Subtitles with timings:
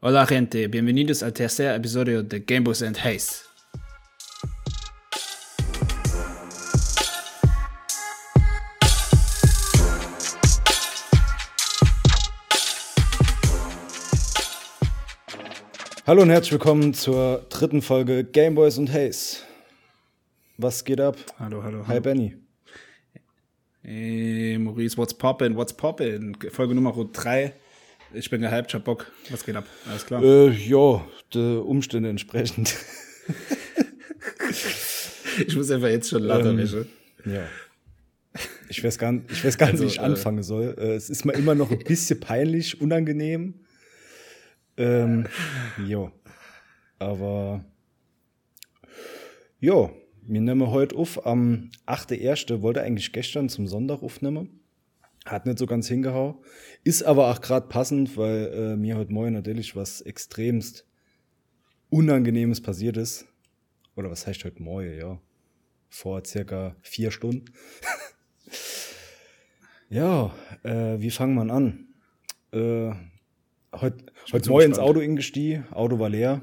[0.00, 3.42] Hola gente, bienvenidos al tercer episodio de Gameboys and Haze.
[16.06, 19.38] Hallo und herzlich willkommen zur dritten Folge Gameboys und Haze.
[20.58, 21.16] Was geht ab?
[21.40, 22.02] Hallo, hallo, Hi hallo.
[22.02, 22.36] Benny.
[23.82, 26.36] Hey Maurice, what's poppin', what's poppin'?
[26.52, 27.52] Folge Nummer 3.
[28.14, 29.10] Ich bin gehypt, ich hab Bock.
[29.30, 29.66] Was geht ab?
[29.88, 30.22] Alles klar.
[30.22, 31.04] Äh, ja,
[31.34, 32.74] der Umstände entsprechend.
[35.46, 36.86] Ich muss einfach jetzt schon lachen, Ähm,
[37.24, 37.46] ja.
[38.68, 40.74] Ich weiß gar nicht, ich weiß gar nicht Also, wie ich äh, anfangen soll.
[40.78, 43.54] Äh, es ist mir immer noch ein bisschen peinlich, unangenehm.
[44.76, 45.26] Ähm,
[45.86, 46.10] jo.
[46.98, 47.64] Aber
[49.60, 49.90] jo,
[50.22, 52.62] wir nehmen heute auf am 8.1.
[52.62, 54.57] Wollte eigentlich gestern zum Sonntag aufnehmen.
[55.30, 56.36] Hat nicht so ganz hingehauen.
[56.84, 60.86] Ist aber auch gerade passend, weil äh, mir heute Morgen natürlich was extremst
[61.90, 63.26] Unangenehmes passiert ist.
[63.94, 65.20] Oder was heißt heute Morgen, ja.
[65.90, 67.46] Vor circa vier Stunden.
[69.90, 71.88] ja, äh, wie fangen wir an?
[72.52, 72.92] Äh,
[73.74, 74.12] heute
[74.48, 74.78] Morgen ins.
[74.78, 76.42] Auto ingestiegen, Auto war leer.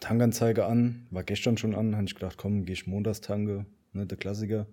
[0.00, 4.06] Tankanzeige an, war gestern schon an, habe ich gedacht, komm, geh ich montags tanke, ne,
[4.06, 4.66] der Klassiker.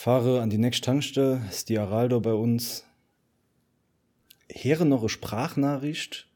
[0.00, 2.84] Fahre an die nächste Tankstelle, ist die Araldo bei uns.
[4.48, 6.28] Here noch eine Sprachnachricht,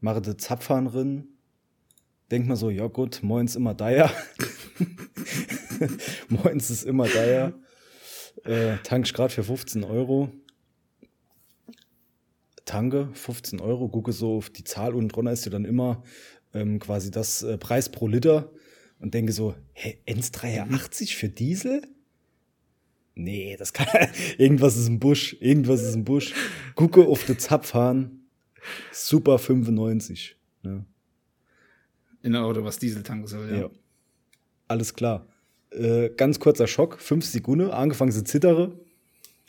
[0.00, 1.28] mache de Zapfhahn drin,
[2.30, 4.12] denk mal so, ja gut, moins immer ja.
[6.28, 7.54] moins ist immer ja.
[8.44, 10.30] Äh, tank ich gerade für 15 Euro.
[12.66, 16.02] Tanke, 15 Euro, gucke so auf die Zahl und drunter ist ja dann immer
[16.52, 18.50] ähm, quasi das äh, Preis pro Liter
[18.98, 21.82] und denke so, hä, 1,83 für Diesel?
[23.14, 23.86] Nee, das kann,
[24.38, 26.34] irgendwas ist im Busch, irgendwas ist im Busch.
[26.74, 28.26] Gucke auf den Zapfhahn,
[28.92, 30.36] super 95.
[30.62, 30.84] Ne?
[32.22, 33.56] In ein Auto, was Dieseltank soll, ja.
[33.56, 33.70] Ja.
[34.66, 35.26] Alles klar.
[35.70, 38.78] Äh, ganz kurzer Schock, fünf Sekunden, angefangen zu zittere.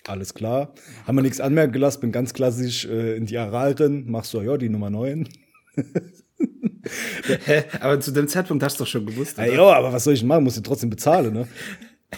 [0.07, 0.73] Alles klar.
[1.05, 4.41] Haben wir nichts anmerken gelassen, bin ganz klassisch äh, in die Aral drin, machst so,
[4.41, 5.27] ja, die Nummer 9.
[7.79, 10.27] Aber zu dem Zeitpunkt hast du doch schon gewusst, Ja, aber was soll ich denn
[10.27, 10.43] machen?
[10.43, 11.47] Muss ich trotzdem bezahlen, ne?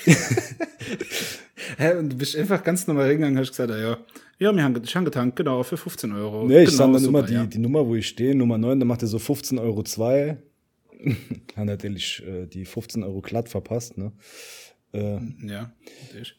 [1.77, 1.95] Hä?
[1.95, 3.97] Und du bist einfach ganz normal hingegangen und hast gesagt, ja,
[4.39, 6.45] ja, wir haben, ich habe getankt, genau, für 15 Euro.
[6.45, 7.45] Nee, ich genau, sag dann super, immer die, ja.
[7.45, 10.37] die Nummer, wo ich stehe, Nummer 9, dann macht er so 15 Euro 2.
[11.55, 14.11] Hat natürlich äh, die 15 Euro glatt verpasst, ne?
[14.93, 15.71] Äh, Ja.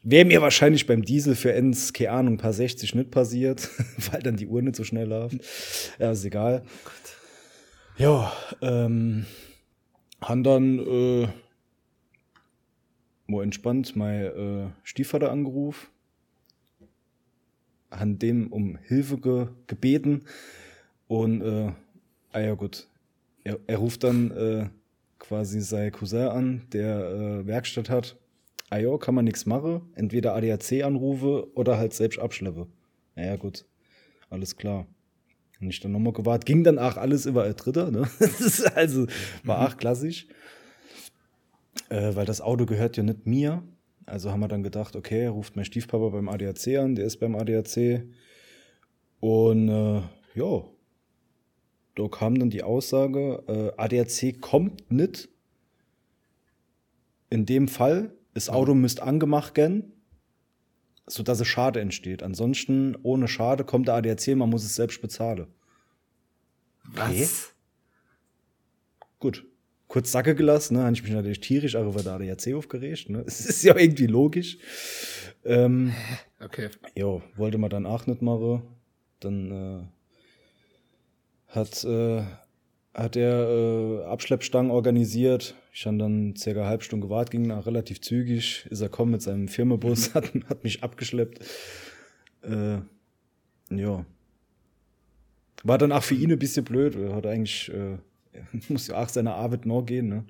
[0.02, 3.68] Wäre mir wahrscheinlich beim Diesel für Ends, keine Ahnung, ein paar 60 nicht passiert,
[4.10, 5.38] weil dann die Uhr nicht so schnell läuft.
[5.98, 6.62] Ja, ist egal.
[7.98, 8.32] Ja,
[8.62, 9.26] ähm,
[10.20, 11.28] haben dann, äh,
[13.26, 15.88] mal entspannt, mein äh, Stiefvater angerufen,
[17.90, 20.22] haben dem um Hilfe ge gebeten
[21.08, 21.72] und, äh,
[22.30, 22.86] ah ja gut,
[23.42, 24.68] er, er ruft dann äh,
[25.18, 28.16] quasi sein Cousin an, der äh, Werkstatt hat.
[28.70, 29.80] Ah ja, kann man nichts machen.
[29.96, 32.68] Entweder ADAC anrufe oder halt selbst abschleppe.
[33.16, 33.64] Naja, gut.
[34.30, 34.86] Alles klar.
[35.60, 36.46] Und ich dann nochmal gewartet.
[36.46, 38.08] Ging dann auch alles über ein Dritter, ne?
[38.18, 39.06] Das ist also,
[39.44, 40.26] war auch klassisch.
[41.88, 43.62] Äh, weil das Auto gehört ja nicht mir.
[44.06, 47.34] Also haben wir dann gedacht, okay, ruft mein Stiefpapa beim ADAC an, der ist beim
[47.34, 48.04] ADAC.
[49.20, 50.02] Und äh,
[50.34, 50.64] ja,
[51.94, 55.28] da kam dann die Aussage, äh, ADAC kommt nicht.
[57.28, 59.92] In dem Fall, das Auto müsste angemacht werden,
[61.08, 62.22] sodass es Schade entsteht.
[62.22, 65.46] Ansonsten, ohne Schade kommt der ADAC, man muss es selbst bezahlen.
[66.84, 67.54] Was?
[69.18, 69.44] Gut.
[69.88, 70.82] Kurz Sacke gelassen, ne?
[70.82, 73.22] Habe ich mich natürlich tierisch auch über der ADAC aufgeregt, ne?
[73.26, 74.58] Es ist ja irgendwie logisch.
[75.44, 75.94] Ähm,
[76.40, 76.68] Okay.
[76.94, 78.62] Jo, wollte man dann auch nicht machen.
[79.18, 79.82] Dann äh,
[81.48, 82.22] hat, äh,
[82.94, 85.56] hat er äh, Abschleppstangen organisiert.
[85.78, 88.66] Ich habe dann circa eine halbe Stunde gewartet, ging nach relativ zügig.
[88.68, 91.38] Ist er kommen mit seinem Firmenbus, hat, hat mich abgeschleppt.
[92.42, 92.78] Äh,
[93.70, 94.04] ja.
[95.62, 96.96] War dann auch für ihn ein bisschen blöd.
[96.96, 97.96] Er hat eigentlich, äh,
[98.68, 100.24] muss ja auch seiner Arbeit noch gehen, ne?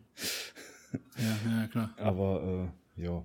[1.16, 1.94] Ja, ja, klar.
[1.96, 3.24] Aber äh, ja.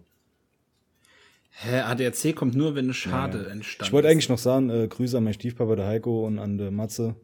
[1.50, 5.18] Hä, ADAC kommt nur, wenn eine Schade entstanden Ich wollte eigentlich noch sagen, äh, Grüße
[5.18, 7.18] an meinen Stiefpapa, der Heiko, und an der Matze.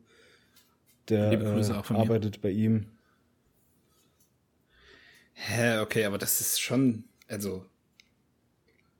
[1.08, 2.02] Der äh, von mir.
[2.02, 2.88] arbeitet bei ihm.
[5.42, 7.66] Hä, okay, aber das ist schon, also,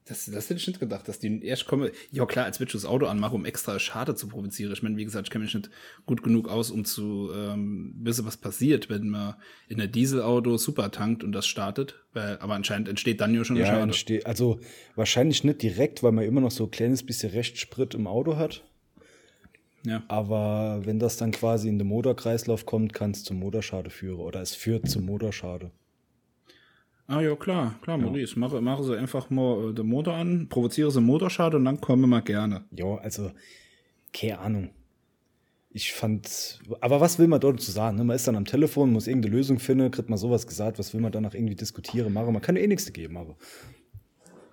[0.06, 1.92] das, das hätte ich nicht gedacht, dass die erst kommen.
[2.12, 4.72] Ja, klar, als würdest du das Auto anmachen, um extra Schade zu provozieren.
[4.72, 5.70] Ich meine, wie gesagt, ich kenne mich nicht
[6.06, 9.36] gut genug aus, um zu ähm, wissen, was passiert, wenn man
[9.68, 11.96] in ein Dieselauto super tankt und das startet.
[12.14, 13.82] Weil, aber anscheinend entsteht dann ja schon Ja, Schade.
[13.82, 14.60] entsteht, also
[14.96, 18.64] wahrscheinlich nicht direkt, weil man immer noch so ein kleines bisschen Rechtssprit im Auto hat.
[19.86, 20.04] Ja.
[20.08, 24.42] Aber wenn das dann quasi in den Motorkreislauf kommt, kann es zum Motorschade führen oder
[24.42, 25.72] es führt zum Motorschade.
[27.12, 28.38] Ah ja, klar, klar, Maurice.
[28.38, 31.82] Mache, mache so einfach mal äh, den Motor an, provoziere so einen Motorschade und dann
[31.82, 32.66] komme mal gerne.
[32.70, 33.32] Ja, also,
[34.14, 34.70] keine Ahnung.
[35.72, 37.98] Ich fand, aber was will man dort zu sagen?
[37.98, 38.04] ne?
[38.04, 41.02] Man ist dann am Telefon, muss irgendeine Lösung finden, kriegt man sowas gesagt, was will
[41.02, 42.32] man danach irgendwie diskutieren, machen?
[42.32, 43.36] Man kann ja eh nichts geben, aber.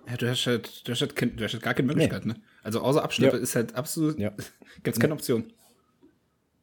[0.09, 2.37] Ja, du hast halt, du hast halt, kein, du hast halt gar keine Möglichkeit, ne?
[2.63, 3.43] Also außer Abschleppe Ja.
[3.43, 4.31] ist halt absolut, Ja.
[4.83, 5.53] gibt's keine Option.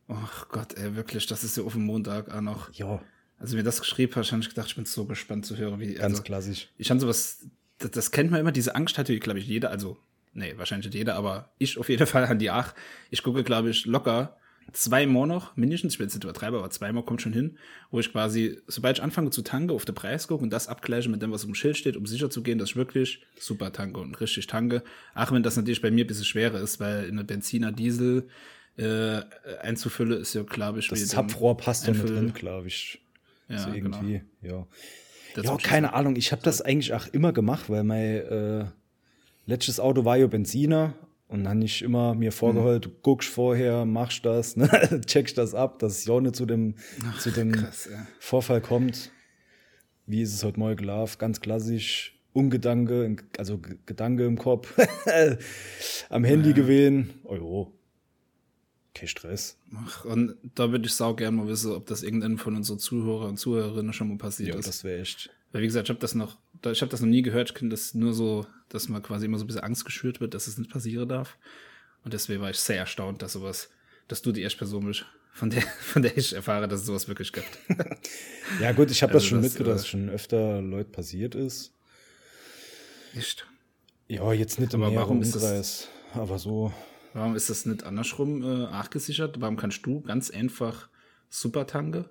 [0.09, 2.73] Ach Gott, ey, wirklich, das ist ja auf dem Montag auch noch.
[2.75, 3.01] Ja,
[3.39, 5.81] Als du mir das geschrieben hast, habe ich gedacht, ich bin so gespannt zu hören,
[5.81, 6.69] wie, ganz also, klassisch.
[6.79, 7.47] ich habe sowas,
[7.79, 9.99] das, das kennt man immer, diese Angst hatte, glaube ich, jeder, also,
[10.33, 12.75] nee, wahrscheinlich nicht jeder, aber ich auf jeden Fall an die Ach.
[13.11, 14.37] Ich gucke, glaube ich, locker
[14.73, 17.59] zweimal noch, mindestens, ich will jetzt nicht übertreiben, aber zweimal kommt schon hin,
[17.91, 21.09] wo ich quasi, sobald ich anfange zu tanken, auf den Preis gucke und das abgleiche
[21.09, 23.73] mit dem, was auf dem Schild steht, um sicher zu gehen, dass ich wirklich super
[23.73, 24.83] tanke und richtig tanke.
[25.15, 28.29] Ach, wenn das natürlich bei mir ein bisschen schwerer ist, weil in der Benziner Diesel
[28.77, 29.21] äh,
[29.61, 33.01] einzufüllen ist ja, glaube ich, Das Zapfrohr passt doch mit drin, glaube ich.
[33.55, 33.97] Ja, so genau.
[33.97, 34.67] irgendwie, ja.
[35.35, 36.17] Das Ja, keine Ahnung.
[36.17, 38.65] Ich habe das eigentlich auch immer gemacht, weil mein äh,
[39.47, 40.95] letztes Auto war ja Benziner
[41.29, 44.69] und dann habe ich immer mir vorgeholt, du guckst vorher, machst das, ne?
[45.07, 46.77] checkst das ab, dass es ja nicht zu dem,
[47.19, 48.07] zu dem krass, ja.
[48.21, 49.11] Vorfall kommt.
[50.07, 51.17] Wie ist es heute mal gelaufen?
[51.19, 52.13] Ganz klassisch.
[52.35, 54.77] Ungedanke, also Gedanke im Kopf.
[56.11, 57.15] Am Handy gewesen.
[57.25, 57.73] Oh jo.
[58.95, 59.57] Kein Stress.
[59.77, 63.27] Ach, und da würde ich sau gerne mal wissen, ob das irgendeinem von unseren Zuhörer
[63.29, 64.69] und Zuhörerinnen schon mal passiert Ja, ist.
[64.69, 65.31] das wäre echt.
[65.53, 67.51] Weil wie gesagt, ich habe das noch, ich habe das noch nie gehört.
[67.51, 70.35] Ich kenne das nur so, dass man quasi immer so ein bisschen Angst geschürt wird,
[70.35, 71.37] dass es nicht passieren darf.
[72.05, 73.69] Und deswegen war ich sehr erstaunt, dass sowas,
[74.09, 77.09] dass du die erste Person bist, von der, von der ich erfahre, dass es sowas
[77.09, 77.59] wirklich gibt.
[78.61, 80.91] Ja, gut, ich habe das Also schon das, mitgekriegt, dass äh, es schon öfter Leute
[80.91, 81.73] passiert ist.
[83.17, 83.47] Echt?
[84.07, 86.73] Ja, jetzt nicht im Aber warum ist das- Umkreis, aber so.
[87.15, 89.41] Warum ist das nicht andersrum äh, nachgesichert?
[89.41, 90.89] Warum kannst du ganz einfach
[91.31, 92.11] super tanke?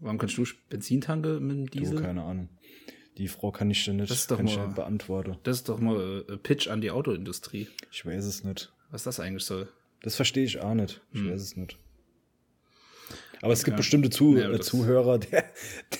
[0.00, 2.00] Warum kannst du Benzin tanke mit dem Du, Diesel?
[2.02, 2.48] keine Ahnung.
[3.18, 5.36] Die Frau kann ich dir nicht, Das kann ich mal- nicht beantworten.
[5.42, 8.72] Das ist doch mal äh, Pitch an die Autoindustrie, Ich weiß es nicht.
[8.90, 9.68] was das eigentlich soll.
[10.02, 11.00] Das verstehe ich auch nicht.
[11.12, 11.78] Ich weiß es nicht.
[13.42, 13.78] Aber es gibt Hm.
[13.78, 15.44] Bestimmte Zu Ja, äh, Zuhörer, der,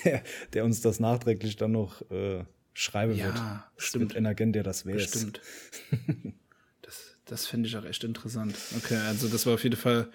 [0.03, 0.23] der,
[0.53, 2.43] der uns das nachträglich dann noch äh,
[2.73, 3.39] schreiben Ja, wird.
[3.77, 4.09] Es stimmt.
[4.09, 5.11] wird ein Agent, der das weiß.
[5.11, 5.41] Bestimmt.
[7.31, 8.55] das finde ich auch echt interessant.
[8.77, 10.09] Okay, also das war auf jeden Fall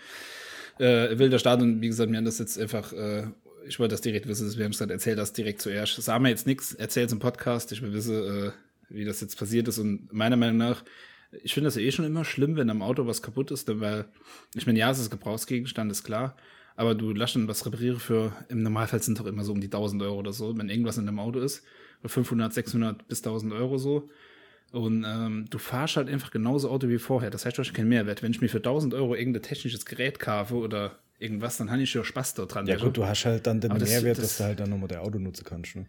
[0.78, 3.28] äh, wilder Start und wie gesagt, mir haben das jetzt einfach, äh,
[3.66, 5.96] ich wollte das direkt wissen, wir haben gesagt, erzähl das direkt zuerst.
[5.96, 8.50] Sag mir jetzt nichts, erzähl es im Podcast, ich will wissen, äh,
[8.90, 10.84] wie das jetzt passiert ist und meiner Meinung nach,
[11.42, 14.04] ich finde das ja eh schon immer schlimm, wenn am Auto was kaputt ist, weil,
[14.54, 16.36] ich meine, ja, es ist Gebrauchsgegenstand, ist klar,
[16.76, 19.68] aber du lässt dann was reparieren für, im Normalfall sind doch immer so um die
[19.68, 21.64] 1000 Euro oder so, wenn irgendwas in dem Auto ist,
[22.04, 24.10] 500, 600 bis 1000 Euro so.
[24.76, 27.30] Und ähm, du fahrst halt einfach genauso Auto wie vorher.
[27.30, 28.22] Das heißt, du hast keinen Mehrwert.
[28.22, 31.94] Wenn ich mir für 1000 Euro irgendein technisches Gerät kaufe oder irgendwas, dann habe ich
[31.94, 32.66] ja Spaß daran.
[32.66, 32.86] Ja weißt du?
[32.88, 35.02] gut, du hast halt dann den Aber Mehrwert, das- dass du halt dann nochmal der
[35.02, 35.76] Auto nutzen kannst.
[35.76, 35.86] Ne?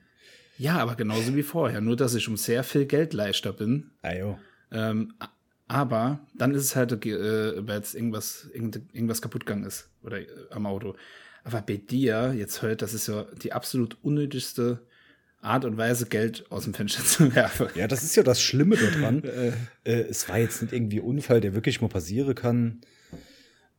[0.57, 1.81] ja, aber genauso wie vorher.
[1.81, 3.91] Nur, dass ich um sehr viel Geld leichter bin.
[4.03, 4.39] Ah, jo.
[4.71, 5.13] Ähm,
[5.67, 10.19] aber dann ist es halt, äh, weil jetzt irgendwas, irgend, irgendwas kaputt gegangen ist oder
[10.21, 10.95] äh, am Auto.
[11.43, 14.79] Aber bei dir, jetzt heute, das ist ja die absolut unnötigste
[15.41, 17.67] Art und Weise, Geld aus dem Fenster zu werfen.
[17.75, 19.23] Ja, das ist ja das Schlimme daran.
[19.83, 22.81] äh, es war jetzt nicht irgendwie ein Unfall, der wirklich mal passieren kann.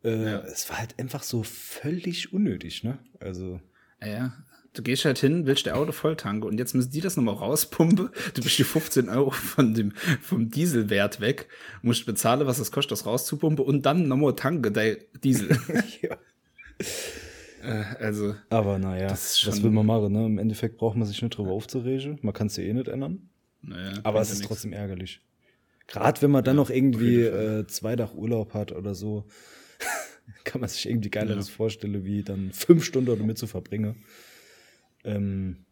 [0.05, 0.39] Äh, Ja.
[0.41, 2.99] Es war halt einfach so völlig unnötig, ne?
[3.21, 3.61] Also,
[4.01, 4.33] Ja, ja.
[4.75, 7.35] Du gehst halt hin, willst der Auto voll tanken und jetzt müssen die das nochmal
[7.35, 8.11] rauspumpen.
[8.35, 11.49] Du bist die 15 Euro von dem, vom Dieselwert weg,
[11.83, 15.59] musst bezahlen, was es kostet, das rauszupumpen und dann nochmal tanken, der Diesel.
[16.03, 16.17] ja.
[17.63, 20.27] Äh, also, Aber naja, Das was will man machen, ne?
[20.27, 22.19] Im Endeffekt braucht man sich nicht drüber aufzuregen.
[22.23, 23.29] Man kann es ja eh nicht ändern.
[23.63, 23.99] naja.
[24.05, 24.49] Aber es ja ist nix.
[24.49, 25.21] trotzdem ärgerlich.
[25.87, 29.27] Gerade wenn man dann noch irgendwie äh, zwei Tag Urlaub hat oder so,
[30.45, 31.55] kann man sich irgendwie geileres Ja.
[31.55, 34.05] vorstellen, wie dann fünf Stunden damit zu verbringen.
[35.05, 35.65] Ähm,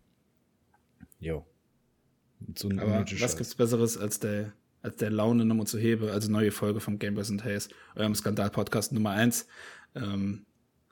[1.21, 1.45] jo.
[2.55, 3.37] So Aber was Scheiß.
[3.37, 4.52] gibt's Besseres, als der,
[4.83, 6.09] als der Laune nochmal zu heben?
[6.09, 9.47] Also neue Folge vom Gameboys and Haze, eurem Skandal-Podcast Nummer eins.
[9.95, 10.45] Ähm,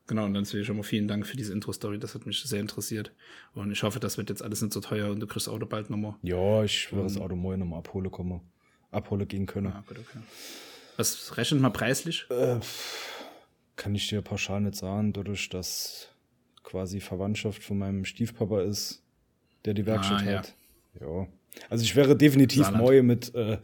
[0.06, 1.98] genau, und dann natürlich schon mal vielen Dank für diese Intro-Story.
[1.98, 3.12] Das hat mich sehr interessiert.
[3.54, 5.66] Und ich hoffe, das wird jetzt alles nicht so teuer und du kriegst das Auto
[5.66, 6.14] bald nochmal.
[6.22, 8.40] Ja, ich werde das Auto morgen nochmal abholen kommen.
[8.90, 9.68] Abholen gehen können.
[9.68, 10.18] Ah, gut, okay.
[10.96, 12.26] Was rechnet man preislich?
[12.30, 12.60] Äh,
[13.76, 16.08] kann ich dir pauschal nicht sagen, dadurch, dass
[16.62, 19.02] quasi Verwandtschaft von meinem Stiefpapa ist,
[19.64, 20.38] der die Werkstatt Ah, ja.
[20.38, 20.54] hat.
[21.00, 21.26] Ja.
[21.70, 22.84] Also ich wäre definitiv Saarland.
[22.84, 23.58] neu mit, äh,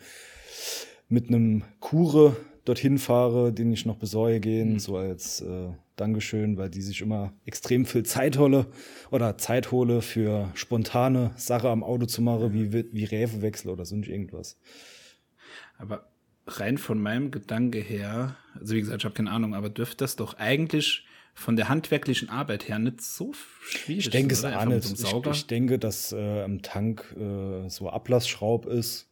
[1.08, 2.36] mit einem Kure
[2.70, 4.78] dorthin fahre, den ich noch besorge gehen, Mhm.
[4.78, 8.66] so als äh, Dankeschön, weil die sich immer extrem viel Zeit hole
[9.10, 14.08] oder Zeit hole für spontane Sache am Auto zu machen, wie, wie Räfewechsel oder sonst
[14.08, 14.56] irgendwas.
[15.78, 16.06] Aber
[16.46, 20.16] rein von meinem Gedanke her, also wie gesagt, ich habe keine Ahnung, aber dürfte das
[20.16, 24.90] doch eigentlich von der handwerklichen Arbeit her nicht so schwierig Ich denke es auch nicht.
[25.02, 29.08] Ich, ich denke, dass äh, am Tank äh, so Ablassschraub ist,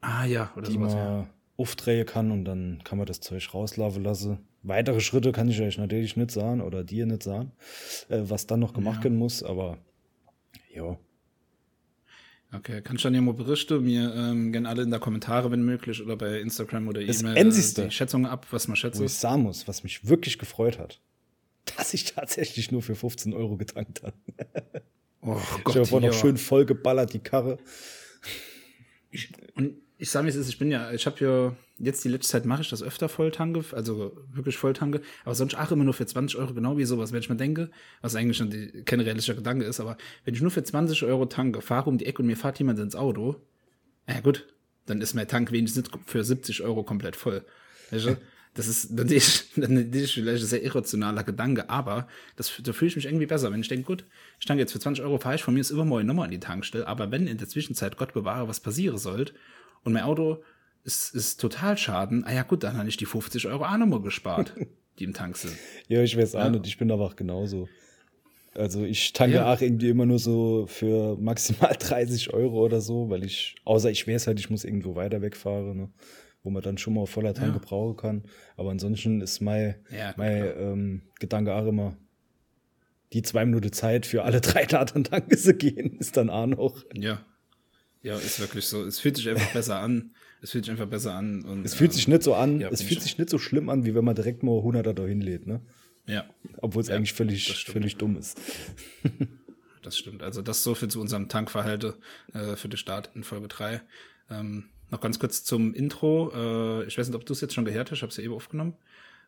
[0.00, 0.94] ah ja, oder die sowas.
[0.94, 1.30] man Ja.
[1.60, 4.38] Aufdrehen kann und dann kann man das Zeug rauslaufen lassen.
[4.62, 7.52] Weitere Schritte kann ich euch natürlich nicht sagen oder dir nicht sagen,
[8.08, 9.04] äh, was dann noch gemacht Ja.
[9.04, 9.78] werden muss, aber
[10.74, 10.98] ja.
[12.52, 15.62] Okay, kannst du dann ja mal berichten, mir ähm, gerne alle in der Kommentare, wenn
[15.62, 18.98] möglich, oder bei Instagram oder E-Mail äh, die Schätzungen ab, was man schätzt.
[18.98, 21.00] Wo ich sagen muss, was mich wirklich gefreut hat,
[21.76, 24.16] dass ich tatsächlich nur für 15 Euro getankt habe.
[25.22, 25.36] Oh
[25.68, 27.58] Ich habe vorhin noch schön vollgeballert, die Karre.
[29.54, 32.46] Und ich sage mir, ist, ich bin ja, ich habe ja jetzt die letzte Zeit
[32.46, 36.38] mache ich das öfter Volltanke, also wirklich Volltanke, aber sonst auch immer nur für 20
[36.38, 39.66] Euro, genau wie sowas, wenn ich mir denke, was eigentlich schon die, kein realistischer Gedanke
[39.66, 42.36] ist, aber wenn ich nur für 20 Euro tanke, fahre um die Ecke und mir
[42.36, 43.36] fährt jemand ins Auto,
[44.08, 44.46] ja gut,
[44.86, 47.44] dann ist mein Tank wenigstens für 70 Euro komplett voll.
[47.90, 48.16] Weißt du?
[48.54, 53.04] Das ist natürlich, natürlich vielleicht ein sehr irrationaler Gedanke, aber das, da fühle ich mich
[53.04, 54.04] irgendwie besser, wenn ich denke, gut,
[54.38, 56.40] ich tanke jetzt für 20 Euro, fahre ich von mir ist übermorgen nochmal an die
[56.40, 59.34] Tankstelle, aber wenn in der Zwischenzeit, Gott bewahre, was passieren sollte
[59.84, 60.42] und mein Auto
[60.84, 64.00] ist, ist total schaden, ah ja gut, dann habe ich die 50 Euro auch nochmal
[64.00, 64.54] gespart,
[64.98, 65.56] die im Tank sind.
[65.88, 66.50] Ja, ich weiß auch Ja.
[66.50, 67.68] nicht, ich bin aber auch genauso.
[68.54, 69.52] Also ich tanke Ja.
[69.52, 74.08] auch irgendwie immer nur so für maximal 30 Euro oder so, weil ich, außer ich
[74.08, 75.90] weiß halt, ich muss irgendwo weiter wegfahren, ne,
[76.42, 77.60] wo man dann schon mal auf voller Tank Ja.
[77.60, 78.22] gebrauchen kann.
[78.56, 81.96] Aber ansonsten ist mein, Ja, mein ähm, Gedanke auch immer,
[83.12, 86.84] die zwei Minuten Zeit für alle drei Laden tanken zu gehen, ist dann auch noch.
[86.94, 87.24] Ja.
[88.02, 88.84] Ja, ist wirklich so.
[88.84, 90.14] Es fühlt sich einfach besser an.
[90.42, 91.42] Es fühlt sich einfach besser an.
[91.44, 93.68] Und, Es fühlt sich nicht so an, ja, es fühlt ich- sich nicht so schlimm
[93.68, 95.60] an, wie wenn man direkt mal 100er dahin lädt, ne?
[96.06, 96.24] Ja,
[96.58, 98.40] Obwohl es Ja, eigentlich völlig, völlig dumm ist.
[99.82, 100.22] das stimmt.
[100.22, 101.96] Also das so viel zu unserem Tankverhalte
[102.32, 103.80] äh, für den Start in Folge 3.
[104.30, 106.32] Ähm, noch ganz kurz zum Intro.
[106.82, 107.98] Äh, ich weiß nicht, ob du es jetzt schon gehört hast.
[107.98, 108.74] Ich habe es ja eben aufgenommen.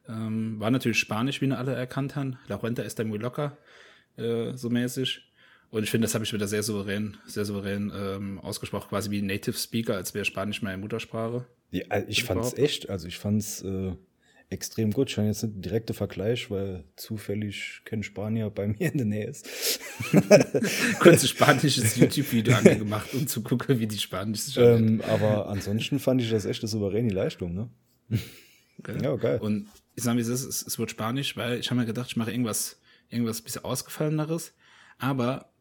[0.09, 2.37] Ähm, war natürlich Spanisch, wie wir alle erkannt haben.
[2.49, 3.57] La Renta está muy loca,
[4.17, 5.29] äh, so mäßig.
[5.73, 9.23] Und ich finde, das habe ich wieder sehr souverän, sehr souverän ähm, ausgesprochen, quasi wie
[9.23, 11.47] Native Speaker, als wäre Spanisch meine Muttersprache.
[11.71, 12.59] Ja, also ich fand's Überhaupt?
[12.59, 13.93] echt, also ich fand's äh,
[14.50, 15.09] extrem gut.
[15.09, 19.07] Ich fand jetzt nicht ein direkter Vergleich, weil zufällig kein Spanier bei mir in der
[19.07, 19.81] Nähe ist.
[21.00, 26.21] Kurz ein spanisches YouTube-Video angemacht, um zu gucken, wie die Spanisch ähm, aber ansonsten fand
[26.21, 27.71] ich das echt eine souveräne Leistung, ne?
[28.83, 29.02] Gell?
[29.02, 29.41] Ja, geil.
[29.41, 32.09] Und ich sage, wie es ist, es, es wird Spanisch, weil ich habe mir gedacht,
[32.11, 34.52] ich mache irgendwas, irgendwas bisschen ausgefalleneres.
[34.99, 35.51] Aber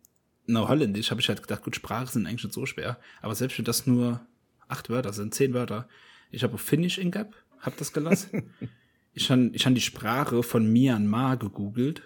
[0.52, 2.98] na Holländisch habe ich halt gedacht, gut, Sprachen sind eigentlich nicht so schwer.
[3.22, 4.26] Aber selbst wenn das nur
[4.68, 5.88] acht Wörter sind, zehn Wörter,
[6.32, 8.54] ich habe auf Finnisch in Gap, habe das gelassen.
[9.14, 12.04] ich habe ich hab die Sprache von Myanmar gegoogelt,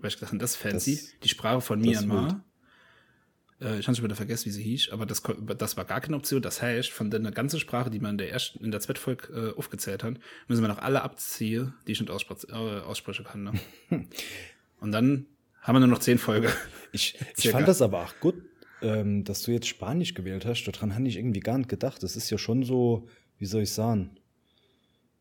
[0.00, 0.96] weil ich gedacht, das ist fancy.
[0.96, 2.44] Das- die Sprache von Myanmar.
[3.60, 5.22] Äh, ich habe schon wieder vergessen, wie sie hieß, aber das,
[5.58, 6.40] das war gar keine Option.
[6.42, 9.32] Das heißt, von der ganzen Sprache, die man in der ersten, in der zweiten Folge
[9.54, 10.14] äh, aufgezählt hat,
[10.48, 13.44] müssen wir noch alle abziehen, die ich nicht aussprechen, äh, aussprechen kann.
[13.44, 13.52] Ne?
[14.80, 15.26] Und dann
[15.60, 16.48] haben wir nur noch zehn Folgen.
[16.92, 18.34] Ich, ich fand das aber auch gut,
[18.82, 20.64] ähm, dass du jetzt Spanisch gewählt hast.
[20.64, 22.02] Daran hatte ich irgendwie gar nicht gedacht.
[22.02, 24.16] Das ist ja schon so, wie soll ich sagen,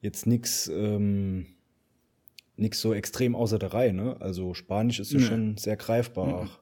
[0.02, 1.46] jetzt nix, ähm,
[2.56, 4.18] nix so extrem außer der Reihe, ne?
[4.20, 5.26] Also Spanisch ist ja Nö.
[5.26, 6.28] schon sehr greifbar.
[6.28, 6.34] Mhm.
[6.34, 6.60] auch.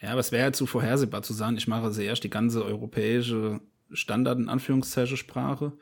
[0.00, 3.60] Ja, aber es wäre ja zu vorhersehbar zu sagen, ich mache zuerst die ganze europäische
[3.92, 5.72] Standard- in Anführungszeichen Sprache.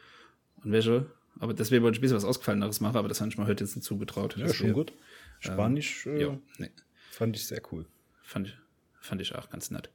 [0.62, 1.06] Und welche?
[1.38, 3.64] Aber deswegen wollte ich ein bisschen was Ausgefalleneres machen, aber das habe ich mir heute
[3.64, 4.36] jetzt nicht zugetraut.
[4.36, 4.92] Ja, schon gut.
[5.40, 6.70] Spanisch äh, Ja, nee.
[7.10, 7.86] fand ich sehr cool.
[8.22, 8.56] fand ich,
[9.00, 9.90] fand ich auch ganz nett.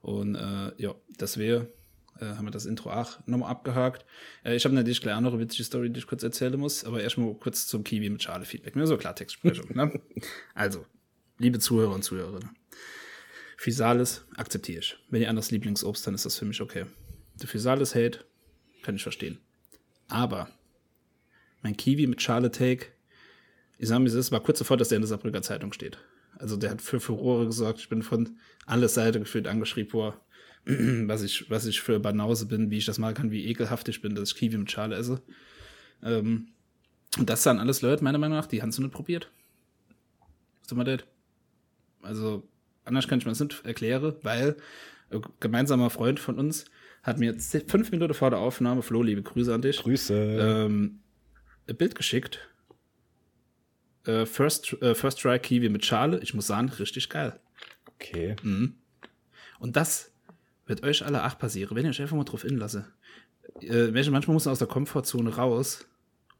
[0.00, 1.72] Und äh, ja, das wäre,
[2.20, 4.04] äh, haben wir das Intro auch nochmal abgehakt.
[4.44, 6.84] Äh, ich habe natürlich gleich auch noch eine witzige Story, die ich kurz erzählen muss,
[6.84, 8.76] aber erstmal kurz zum Kiwi mit Schale Feedback.
[8.76, 9.74] Nur so Klartextsprechung.
[9.74, 10.00] ne?
[10.54, 10.84] Also,
[11.38, 12.50] liebe Zuhörer und Zuhörerinnen.
[13.56, 14.96] Physalis akzeptiere ich.
[15.10, 16.86] Wenn ihr anderes Lieblingsobst, dann ist das für mich okay.
[17.40, 18.24] Der Physalis Hate
[18.82, 19.38] kann ich verstehen.
[20.08, 20.48] Aber
[21.62, 22.86] mein Kiwi mit Schale Take
[23.78, 25.98] ich sage mir, es war kurz davor, dass der in der Saarbrücker Zeitung steht.
[26.36, 27.78] Also der hat für Furore gesorgt.
[27.80, 30.16] Ich bin von aller Seite gefühlt angeschrieben worden,
[31.08, 34.02] was ich, was ich für Banause bin, wie ich das mal kann, wie ekelhaft ich
[34.02, 35.22] bin, dass ich Kiwi mit Schale esse.
[36.02, 36.48] Ähm,
[37.16, 39.30] und das sind alles Leute, meiner Meinung nach, die haben es nicht probiert.
[40.66, 41.04] So mal das.
[42.02, 42.46] Also,
[42.84, 44.56] anders kann ich mir das nicht erklären, weil
[45.10, 46.66] ein gemeinsamer Freund von uns
[47.02, 50.14] hat mir fünf Minuten vor der Aufnahme, Flo, liebe Grüße an dich, Grüße.
[50.14, 51.00] ähm,
[51.68, 52.48] ein Bild geschickt.
[54.08, 56.18] Äh, First, äh, First Try Kiwi mit Schale.
[56.22, 57.38] Ich muss sagen, richtig geil.
[57.86, 58.36] okay.
[59.60, 60.10] Und das
[60.66, 62.86] wird euch alle acht passieren, wenn ihr euch einfach mal drauf inlasse.
[63.60, 65.86] Äh, manchmal muss man aus der Komfortzone raus,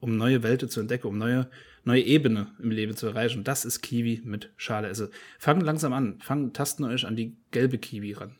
[0.00, 1.50] um neue Welten zu entdecken, um neue,
[1.84, 3.38] neue Ebene im Leben zu erreichen.
[3.38, 4.88] Und das ist Kiwi mit Schale.
[4.88, 5.08] Also
[5.38, 6.20] fangt langsam an.
[6.20, 8.36] Fangt, tasten euch an die gelbe Kiwi ran.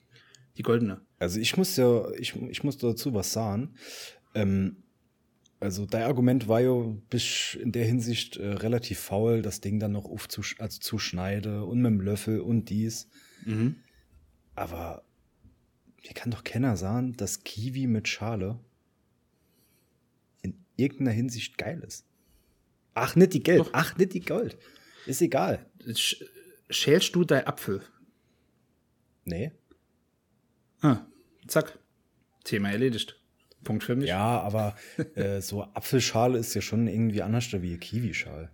[0.57, 1.03] Die goldene.
[1.19, 3.75] Also ich muss ja, ich, ich muss dazu was sagen.
[4.35, 4.77] Ähm,
[5.61, 6.73] also dein Argument war ja
[7.11, 11.83] bis in der Hinsicht äh, relativ faul, das Ding dann noch aufzusch also zuschneide und
[11.83, 13.09] mit dem Löffel und dies.
[13.45, 13.77] Mhm.
[14.55, 15.05] Aber
[16.05, 18.59] mir kann doch keiner sagen, dass Kiwi mit Schale
[20.43, 22.07] in irgendeiner Hinsicht geil ist.
[22.95, 23.65] Ach, nicht die Gelb.
[23.65, 23.71] Doch.
[23.73, 24.57] Ach, nicht die Gold.
[25.07, 25.67] Ist egal.
[25.95, 26.25] Sch
[26.71, 27.83] schälst du dein Apfel?
[29.25, 29.53] Nee.
[30.81, 31.07] Ah,
[31.47, 31.79] zack.
[32.45, 33.18] Thema erledigt.
[33.65, 34.09] Punkt für mich.
[34.09, 34.77] Ja, aber
[35.15, 38.51] äh, so Apfelschale ist ja schon irgendwie anders wie Kiwischale.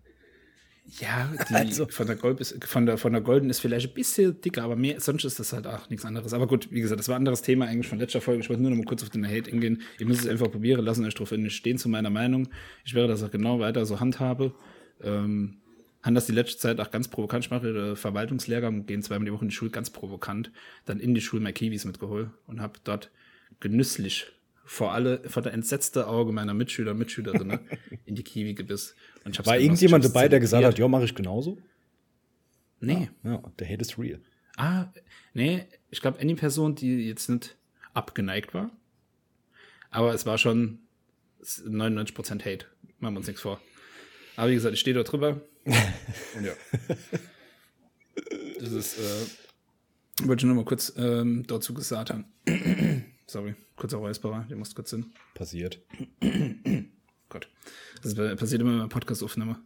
[1.00, 3.94] Ja, die Also- von, der Gold ist, von, der, von der Golden ist vielleicht ein
[3.94, 6.32] bisschen dicker, aber mehr, sonst ist das halt auch nichts anderes.
[6.34, 8.40] Aber gut, wie gesagt, das war ein anderes Thema eigentlich von letzter Folge.
[8.42, 9.82] Ich wollte nur noch mal kurz auf den Hate eingehen.
[9.99, 12.49] Ihr müsst es einfach probieren, lassen euch drauf nicht stehen zu meiner Meinung.
[12.84, 14.54] Ich werde das auch genau weiter so handhabe.
[15.02, 15.58] Ähm,
[16.02, 17.46] haben das die letzte Zeit auch ganz provokant.
[17.46, 20.52] Ich mache Verwaltungslehrgang, gehen zweimal die Woche in die Schule, ganz provokant.
[20.84, 23.11] Dann in die Schule mal Kiwis mitgeholt und habe dort
[23.61, 24.26] genüsslich
[24.64, 27.61] vor alle, vor der entsetzte Auge meiner Mitschüler Mitschülerinnen
[28.06, 28.94] in die Kiwi gebiss.
[29.25, 31.59] Und ich War irgendjemand dabei, der gesagt hat, ja, mache ich genauso?
[32.80, 33.11] Nee.
[33.23, 34.21] Ja, der Hate is real.
[34.56, 34.87] Ah,
[35.33, 37.56] nee, ich glaube, eine Person, die jetzt nicht
[37.92, 38.71] abgeneigt war.
[39.90, 40.80] Aber es war schon
[41.42, 42.66] 99% Hate.
[42.99, 43.61] Machen wir uns nichts vor.
[44.37, 45.40] Aber wie gesagt, ich stehe da drüber.
[45.64, 46.52] Und ja.
[48.59, 52.26] Das ist, äh, wollte ich nur mal kurz ähm, dazu gesagt haben.
[53.26, 55.12] Sorry, kurzer Räusperer, der muss kurz hin.
[55.35, 55.81] Passiert.
[57.28, 57.49] Gott.
[58.02, 59.61] Das ist- passiert immer, wenn man Podcast aufnehme.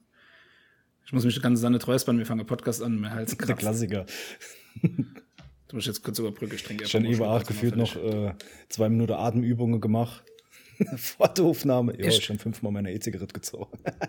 [1.04, 3.46] Ich muss mich die ganze Zeit nicht räuspern, wir fangen Podcast an, mein Hals Der
[3.46, 3.60] kratzt.
[3.60, 4.06] Klassiker.
[4.82, 8.34] Du musst jetzt kurz überbrücken, ich trinke Schon acht Schluck, gefühlt noch äh,
[8.68, 10.22] zwei Minuten Atemübungen gemacht.
[10.96, 11.92] Vor der Aufnahme.
[11.98, 12.22] Ja, Echt?
[12.24, 13.76] schon fünfmal meine E-Zigarette gezogen.
[13.82, 14.08] fertig.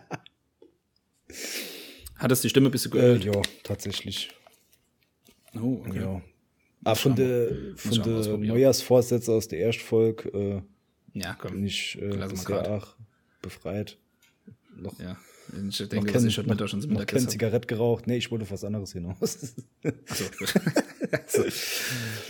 [2.17, 3.23] Hattest die Stimme ein bisschen Äh, geölt?
[3.25, 4.29] ja, tatsächlich.
[5.55, 5.99] Oh, okay.
[6.01, 6.21] Ja.
[6.83, 8.53] Ah, von muss von ich auch mal der ausprobieren.
[8.55, 10.29] Neujahrsvorsätze aus der ersten Folge
[11.13, 11.51] äh, Ja, komm.
[11.51, 12.95] bin ich äh, bisher auch
[13.41, 13.97] befreit.
[14.75, 15.17] Noch, Ja.
[15.51, 17.27] Ich noch denke, kein, dass ich heute noch, schon noch Mittagessen.
[17.29, 18.05] Zigarette geraucht.
[18.05, 19.55] Nee, ich wollte was anderes hinaus.
[20.07, 20.53] Achso, gut.
[21.27, 21.43] so.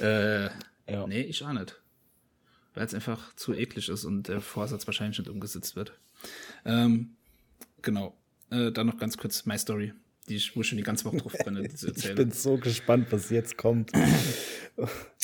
[0.04, 0.46] äh,
[0.90, 1.06] Ja.
[1.06, 1.80] Nee, ich auch nicht.
[2.74, 5.92] Weil es einfach zu eklig ist und der Vorsatz wahrscheinlich nicht umgesetzt wird.
[6.66, 7.18] Ähm,
[7.82, 8.16] genau.
[8.52, 9.92] Äh, dann noch ganz kurz My Story,
[10.30, 12.16] die ich, wo ich schon die ganze Woche drauf brenne, zu ich erzählen.
[12.16, 13.92] bin so gespannt, was jetzt kommt.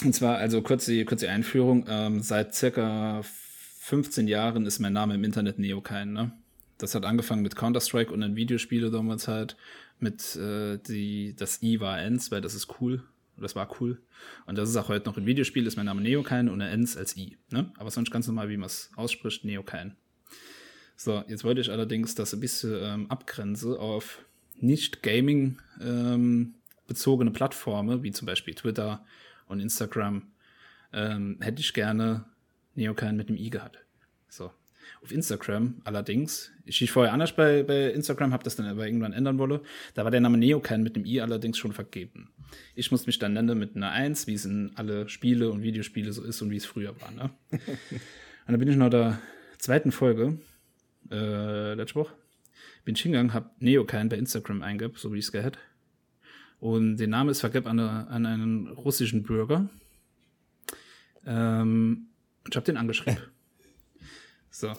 [0.04, 1.86] Und zwar, also kurz die, kurz die Einführung.
[1.88, 6.34] Ähm, seit circa 15 Jahren ist mein Name im Internet Neokain, ne?
[6.78, 9.56] Das hat angefangen mit Counter-Strike und dann Videospiele damals halt.
[10.00, 13.04] Mit äh, die, das I war Ens, weil das ist cool.
[13.38, 14.02] Das war cool.
[14.46, 17.16] Und das ist auch heute noch in Videospielen, ist mein Name Neokain und Ens als
[17.16, 17.38] I.
[17.50, 17.72] Ne?
[17.78, 19.96] Aber sonst ganz normal, wie man es ausspricht, Neokain.
[20.98, 24.26] So, jetzt wollte ich allerdings das ein bisschen ähm, abgrenze auf
[24.60, 26.56] nicht Gaming ähm,
[26.88, 29.06] bezogene Plattformen, wie zum Beispiel Twitter
[29.48, 30.24] und Instagram,
[30.94, 32.26] ähm, hätte ich gerne
[32.76, 33.80] Neokain mit dem I gehabt.
[34.30, 34.52] So.
[35.04, 39.14] Auf Instagram allerdings, ich ich vorher anders bei, bei Instagram, habe das dann aber irgendwann
[39.14, 39.62] ändern wollen,
[39.94, 42.30] da war der Name Neokain mit dem I allerdings schon vergeben.
[42.76, 46.14] Ich muss mich dann nennen mit einer 1, wie es in alle Spiele und Videospiele
[46.14, 47.12] so ist und wie es früher war.
[47.12, 47.30] Ne?
[47.52, 47.62] und
[48.48, 49.20] dann bin ich noch der
[49.58, 50.38] zweiten Folge,
[51.12, 52.14] äh, letzte Woche,
[52.86, 55.58] bin ich hingegangen, habe Neokain bei Instagram eingegeben, so wie ich es gehört.
[56.60, 59.70] Und der Name ist vergeben an, eine, an einen russischen Bürger.
[61.26, 62.08] Ähm,
[62.44, 63.18] und ich habe den angeschrieben.
[64.52, 64.72] So.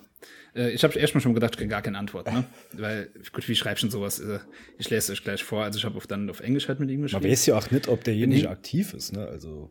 [0.55, 2.45] Äh, ich habe erstmal schon gedacht, ich kriege gar keine Antwort, ne?
[2.73, 4.21] Weil, gut, wie schreibst du denn sowas?
[4.21, 4.38] Äh,
[4.79, 5.64] ich lese euch gleich vor.
[5.64, 7.25] Also ich habe auf, dann auf Englisch halt mit ihm Man geschrieben.
[7.31, 8.49] weiß ja auch nicht, ob derjenige Nee.
[8.49, 9.27] aktiv ist, ne?
[9.27, 9.71] Also.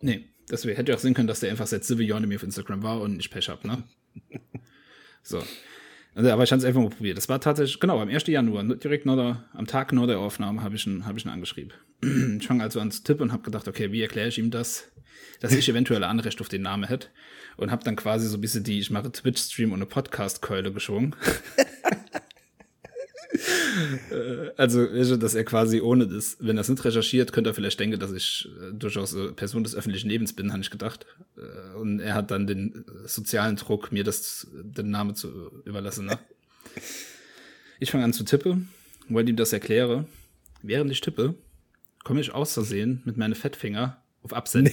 [0.00, 2.44] Nee, das hätte ja auch sehen können, dass der einfach seit sieben Jahren mir auf
[2.44, 3.82] Instagram war und ich Pech hab, ne?
[5.24, 5.42] so.
[6.16, 7.18] Also, aber ich habe es einfach mal probiert.
[7.18, 8.26] Das war tatsächlich, genau, am 1.
[8.26, 11.30] Januar, direkt nach der, am Tag nach der Aufnahme, habe ich, ihn- hab ich ihn
[11.30, 11.72] angeschrieben.
[12.02, 14.90] ich fange also an zu tippen und habe gedacht, okay, wie erkläre ich ihm das,
[15.40, 17.08] dass ich eventuell Anrecht auf den Namen hätte.
[17.58, 21.14] Und habe dann quasi so ein bisschen die, ich mache Twitch-Stream und eine Podcast-Keule geschwungen.
[24.10, 27.78] Äh, also, dass er quasi ohne das, wenn er es nicht recherchiert, könnte er vielleicht
[27.78, 31.06] denken, dass ich äh, durchaus Person des öffentlichen Lebens bin, habe ich gedacht.
[31.36, 36.06] Äh, und er hat dann den sozialen Druck, mir das, den Namen zu überlassen.
[36.06, 36.18] Ne?
[37.78, 38.70] Ich fange an zu tippen,
[39.10, 40.06] wollte ihm das erkläre.
[40.62, 41.34] Während ich tippe,
[42.04, 44.72] komme ich aus Versehen mit meinen Fettfinger auf Absenden.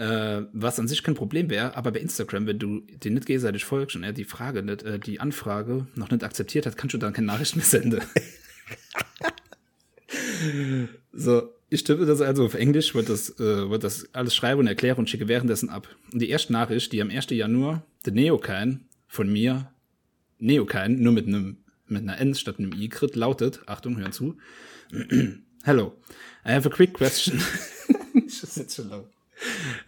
[0.00, 3.66] Äh, was an sich kein Problem wäre, aber bei Instagram, wenn du den nicht gegenseitig
[3.66, 6.98] folgst und er die Frage nicht, äh, die Anfrage noch nicht akzeptiert hat, kannst du
[6.98, 8.00] dann keine Nachricht mehr senden.
[11.12, 14.68] so, ich tippe das also auf Englisch, wird das, äh, wird das alles schreiben und
[14.68, 15.86] erklären und schicke währenddessen ab.
[16.10, 17.26] Und die erste Nachricht, die am 1.
[17.28, 19.70] Januar, der Neokain von mir,
[20.38, 21.58] Neokain, nur mit einem
[21.88, 24.38] mit einer N statt einem I krit, lautet, Achtung, hören zu.
[25.62, 25.92] Hello,
[26.46, 27.38] I have a quick question.
[28.26, 29.10] ist jetzt schon laut.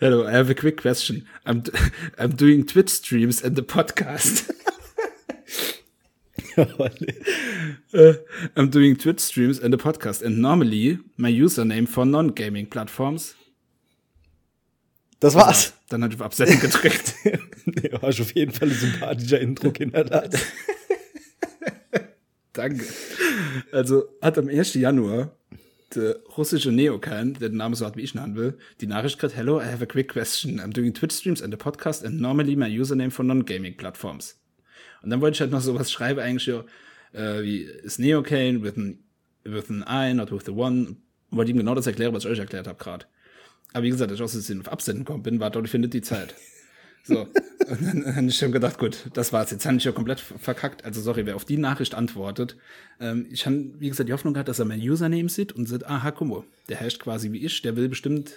[0.01, 1.27] Hello, I have a quick question.
[1.47, 1.63] I'm,
[2.19, 4.51] I'm doing Twitch streams and the podcast.
[6.59, 8.13] uh,
[8.57, 13.35] I'm doing Twitch streams and a podcast, and normally my username for non-gaming platforms.
[15.21, 15.73] Das war's.
[15.89, 17.15] Dann hat ich auf Absenden gedrückt.
[17.65, 20.41] nee, hast auf jeden Fall ein sympathischer Intro hinterlassen.
[22.53, 22.85] Danke.
[23.71, 24.75] Also hat am 1.
[24.75, 25.31] Januar
[25.95, 29.35] der russische Neokan, der den Namen so hat, wie ich ihn will, die Nachricht gerade,
[29.35, 30.61] Hello, I have a quick question.
[30.61, 34.39] I'm doing Twitch streams and a podcast and normally my username for non-gaming platforms.
[35.03, 36.65] Und dann wollte ich halt noch sowas schreiben, eigentlich ja,
[37.13, 38.99] äh, wie ist Neocane with an,
[39.45, 40.97] with an I, not with the one.
[41.31, 43.07] Wollte ihm genau das erklären, was ich euch erklärt habe gerade.
[43.73, 46.03] Aber wie gesagt, dass ich aus dem auf Absenden gekommen bin, war dort, findet die
[46.03, 46.35] Zeit.
[47.05, 47.27] So.
[47.69, 49.51] Und dann, dann habe ich schon gedacht, gut, das war's.
[49.51, 50.85] Jetzt habe ich ja komplett verkackt.
[50.85, 52.57] Also sorry, wer auf die Nachricht antwortet.
[53.01, 55.87] Ähm, ich habe, wie gesagt, die Hoffnung gehabt, dass er mein Username sieht und sagt,
[55.87, 58.33] aha, guck mal, der heißt quasi wie ich, der will bestimmt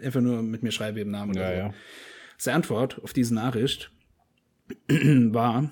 [0.00, 1.68] äh, einfach nur mit mir schreiben im Namen oder Ja, so.
[1.68, 1.74] ja.
[2.38, 3.90] Seine Antwort auf diese Nachricht
[4.88, 5.70] war,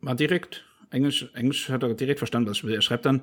[0.00, 2.74] war direkt, Englisch, Englisch hat er direkt verstanden, was ich will.
[2.74, 3.22] Er schreibt dann,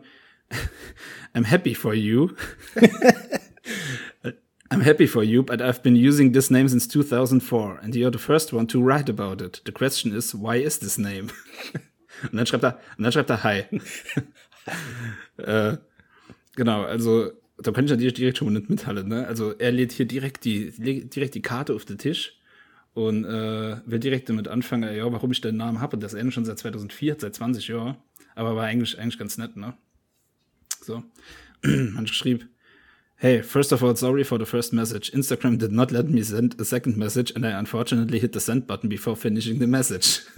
[1.35, 2.29] I'm happy for you.
[4.89, 8.51] Happy for you, but I've been using this name since 2004 and you're the first
[8.51, 9.61] one to write about it.
[9.63, 11.29] The question is, why is this name?
[12.23, 13.65] und dann schreibt er, und dann schreibt er Hi.
[15.37, 15.77] äh,
[16.55, 19.09] genau, also da kann ich natürlich direkt schon mal nicht mithalten.
[19.09, 19.27] Ne?
[19.27, 22.39] Also er lädt hier direkt die, direkt die Karte auf den Tisch
[22.95, 25.97] und äh, will direkt damit anfangen, ja, warum ich den Namen habe.
[25.97, 27.97] Und das Ende schon seit 2004, seit 20 Jahren.
[28.33, 29.77] Aber war eigentlich, eigentlich ganz nett, ne?
[30.81, 31.03] So.
[31.61, 32.47] Man schrieb,
[33.21, 35.11] Hey, first of all, sorry for the first message.
[35.11, 38.65] Instagram did not let me send a second message and I unfortunately hit the send
[38.65, 40.21] button before finishing the message.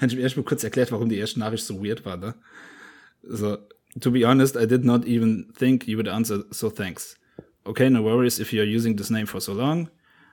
[0.00, 2.36] Habe ich mir erst mal kurz erklärt, warum die erste Nachricht so weird war, ne?
[3.22, 3.58] So,
[4.00, 7.18] to be honest, I did not even think you would answer, so thanks.
[7.66, 9.90] Okay, no worries if you're using this name for so long.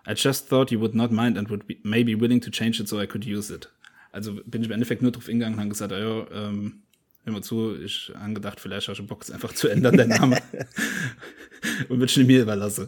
[0.07, 2.87] I just thought you would not mind and would be maybe willing to change it
[2.87, 3.67] so I could use it.
[4.13, 6.83] Also bin ich im Endeffekt nur drauf hingegangen und habe gesagt, ja, ähm,
[7.23, 10.07] hör mal zu, ich habe gedacht, vielleicht hast du Bock, es einfach zu ändern, der
[10.07, 10.41] Name.
[11.89, 12.87] und wird schon mir überlassen.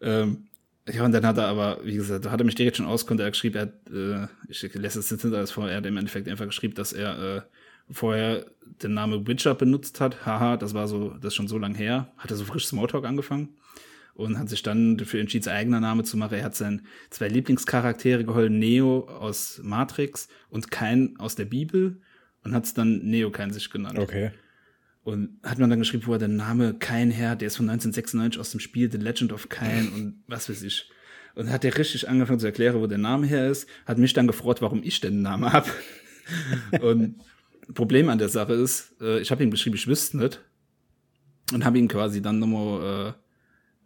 [0.00, 0.48] Ähm,
[0.88, 3.20] ja, und dann hat er aber, wie gesagt, da hat er mich direkt schon ausgekonnt,
[3.20, 5.86] er hat geschrieben, er hat, äh, ich lässt es jetzt hinter alles vor, er hat
[5.86, 7.42] im Endeffekt einfach geschrieben, dass er äh,
[7.90, 8.46] vorher
[8.82, 10.26] den Namen Witcher benutzt hat.
[10.26, 12.12] Haha, das war so, das ist schon so lang her.
[12.16, 13.56] Hat er so frisch Smalltalk angefangen
[14.14, 16.34] und hat sich dann dafür entschieden, sein eigener Name zu machen.
[16.34, 22.00] Er hat seinen zwei Lieblingscharaktere geholt, Neo aus Matrix und Kain aus der Bibel
[22.44, 23.98] und hat es dann Neo Kain sich genannt.
[23.98, 24.30] Okay.
[25.02, 28.40] Und hat man dann geschrieben, wo er der Name Kain her, der ist von 1996
[28.40, 30.90] aus dem Spiel The Legend of Kain und was weiß ich.
[31.34, 34.26] Und hat er richtig angefangen zu erklären, wo der Name her ist, hat mich dann
[34.26, 35.68] gefreut, warum ich denn den Namen hab.
[36.80, 37.16] und
[37.74, 40.40] Problem an der Sache ist, äh, ich habe ihm geschrieben, ich wüsste nicht.
[41.52, 43.14] Und habe ihm quasi dann nochmal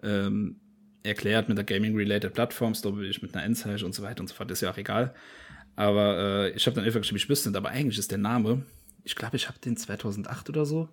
[0.02, 0.60] äh, ähm,
[1.02, 4.34] erklärt mit der Gaming-related da bin ich mit einer Endzeichen und so weiter und so
[4.34, 5.14] fort, ist ja auch egal.
[5.78, 8.64] Aber äh, ich habe dann einfach geschrieben, ich wüsste nicht, aber eigentlich ist der Name,
[9.04, 10.88] ich glaube, ich habe den 2008 oder so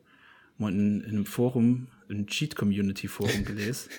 [0.60, 3.90] mal in, in einem Forum, ein Cheat-Community-Forum gelesen.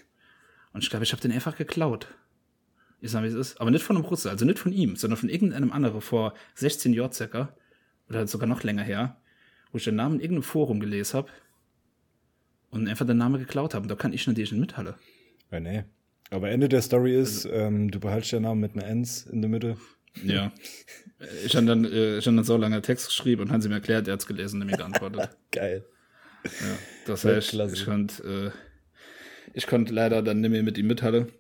[0.73, 2.07] Und ich glaube, ich habe den einfach geklaut.
[3.01, 3.61] Ich sag, wie es ist.
[3.61, 6.93] Aber nicht von einem Russe, also nicht von ihm, sondern von irgendeinem anderen vor 16
[6.93, 7.53] Jahren circa.
[8.09, 9.17] Oder sogar noch länger her.
[9.73, 11.31] Wo ich den Namen in irgendeinem Forum gelesen habe.
[12.71, 13.83] Und einfach den Namen geklaut habe.
[13.83, 14.95] Und da kann ich natürlich nicht mithalten.
[15.51, 15.83] Ja, nee.
[16.31, 19.51] Aber Ende der Story ist, ähm, du behaltst den Namen mit einer Ns in der
[19.51, 19.77] Mitte.
[20.25, 20.53] Ja.
[21.47, 23.77] Ich habe dann, äh, ich hab dann so lange Text geschrieben und haben sie mir
[23.77, 25.31] erklärt, er hat's gelesen und mir geantwortet.
[25.51, 25.83] Geil.
[26.45, 26.51] Ja,
[27.07, 27.75] das Ja, heißt, klasse.
[27.75, 31.33] ich konnte, äh, ich konnte leider dann nicht mehr mit ihm mithalten.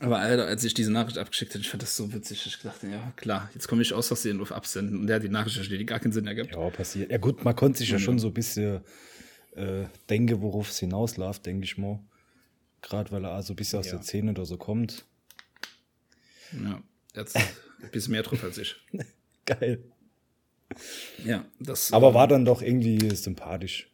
[0.00, 2.44] Aber Alter, als ich diese Nachricht abgeschickt habe, ich fand das so witzig.
[2.44, 4.98] Ich dachte, ja, klar, jetzt komme ich aus Versehen auf Absenden.
[4.98, 6.50] Und der hat die Nachricht versteht, die gar keinen Sinn ergibt.
[6.56, 7.12] Ja, passiert.
[7.12, 8.80] Ja gut, man konnte sich ja schon so ein bisschen
[9.54, 12.00] äh, denken, worauf es hinausläuft, denke ich mal.
[12.82, 13.92] Gerade weil er so ein bisschen aus Ja.
[13.92, 15.04] der Szene oder so kommt.
[16.52, 16.82] Ja,
[17.14, 17.38] jetzt
[17.84, 18.76] ein bisschen mehr drauf als ich.
[19.46, 19.84] Geil.
[21.24, 21.92] Ja, das.
[21.92, 23.90] Aber äh, war dann doch irgendwie sympathisch.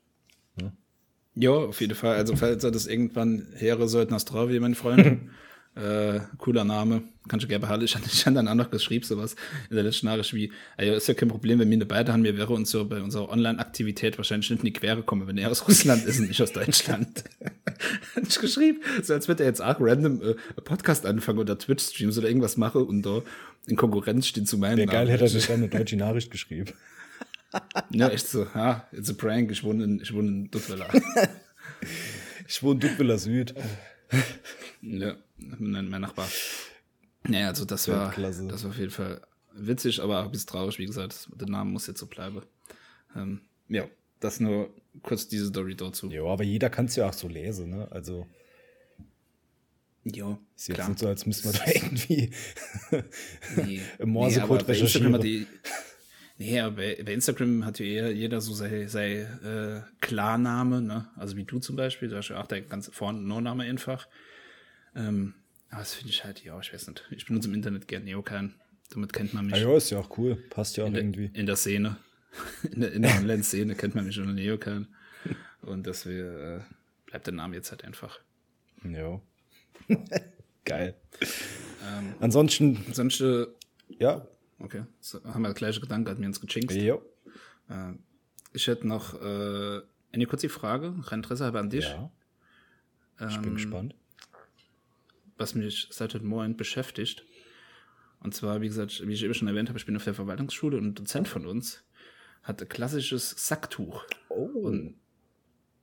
[1.35, 2.17] Ja, auf jeden Fall.
[2.17, 5.21] Also, falls er das irgendwann Heere sollten Astravi, mein Freund.
[5.77, 7.03] äh, cooler Name.
[7.29, 7.85] Kannst du gerne behalten.
[7.85, 9.37] Ich hatte ich dann auch noch geschrieben, sowas
[9.69, 12.25] in der letzten Nachricht wie, also ist ja kein Problem, wenn wir eine beide haben,
[12.25, 15.51] wir wäre uns so bei unserer Online-Aktivität wahrscheinlich nicht in die Quere kommen, wenn er
[15.51, 17.25] aus Russland ist und nicht aus Deutschland.
[18.15, 22.19] Hat ich geschrieben, so als würde er jetzt auch random äh, Podcast anfangen oder Twitch-Streams
[22.19, 23.23] oder irgendwas machen und da
[23.67, 26.73] in Konkurrenz stehen zu meinen Wäre geil, hätte er sich dann eine deutsche Nachricht geschrieben.
[27.91, 30.89] Ja, echt so, ja, it's a prank, ich wohne in, ich wohne in Duttweiler.
[32.47, 33.55] Ich wohne Duckviller Süd.
[34.83, 36.29] Ja, mein, Nachbar.
[37.25, 39.21] Naja, also das war, das war auf jeden Fall
[39.53, 42.41] witzig, aber auch ein bisschen traurig, wie gesagt, der Name muss jetzt so bleiben.
[43.15, 43.85] Ähm, ja,
[44.21, 44.71] das nur
[45.03, 46.09] kurz diese Story dazu.
[46.11, 47.89] Ja, aber jeder kann es ja auch so lesen, ne?
[47.91, 48.27] Also,
[50.03, 50.89] Jo, Ist jetzt klar.
[50.89, 52.31] nicht so, als müssten wir da irgendwie
[53.57, 53.81] Nee.
[53.99, 55.21] im Morsecode hat recherchieren.
[55.21, 55.47] die,
[56.39, 61.11] nee, aber bei, bei Instagram hat ja eher jeder so sein, sein äh, Klarname, ne?
[61.17, 64.09] Also wie du zum Beispiel, da hast du auch dein ganz Vor- und No-Name einfach.
[64.95, 65.35] Ähm,
[65.71, 67.05] aber das finde ich halt, ja, ich weiß nicht.
[67.11, 68.55] Ich benutze im Internet gern Neokan.
[68.91, 70.37] Damit kennt man mich Ah, ja, ist ja auch cool.
[70.51, 71.31] Passt ja auch in, der, irgendwie.
[71.33, 71.97] in der Szene.
[72.73, 74.87] In der, in der Online-Szene kennt man mich unter Neokan.
[75.63, 76.61] Und deswegen äh,
[77.07, 78.21] bleibt der Name jetzt halt einfach.
[78.85, 79.21] Ja.
[80.65, 80.95] Geil.
[81.21, 83.47] Ähm, Ansonsten, sonst, äh,
[83.99, 84.27] ja.
[84.61, 86.71] okay, so, haben wir der gleiche Gedanke, hat mir uns gechinkt.
[86.73, 86.95] Ja.
[87.69, 87.95] Äh,
[88.53, 89.81] ich hätte noch äh,
[90.13, 92.13] eine kurze Frage, rein Interesse habe an dich, ja.
[93.29, 93.95] Ich bin Ähm, gespannt.
[95.41, 97.25] Was mich seit heute Morgen beschäftigt.
[98.21, 100.77] Und zwar, wie gesagt, wie ich eben schon erwähnt habe, ich bin auf der Verwaltungsschule
[100.77, 101.83] und ein Dozent von uns
[102.43, 104.05] hatte klassisches Sacktuch.
[104.29, 104.45] Oh.
[104.45, 104.95] Und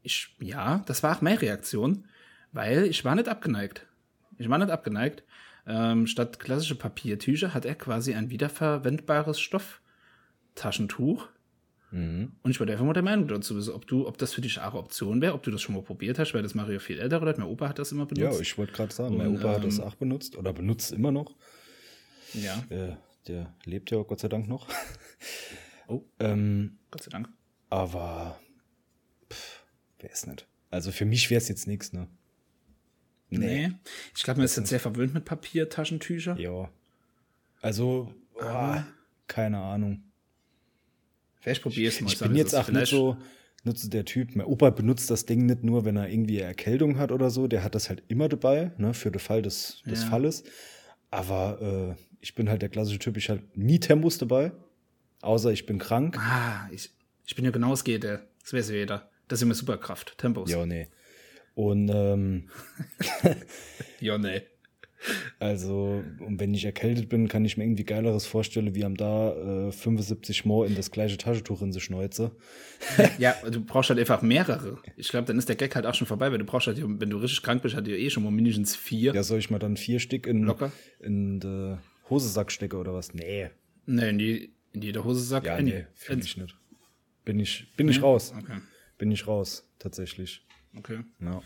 [0.04, 2.08] ich, ja, das war auch meine Reaktion,
[2.52, 3.86] weil ich war nicht abgeneigt.
[4.38, 5.24] Ich war nicht abgeneigt.
[5.66, 11.28] Ähm, statt klassische Papiertücher hat er quasi ein wiederverwendbares Stofftaschentuch.
[11.92, 12.34] Mhm.
[12.44, 14.60] Und ich wollte einfach mal der Meinung dazu wissen, ob du, ob das für dich
[14.60, 17.00] auch eine Option wäre, ob du das schon mal probiert hast, weil das Mario viel
[17.00, 18.42] älter oder mein Opa hat das immer Ja, benutzt.
[18.42, 21.12] ich wollte gerade sagen, mein Und, Opa hat das ähm, auch benutzt oder benutzt immer
[21.12, 21.36] noch.
[22.34, 22.64] ja.
[22.70, 22.96] Äh,
[23.28, 24.68] der lebt ja Gott sei Dank noch.
[25.90, 27.30] Oh, ähm, Gott sei Dank.
[27.70, 28.38] aber
[30.00, 30.46] wäre es nicht.
[30.70, 32.10] Also für mich wäre es jetzt nichts, ne?
[33.30, 33.72] Nee.
[34.14, 36.38] Ich glaube, man ist jetzt sehr verwöhnt mit Papiertaschentücher.
[36.38, 36.70] Ja.
[37.62, 38.84] Also, ah,
[39.28, 40.04] keine Ahnung.
[41.40, 42.12] Vielleicht probier es mal.
[42.12, 43.18] Ich bin jetzt auch nicht so,
[43.64, 44.36] nicht so der Typ.
[44.36, 47.48] Mein Opa benutzt das Ding nicht nur, wenn er irgendwie Erkältung hat oder so.
[47.48, 50.10] Der hat das halt immer dabei, ne, für den Fall des, des Ja.
[50.10, 50.44] Falles.
[51.12, 54.52] Aber äh, ich bin halt der klassische Typ, ich halt nie Tempos dabei.
[55.22, 56.18] Außer ich bin krank.
[56.18, 56.92] Ah, ich,
[57.26, 58.28] ich bin ja genau das geht, der.
[58.42, 59.10] Das wäre jeder.
[59.28, 60.18] Das ist immer Superkraft.
[60.18, 60.50] Tempos.
[60.50, 60.88] Ja, nee.
[61.54, 62.50] Und ähm,
[64.00, 64.42] Ja, nee.
[65.40, 69.68] Also, und wenn ich erkältet bin, kann ich mir irgendwie Geileres vorstellen, wie am da
[69.68, 72.32] äh, 75 Mal in das gleiche Taschentuch in sich schneuze.
[73.20, 74.78] Ja, du brauchst halt einfach mehrere.
[74.96, 77.10] Ich glaube, dann ist der Gag halt auch schon vorbei, weil du brauchst halt, wenn
[77.10, 79.14] du richtig krank bist, halt eh schon mal mindestens vier.
[79.14, 80.72] Ja, soll ich mal dann vier Stück in, Locker?
[81.00, 81.80] in den
[82.10, 83.14] Hosesack stecke oder was?
[83.14, 83.50] Nee.
[83.86, 85.70] Nee, in, die, in jeder Hose sagt Ja, eine.
[85.70, 86.56] nee, finde ich nicht.
[87.26, 88.34] Bin ich, bin ich raus.
[88.38, 88.60] Okay.
[88.98, 90.46] Bin ich raus, tatsächlich.
[90.78, 91.00] Okay.
[91.20, 91.42] Ja.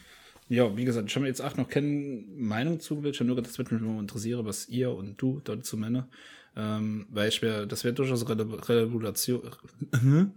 [0.51, 3.15] Ja, wie gesagt, ich habe mir jetzt auch noch keine Meinung zugewählt.
[3.15, 5.77] Ich habe nur gedacht, das würde mich mal interessieren, was ihr und du dort zu
[5.77, 6.09] Männer.
[6.57, 8.37] Ähm, weil ich wär, das wäre durchaus Re
[8.67, 9.49] Revolution.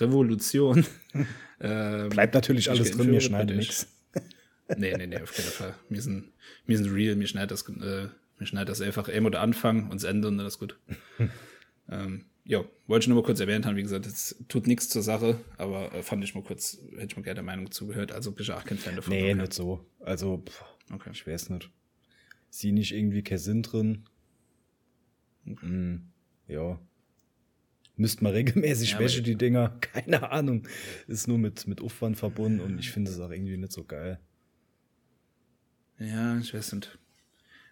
[0.00, 0.86] Revolution.
[1.60, 3.58] ähm, Bleibt natürlich ich alles drin, wir schneiden bitte.
[3.58, 3.86] nichts.
[4.76, 5.74] Nee, nee, nee, auf keinen Fall.
[5.88, 6.30] Wir sind,
[6.66, 9.94] wir sind real, mir schneidet das, äh, mir schneidet das einfach eben oder Anfang und
[9.94, 10.78] das Ende und dann ist gut.
[11.90, 15.02] ähm, ja, wollte ich nur mal kurz erwähnt haben, wie gesagt, es tut nichts zur
[15.02, 18.32] Sache, aber äh, fand ich mal kurz, hätte ich mal gerne der Meinung zugehört, also
[18.32, 19.12] bin ich auch kein Fan davon.
[19.12, 19.34] Nee, Okay.
[19.34, 19.84] nicht so.
[20.00, 21.10] Also, pff, Okay.
[21.12, 21.70] ich weiß nicht.
[22.48, 24.04] Sie nicht irgendwie kein Sinn drin.
[25.44, 26.08] Hm,
[26.46, 26.80] ja.
[27.96, 29.76] Müsste man regelmäßig Ja, wäsche die Dinger.
[29.80, 30.66] Keine Ahnung.
[31.06, 34.18] Ist nur mit, mit Aufwand verbunden und ich finde es auch irgendwie nicht so geil.
[35.98, 36.98] Ja, ich weiß nicht.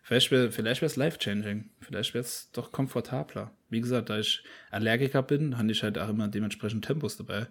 [0.07, 1.69] Vielleicht wäre vielleicht es life-changing.
[1.81, 3.51] Vielleicht wäre es doch komfortabler.
[3.71, 7.49] Wie gesagt, da ich Allergiker bin, habe ich halt auch immer dementsprechend Tempos dabei.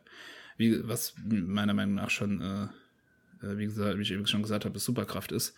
[0.56, 4.64] Wie, was meiner Meinung nach schon, äh, äh, wie gesagt, wie ich eben schon gesagt
[4.64, 5.54] habe, Superkraft ist.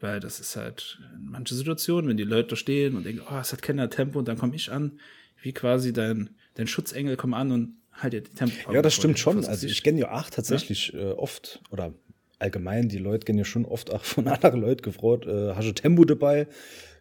[0.00, 3.52] Weil das ist halt in manche Situationen, wenn die Leute stehen und denken, oh, es
[3.52, 4.98] hat keiner Tempo und dann komme ich an,
[5.42, 8.72] wie quasi dein, dein Schutzengel kommt an und halt dir die Tempo.
[8.72, 9.44] Ja, das stimmt schon.
[9.44, 11.92] Also ich kenne ja auch tatsächlich äh, oft oder
[12.38, 15.72] allgemein, die Leute kennen ja schon oft auch von anderen Leuten gefragt, äh, hast du
[15.72, 16.46] Tempo dabei,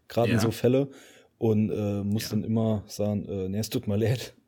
[0.07, 0.41] gerade in Ja.
[0.41, 0.89] so Fälle
[1.37, 2.29] und äh, muss Ja.
[2.31, 4.33] dann immer sagen, äh, nee, es tut mir leid.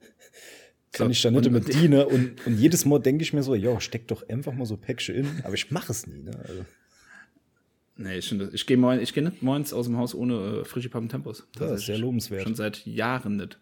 [0.92, 3.54] Kann So, ich da nicht mit dienen und, und jedes Mal denke ich mir so,
[3.54, 6.22] ja, steck doch einfach mal so Päckchen in, aber ich mache es nie.
[6.24, 6.32] Ne?
[6.48, 6.66] Also,
[7.98, 11.40] Nee, ich, ich gehe gehe nicht morgens aus dem Haus ohne äh, frische Pappen Tempos.
[11.40, 11.86] ja, ist Tatsächlich.
[11.86, 12.44] sehr lobenswert.
[12.44, 13.58] Schon seit Jahren nicht.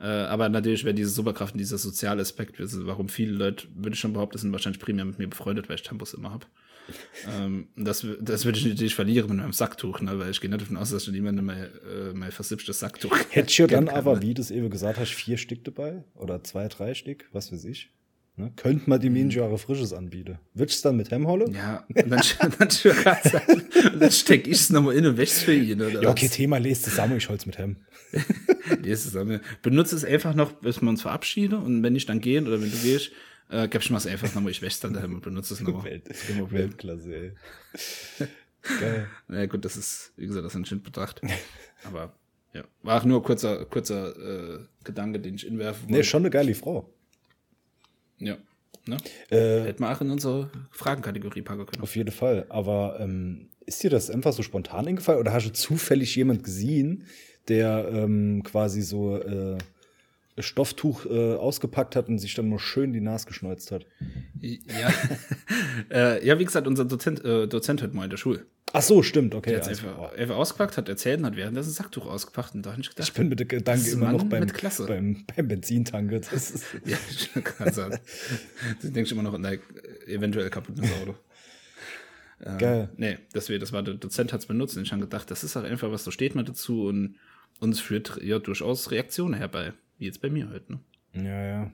[0.00, 3.94] Äh, aber natürlich wäre diese Superkraft und dieser soziale Aspekt, also warum viele Leute, würde
[3.94, 6.46] ich schon behaupten, sind wahrscheinlich primär mit mir befreundet, weil ich Tempos immer habe.
[7.40, 10.18] ähm, das das würde ich natürlich verlieren mit meinem Sacktuch, ne?
[10.18, 13.58] weil ich gehe nicht davon aus, dass schon jemand mein, äh, mein versipptes Sacktuch Hättest
[13.58, 14.22] du dann kann, aber, ne?
[14.22, 17.64] wie du es eben gesagt hast, vier Stück dabei oder zwei, drei Stück, was weiß
[17.64, 17.90] ich.
[18.36, 18.52] Ne?
[18.56, 20.38] Könnte man die Minjahre Frisches anbieten.
[20.54, 21.50] Würdest du dann mit Hemmholle?
[21.52, 22.22] Ja, und dann,
[22.58, 25.80] dann, dann stecke ich es nochmal in und wächst für ihn.
[25.80, 26.32] Oder Ja, okay, was?
[26.32, 27.76] Thema lest zusammen, ich hol's mit Hemm.
[28.82, 29.40] Ist zusammen.
[29.62, 32.70] Benutze es einfach noch, bis wir uns verabschieden und wenn ich dann gehen oder wenn
[32.70, 33.12] du gehst,
[33.50, 35.84] äh, gib ich mal es einfach nochmal, ich wäsche dann daheim und benutze es nochmal.
[35.84, 36.50] Welt, Das.
[36.50, 37.32] Weltklasse, ey.
[38.80, 39.08] Geil.
[39.28, 41.20] Na ja, gut, das ist, wie gesagt, das ist ein Betracht.
[41.84, 42.14] Aber
[42.54, 46.54] ja, war auch nur kurzer, kurzer äh, Gedanke, den ich inwerfen Nee, schon eine geile
[46.54, 46.90] Frau.
[48.18, 48.38] Ja.
[48.86, 48.96] Ne?
[49.30, 51.82] Äh, Hätten wir auch in unsere Fragenkategorie packen können.
[51.82, 52.46] Auf jeden Fall.
[52.48, 57.06] Aber ähm, ist dir das einfach so spontan eingefallen oder hast du zufällig jemand gesehen,
[57.48, 59.58] der ähm, quasi so äh,
[60.38, 63.86] Stofftuch äh, ausgepackt hat und sich dann mal schön die Nase geschneuzt hat.
[64.40, 64.92] Ja,
[65.90, 68.46] äh, ja wie gesagt, unser Dozent, äh, Dozent heute mal in der Schule.
[68.72, 69.50] Ach so, stimmt, okay.
[69.50, 72.56] Der hat also, einfach, einfach ausgepackt, hat erzählt und hat währenddessen ein Sacktuch ausgepackt.
[72.56, 74.46] Und da habe ich gedacht, ich bin mit der Gedanke immer Mann noch beim,
[74.88, 76.18] beim, beim Benzintanke.
[76.18, 76.96] Das ist ja,
[77.40, 77.98] kann sein.
[78.82, 79.60] Du denkst immer noch an dein
[80.08, 81.14] eventuell kaputtes Auto.
[82.40, 82.88] Äh, Geil.
[82.96, 85.54] Nee, deswegen, das war der Dozent hat es benutzt und ich habe gedacht, das ist
[85.54, 87.14] halt einfach was, so steht man dazu und
[87.64, 89.72] uns führt ja durchaus Reaktionen herbei.
[89.98, 90.80] Wie jetzt bei mir halt, ne?
[91.14, 91.72] Ja, ja.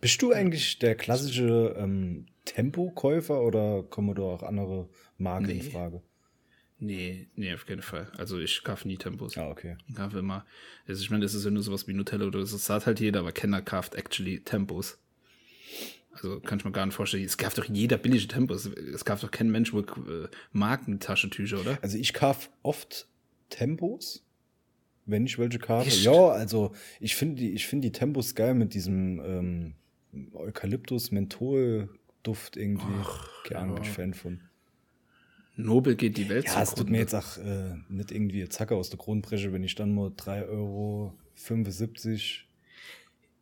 [0.00, 5.60] Bist du eigentlich der klassische ähm, Tempo-Käufer oder kommen da auch andere Marken nee.
[5.60, 6.02] in Frage?
[6.78, 8.10] Nee, nee, auf keinen Fall.
[8.18, 9.38] Also ich kaufe nie Tempos.
[9.38, 9.76] Ah, okay.
[9.88, 10.44] Ich kaufe immer.
[10.86, 13.00] Also ich meine, das ist ja nur sowas wie Nutella oder so, das sagt halt
[13.00, 14.98] jeder, aber Kenner kauft actually Tempos.
[16.12, 17.24] Also kann ich mir gar nicht vorstellen.
[17.24, 18.66] Es kauft doch jeder billige Tempos.
[18.66, 21.78] Es kauft doch kein Mensch wohl äh, Markentaschentücher, oder?
[21.82, 23.08] Also ich kaufe oft
[23.50, 24.23] Tempos,
[25.06, 25.90] wenn ich welche kaufe.
[25.90, 29.74] Ja, also ich finde die, ich finde die Tempos geil mit diesem ähm,
[30.34, 32.84] Eukalyptus-Menthol-Duft irgendwie.
[33.02, 33.82] Ach, Keine Ahnung, ja.
[33.82, 34.40] bin ich Fan von.
[35.56, 38.90] Nobel geht die Welt Ja, es tut mir jetzt auch äh, nicht irgendwie Zacke aus
[38.90, 41.12] der Grundbreche, wenn ich dann nur 3,75 Euro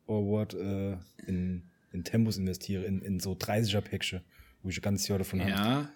[0.06, 0.96] oder what äh,
[1.26, 4.20] in, in Tempos investiere, in, in so 30er Päckchen,
[4.62, 5.56] wo ich ganzes Jahr davon ja.
[5.56, 5.88] habe.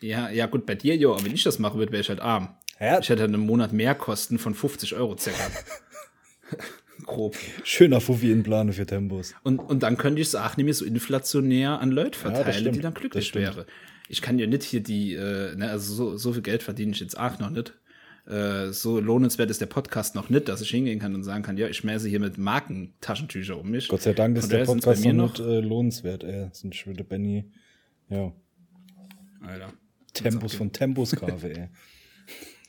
[0.00, 2.20] Ja, ja, gut, bei dir, jo, aber wenn ich das machen würde, wäre ich halt
[2.20, 2.56] arm.
[2.80, 2.98] Ja.
[2.98, 5.44] Ich hätte einen Monat mehr Kosten von 50 Euro circa.
[7.04, 7.36] Grob.
[7.62, 9.34] Schöner Fuffi in Plane für Tempos.
[9.42, 12.80] Und, und dann könnte ich es auch nämlich so inflationär an Leute verteilen, ja, die
[12.80, 13.66] dann glücklich wäre.
[14.08, 17.00] Ich kann ja nicht hier die, äh, ne, also so, so viel Geld verdiene ich
[17.00, 17.74] jetzt auch noch nicht.
[18.26, 21.56] Äh, so lohnenswert ist der Podcast noch nicht, dass ich hingehen kann und sagen kann,
[21.56, 23.88] ja, ich schmeiße hier mit Markentaschentücher um mich.
[23.88, 26.48] Gott sei Dank ist der Podcast noch nicht äh, lohnenswert, ey.
[26.52, 27.52] Sind ich würde Benny,
[28.08, 28.32] ja.
[29.40, 29.72] Alter.
[30.12, 31.68] Tempos von Tempos Kaffee, ey.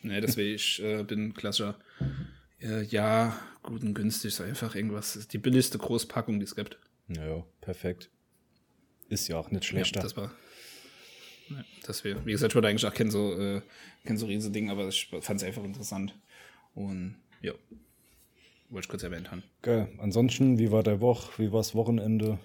[0.08, 1.78] Nee, deswegen, ich äh, bin klassischer,
[2.62, 5.28] äh, ja, gut und günstig, so einfach irgendwas.
[5.28, 6.78] Die billigste Großpackung, die es gibt.
[7.10, 8.10] Ja, perfekt.
[9.10, 10.00] Ist ja auch nicht schlechter.
[10.00, 10.32] Ja, das war.
[11.50, 13.62] Ja, das wäre, wie gesagt, ich wollte eigentlich auch kein so, äh,
[14.06, 16.14] kein so riesen Ding, aber ich fand es einfach interessant.
[16.74, 17.54] Und ja,
[18.70, 19.44] wollte ich kurz erwähnt haben.
[19.62, 19.90] Geil.
[19.98, 21.32] Ansonsten, wie war der Woche?
[21.42, 22.40] Wie war das Wochenende?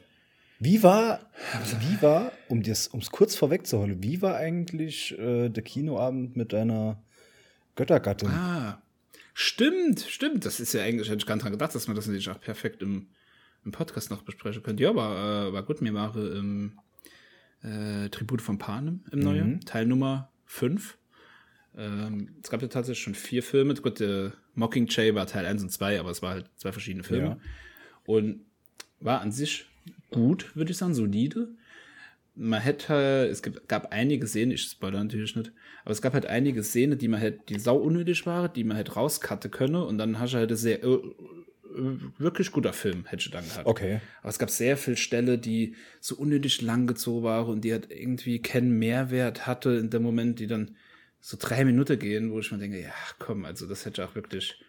[0.59, 1.33] Wie war,
[1.81, 7.03] wie war, um es kurz vorwegzuholen, wie war eigentlich äh, der Kinoabend mit deiner
[7.77, 8.29] Göttergattin.
[8.29, 8.83] Ah,
[9.35, 10.45] stimmt, stimmt.
[10.45, 12.41] Das ist ja eigentlich, hätte ich gar nicht dran gedacht, dass man das natürlich auch
[12.41, 13.09] perfekt im,
[13.65, 14.83] im Podcast noch besprechen könnte.
[14.83, 15.81] Ja, aber äh, war gut.
[15.81, 16.79] Mir war im
[17.63, 19.25] äh, Tribut von Panem im mhm.
[19.25, 20.99] neuen, Teil Nummer 5.
[21.77, 23.75] Ähm, es gab ja tatsächlich schon vier Filme.
[23.75, 27.27] Gut, der Mockingjay war Teil 1 und 2, aber es war halt zwei verschiedene Filme.
[27.27, 27.39] Ja.
[28.05, 28.45] Und
[29.01, 29.67] war an sich
[30.11, 31.49] gut, würde ich sagen, solide
[32.35, 35.53] man hätte, es gab einige Szenen, ich spoilere natürlich nicht,
[35.85, 38.77] aber es gab halt einige Szenen, die man hätte, die sau unnötig waren, die man
[38.77, 40.99] hätte rauscutten können und dann hast du halt sehr, äh,
[42.19, 43.67] wirklich guter Film, hätte ich dann gehabt.
[43.67, 44.01] Okay.
[44.21, 47.91] Aber es gab sehr viele Stellen, die so unnötig lang gezogen waren und die halt
[47.91, 50.77] irgendwie keinen Mehrwert hatte in dem Moment, die dann
[51.21, 54.61] so drei Minuten gehen, wo ich mir denke, ja, komm, also das hätte auch wirklich,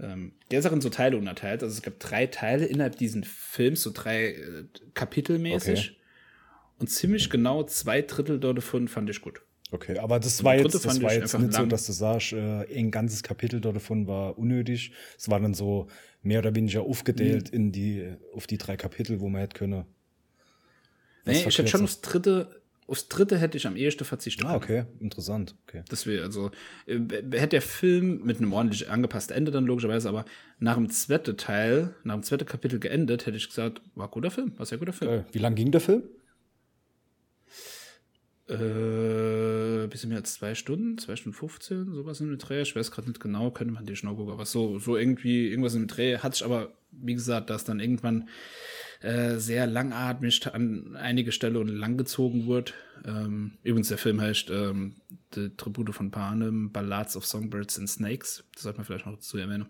[0.00, 1.62] ähm, der ist auch in so Teile unterteilt.
[1.62, 5.90] Also es gab drei Teile innerhalb diesen Films, so drei äh, Kapitelmäßig.
[5.90, 5.99] Okay.
[6.80, 9.42] Und ziemlich genau zwei Drittel davon fand ich gut.
[9.72, 11.64] Okay, aber das war jetzt, das war jetzt nicht lang.
[11.64, 14.92] so, dass du sagst, äh, ein ganzes Kapitel davon war unnötig.
[15.16, 15.86] Es war dann so
[16.22, 17.56] mehr oder weniger aufgedeelt mhm.
[17.56, 19.84] in die, auf die drei Kapitel, wo man hätte können.
[21.24, 24.46] Nee, ich hätte schon aufs dritte, aufs dritte hätte ich am ehesten verzichtet.
[24.46, 25.54] Ah, okay, interessant.
[25.68, 25.84] Okay.
[25.88, 26.50] Das wäre also,
[26.86, 30.24] äh, hätte der Film mit einem ordentlich angepassten Ende dann logischerweise, aber
[30.58, 34.58] nach dem zweiten Teil, nach dem zweiten Kapitel geendet, hätte ich gesagt, war guter Film,
[34.58, 35.10] war sehr guter Film.
[35.10, 36.02] Äh, wie lang ging der Film?
[38.50, 42.62] Äh, bisschen mehr als zwei Stunden, zwei Stunden 15, sowas in dem Dreh.
[42.62, 45.74] Ich weiß gerade nicht genau, könnte man die schnell gucken, aber so, so irgendwie, irgendwas
[45.74, 48.28] im Dreh hat sich aber, wie gesagt, dass dann irgendwann
[49.02, 52.74] äh, sehr langatmig an einige Stellen und langgezogen wird.
[53.04, 54.96] Ähm, übrigens, der Film heißt ähm,
[55.34, 58.44] Die Tribute von Panem, Ballads of Songbirds and Snakes.
[58.54, 59.66] Das sollte man vielleicht noch dazu erwähnen.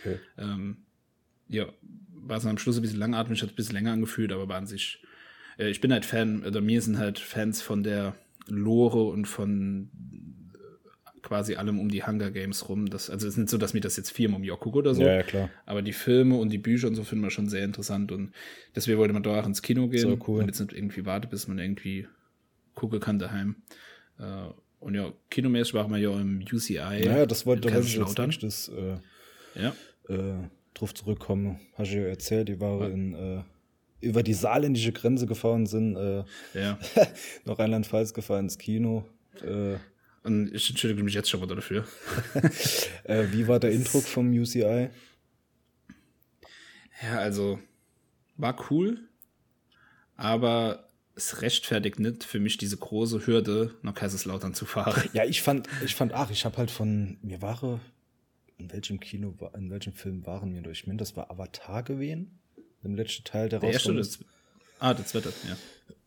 [0.00, 0.18] Okay.
[0.38, 0.78] Ähm,
[1.48, 1.66] ja,
[2.14, 4.66] war es am Schluss ein bisschen langatmig, hat ein bisschen länger angefühlt, aber war an
[4.66, 5.02] sich
[5.58, 8.14] ich bin halt Fan, oder mir sind halt Fans von der
[8.46, 9.90] Lore und von
[10.54, 12.88] äh, quasi allem um die Hunger Games rum.
[12.88, 15.02] Das, also es ist nicht so, dass mir das jetzt viermal um Jock oder so.
[15.02, 15.50] Ja, ja, klar.
[15.66, 18.32] Aber die Filme und die Bücher und so finden wir schon sehr interessant und
[18.74, 20.40] deswegen wollte man da auch ins Kino gehen so cool.
[20.40, 22.06] und jetzt nicht irgendwie warten, bis man irgendwie
[22.74, 23.56] gucken kann daheim.
[24.18, 27.04] Äh, und ja, kinomäßig waren wir ja im UCI.
[27.04, 28.96] Ja, das wollte ich jetzt nächstes äh,
[29.54, 29.74] ja.
[30.08, 31.60] äh, drauf zurückkommen.
[31.74, 32.88] Hast du ja erzählt, die waren ja.
[32.88, 33.42] in äh,
[34.02, 36.24] über die saarländische Grenze gefahren sind, äh,
[36.54, 36.78] Ja.
[37.44, 39.06] nach Rheinland-Pfalz gefahren ins Kino.
[39.42, 39.76] Äh,
[40.24, 41.86] Und ich entschuldige mich jetzt schon mal dafür.
[43.04, 44.90] äh, wie war der Eindruck vom UCI?
[47.02, 47.58] Ja, also
[48.36, 49.00] war cool,
[50.16, 55.08] aber es rechtfertigt nicht für mich diese große Hürde, nach Kaiserslautern zu fahren.
[55.12, 57.80] Ja, ich fand, ich fand, ach, ich habe halt von, mir war,
[58.58, 60.80] in welchem Kino, in welchem Film waren wir durch?
[60.80, 62.38] Ich meine, das war Avatar gewesen,
[62.84, 64.18] im letzten Teil der Der erste das,
[64.78, 65.56] Ah, der zweite, ja.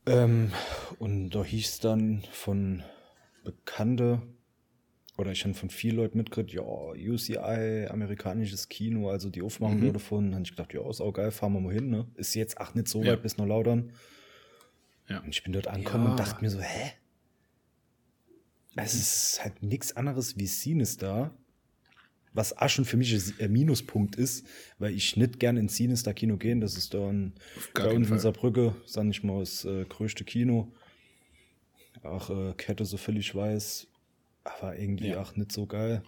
[0.08, 0.52] Ähm,
[1.00, 2.84] und da hieß dann von
[3.44, 4.22] Bekannte,
[5.18, 9.94] oder ich habe von vielen Leuten mitgekriegt, ja, UCI, amerikanisches Kino, also die Aufmachung Mhm.
[9.94, 10.26] davon.
[10.26, 12.06] Dann habe ich gedacht, ja, ist auch geil, fahren wir mal hin, ne?
[12.16, 13.14] Ist jetzt ach nicht so Ja.
[13.14, 13.94] weit bis nach Laudern.
[15.08, 15.20] Ja.
[15.22, 16.12] Und ich bin dort angekommen Ja.
[16.12, 16.92] und dachte mir so, hä?
[18.76, 21.34] Es ist halt nichts anderes wie Sinister,
[22.36, 24.46] was auch schon für mich ein Minuspunkt ist,
[24.78, 26.60] weil ich nicht gern ins Sinister Kino gehen.
[26.62, 27.32] Das ist da bei
[27.74, 28.20] keinen uns in.
[28.20, 30.72] Saarbrücke, sag ich mal, das äh, größte Kino.
[32.04, 33.88] Auch äh, Kette, so ich weiß,
[34.44, 35.22] aber irgendwie Ja.
[35.22, 36.04] auch nicht so geil.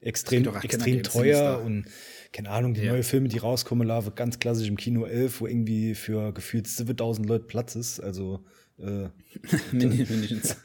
[0.00, 1.86] Extrem, extrem teuer und
[2.32, 2.92] keine Ahnung, die Ja.
[2.92, 7.26] neue Filme, die rauskommen, laufen ganz klassisch im Kino 11, wo irgendwie für gefühlt 7000
[7.26, 8.00] Leute Platz ist.
[8.00, 8.44] Also
[8.78, 9.08] äh,
[9.72, 10.56] Mindestens.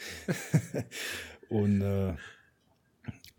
[1.49, 2.15] und äh,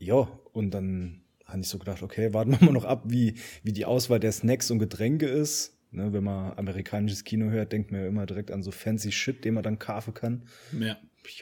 [0.01, 3.73] ja, und dann habe ich so gedacht, okay, warten wir mal noch ab, wie, wie
[3.73, 5.77] die Auswahl der Snacks und Getränke ist.
[5.93, 9.45] Ne, wenn man amerikanisches Kino hört, denkt man ja immer direkt an so fancy Shit,
[9.45, 10.45] den man dann kaufen kann.
[10.79, 10.97] Ja.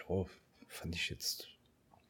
[0.09, 0.27] Ja,
[0.69, 1.49] fand ich jetzt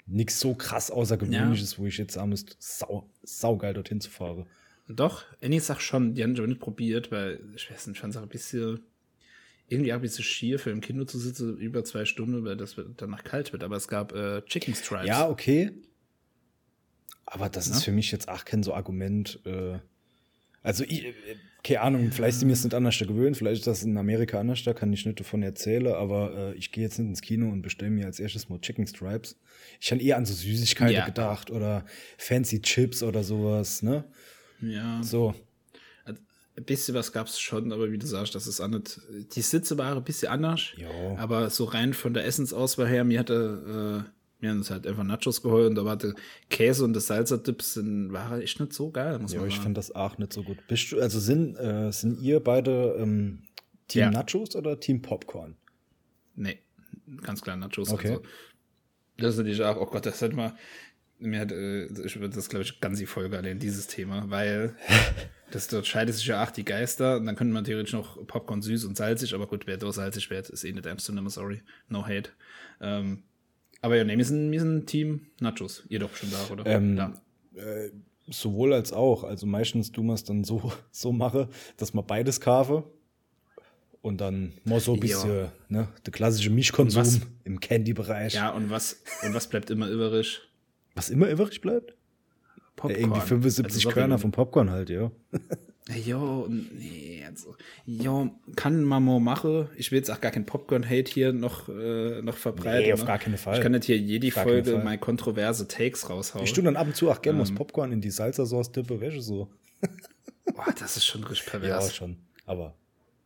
[0.07, 4.47] nichts so krass Außergewöhnliches, wo ich jetzt sagen müsste, sau, saugeil dorthin zu fahren.
[4.89, 8.01] Doch, Annie sagt schon, die haben ich aber nicht probiert, weil ich weiß nicht, ich
[8.01, 8.81] fand es auch ein bisschen,
[9.69, 12.77] irgendwie auch ein bisschen schier für im Kino zu sitzen, über zwei Stunden, weil das
[12.97, 13.63] danach kalt wird.
[13.65, 15.09] Aber es gab äh, Chicken Stripes.
[15.09, 15.73] Ja, okay.
[17.31, 17.85] Aber das ist Ja.
[17.87, 19.39] für mich jetzt auch kein so Argument.
[19.45, 19.79] Äh,
[20.63, 21.13] also, ich, äh,
[21.63, 24.63] keine Ahnung, vielleicht sind wir es nicht anders gewöhnt, vielleicht ist das in Amerika anders,
[24.65, 27.63] da kann ich nicht davon erzählen, aber äh, ich gehe jetzt nicht ins Kino und
[27.63, 29.39] bestelle mir als erstes mal Chicken Stripes.
[29.81, 31.05] Ich habe eher an so Süßigkeiten Ja.
[31.05, 31.85] gedacht oder
[32.17, 34.05] fancy Chips oder sowas, ne?
[34.61, 35.03] ja.
[35.03, 35.35] So.
[36.57, 39.01] Ein bisschen was gab es schon, aber wie du sagst, das ist auch nicht.
[39.37, 40.73] Die Sitze waren ein bisschen anders.
[40.77, 40.89] Ja.
[41.17, 44.11] Aber so rein von der Essensauswahl her, mir hatte, äh,
[44.41, 46.15] wir haben uns halt einfach Nachos geholt und da war der
[46.49, 49.65] Käse und das Salsa-Dips sind, war echt nicht so geil, muss Ja, man ich sagen.
[49.65, 50.59] fand das auch nicht so gut.
[50.69, 53.43] Bist du, also sind, äh, sind ihr beide ähm,
[53.89, 54.11] Team Ja.
[54.11, 55.57] Nachos oder Team Popcorn?
[56.37, 56.61] Nee,
[57.23, 57.91] ganz klar Nachos.
[57.91, 58.11] Okay.
[58.11, 58.23] Also,
[59.17, 60.55] das ist natürlich auch, oh Gott, das hätte mal,
[61.19, 64.77] mir hat, äh, ich würde das, glaube ich, ganz die Folge allein, dieses Thema, weil
[65.51, 68.63] das dort scheidet sich ja auch die Geister und dann könnte man theoretisch noch Popcorn
[68.63, 72.07] süß und salzig, aber gut, wer da salzig wird, ist eh nicht nehmen, sorry, no
[72.07, 72.31] hate.
[72.81, 73.25] Ähm,
[73.81, 75.85] aber ja, nee, wir sind, wir sind Team Nachos.
[75.89, 76.67] Ihr doch schon da, oder?
[76.67, 77.15] Ähm, da.
[77.55, 77.91] Äh,
[78.31, 79.25] sowohl als auch.
[79.25, 82.85] Also meistens du es dann so, so mache, dass man beides kaufe
[84.03, 85.01] und dann mal so ein Ja.
[85.01, 87.21] bisschen, ne, der klassische Mischkonsum Was?
[87.45, 88.35] im Candy-Bereich.
[88.35, 90.41] Ja, und was, und was bleibt immer übrig?
[90.95, 91.95] Was immer übrig bleibt?
[92.77, 92.93] Popcorn.
[92.95, 95.11] Ja, irgendwie 75 Also, Körner vom Popcorn halt, ja.
[96.07, 97.57] Jo, nee, also,
[97.87, 99.69] jo, kann man mal machen.
[99.77, 102.83] Ich will jetzt auch gar kein Popcorn-Hate hier noch, äh, noch verbreiten.
[102.87, 103.07] Nee, auf ne?
[103.07, 103.57] gar keinen Fall.
[103.57, 106.45] Ich kann nicht hier jede keinen Folge mal kontroverse Takes raushauen.
[106.45, 107.55] Ich tue dann ab und zu auch gerne Ähm.
[107.55, 109.49] Popcorn in die Salsa-Sauce tippe, welche so.
[110.55, 111.95] Boah, das ist schon richtig Ja, pervers.
[111.95, 112.17] schon.
[112.47, 112.75] Aber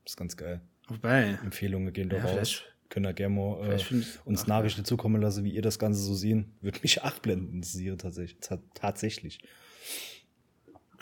[0.05, 0.61] ist ganz geil.
[0.89, 2.63] Wobei, Empfehlungen gehen doch Ja, raus.
[2.89, 3.79] Können da gerne mal äh,
[4.27, 6.53] uns ach, Nachrichten zukommen lassen, wie ihr das Ganze so sehen.
[6.61, 8.41] Würde mich acht blenden interessieren, tatsächlich.
[8.41, 9.39] Ta- Tatsächlich.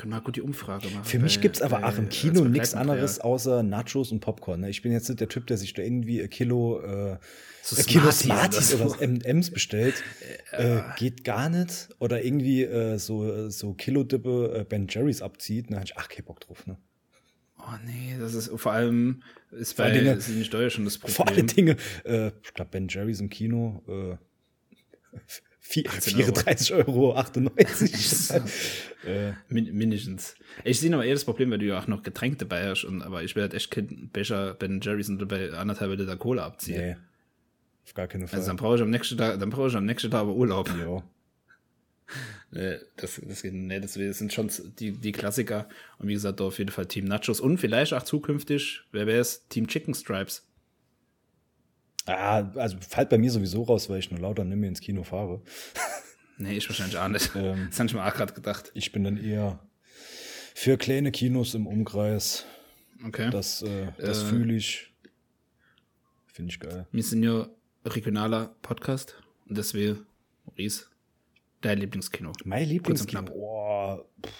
[0.01, 1.05] Können wir gut die Umfrage machen.
[1.05, 4.61] Für mich gibt es aber auch im Kino nichts anderes außer Nachos und Popcorn.
[4.61, 4.71] Ne?
[4.71, 7.19] Ich bin jetzt nicht der Typ, der sich da irgendwie ein Kilo, äh,
[7.63, 9.05] So ein Kilo Smarties oder oder so.
[9.05, 10.03] M&M's bestellt.
[10.53, 11.91] Äh, geht gar nicht.
[12.01, 15.67] Oder irgendwie äh, so, so Kilo-Dippe äh, Ben Jerry's abzieht.
[15.71, 16.67] Da hab ich, ach, kein Bock drauf.
[16.67, 16.77] Ne?
[17.59, 19.23] Oh nee, das ist vor allem
[19.53, 21.37] ist Vor bei Dingen- ist Steuer schon das Vor Problem.
[21.37, 24.17] allen Dingen, äh, ich glaube, Ben Jerry's im Kino, äh,
[25.27, 27.15] vier- 18 34,98 Euro.
[27.15, 28.31] 98.
[29.07, 30.35] äh, Min mindestens.
[30.65, 33.03] Ich sehe aber eher das Problem, weil du ja auch noch Getränk dabei hast, und,
[33.03, 36.81] aber ich werde echt kein Becher Ben Jerry's und dabei anderthalb Liter Cola abziehen.
[36.81, 36.97] nee,
[37.85, 38.39] auf gar keinen Fall.
[38.39, 40.69] Also dann brauche ich am nächsten Tag, dann brauche ich am nächsten Tag aber Urlaub.
[40.79, 41.03] ja.
[42.51, 44.51] Nee, das, das, geht- nee, das sind schon
[44.81, 45.69] die, die Klassiker.
[45.99, 49.21] Und wie gesagt, da auf jeden Fall Team Nachos und vielleicht auch zukünftig, wer wäre
[49.21, 49.47] es?
[49.49, 50.45] Team Chicken Stripes.
[52.07, 55.03] Ah, also fällt bei mir sowieso raus, weil ich nur lauter nicht mehr ins Kino
[55.05, 55.43] fahre.
[56.43, 57.33] Nee, ich wahrscheinlich auch nicht.
[57.37, 57.67] Ähm.
[57.69, 58.71] das habe ich mir auch gerade gedacht.
[58.73, 59.59] Ich bin dann eher
[60.55, 62.47] für kleine Kinos im Umkreis.
[63.07, 63.29] Okay.
[63.31, 64.25] Das, äh, das Äh.
[64.25, 64.91] fühle ich.
[66.29, 66.87] Finde ich geil.
[66.93, 67.47] Wir sind ja
[67.85, 70.07] regionaler Podcast und deswegen,
[70.47, 70.87] Maurice,
[71.61, 72.33] dein Lieblingskino.
[72.45, 73.21] Mein Lieblingskino.
[73.21, 74.07] Boah.
[74.25, 74.33] pff.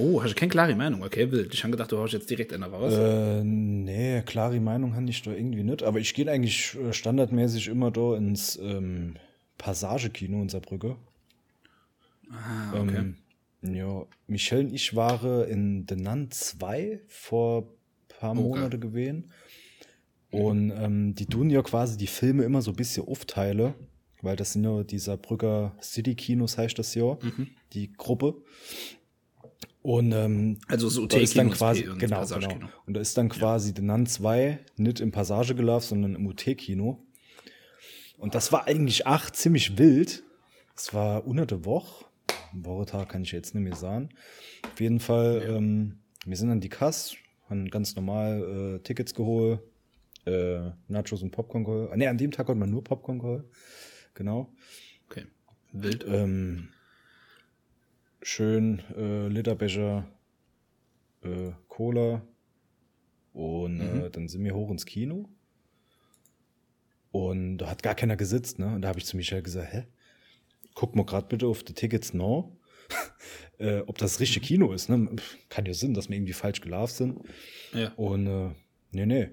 [0.00, 1.02] Oh, hast du keine klare Meinung?
[1.02, 1.52] Okay, wild.
[1.52, 2.94] Ich habe gedacht, du haust jetzt direkt eine raus.
[2.94, 5.82] Äh, nee, klare Meinung habe ich da irgendwie nicht.
[5.82, 9.14] Aber ich gehe eigentlich äh, standardmäßig immer da ins ähm,
[9.58, 10.96] Passagekino in Saarbrücke.
[12.30, 12.96] ah, okay.
[13.62, 17.68] Ähm, ja, Michelle und ich waren in The Nun 2 vor
[18.08, 18.40] paar Okay.
[18.40, 19.30] Monate gewesen.
[20.30, 23.74] Und ähm, die tun ja quasi die Filme immer so ein bisschen aufteile,
[24.22, 27.18] weil das sind ja die Saarbrücker City Kinos, heißt das ja,
[27.72, 28.36] die Gruppe.
[29.82, 32.68] Und ähm, Also so da ist dann quasi, und genau, genau.
[32.86, 37.02] Und da ist dann quasi The Nun 2 nicht im Passage gelaufen, sondern im UT-Kino.
[38.18, 40.22] Und das war eigentlich auch ziemlich wild.
[40.76, 42.04] Es war unter der Woche.
[42.52, 44.10] Wochentag kann ich jetzt nicht mehr sagen.
[44.70, 47.16] Auf jeden Fall, ähm, wir sind an die Kasse,
[47.48, 49.60] haben ganz normal äh, Tickets geholt,
[50.26, 51.96] äh, Nachos und Popcorn geholt.
[51.96, 53.44] Ne, an dem Tag hat man nur Popcorn geholt.
[54.14, 54.52] Genau.
[55.08, 55.24] Okay.
[55.72, 56.04] Wild.
[56.06, 56.68] Ähm,
[58.22, 60.06] schön äh, Literbecher
[61.22, 62.22] äh, Cola
[63.32, 65.28] und äh, dann sind wir hoch ins Kino
[67.12, 68.74] und da hat gar keiner gesitzt, ne?
[68.74, 69.84] Und da habe ich zu Michael gesagt, hä?
[70.74, 72.56] Guck mal gerade bitte auf die Tickets now,
[73.58, 75.16] äh, ob das richtige Kino ist, ne?
[75.48, 77.20] Kann ja Sinn, dass wir irgendwie falsch gelaufen sind.
[77.72, 77.92] Ja.
[77.94, 78.50] Und äh,
[78.92, 79.28] nee, nee,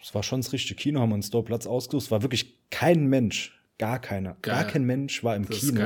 [0.00, 2.04] es war schon das richtige Kino, haben uns dort Platz ausgesucht.
[2.06, 4.72] Es war wirklich kein Mensch, gar keiner, gar Geil.
[4.72, 5.80] kein Mensch war im Das Kino.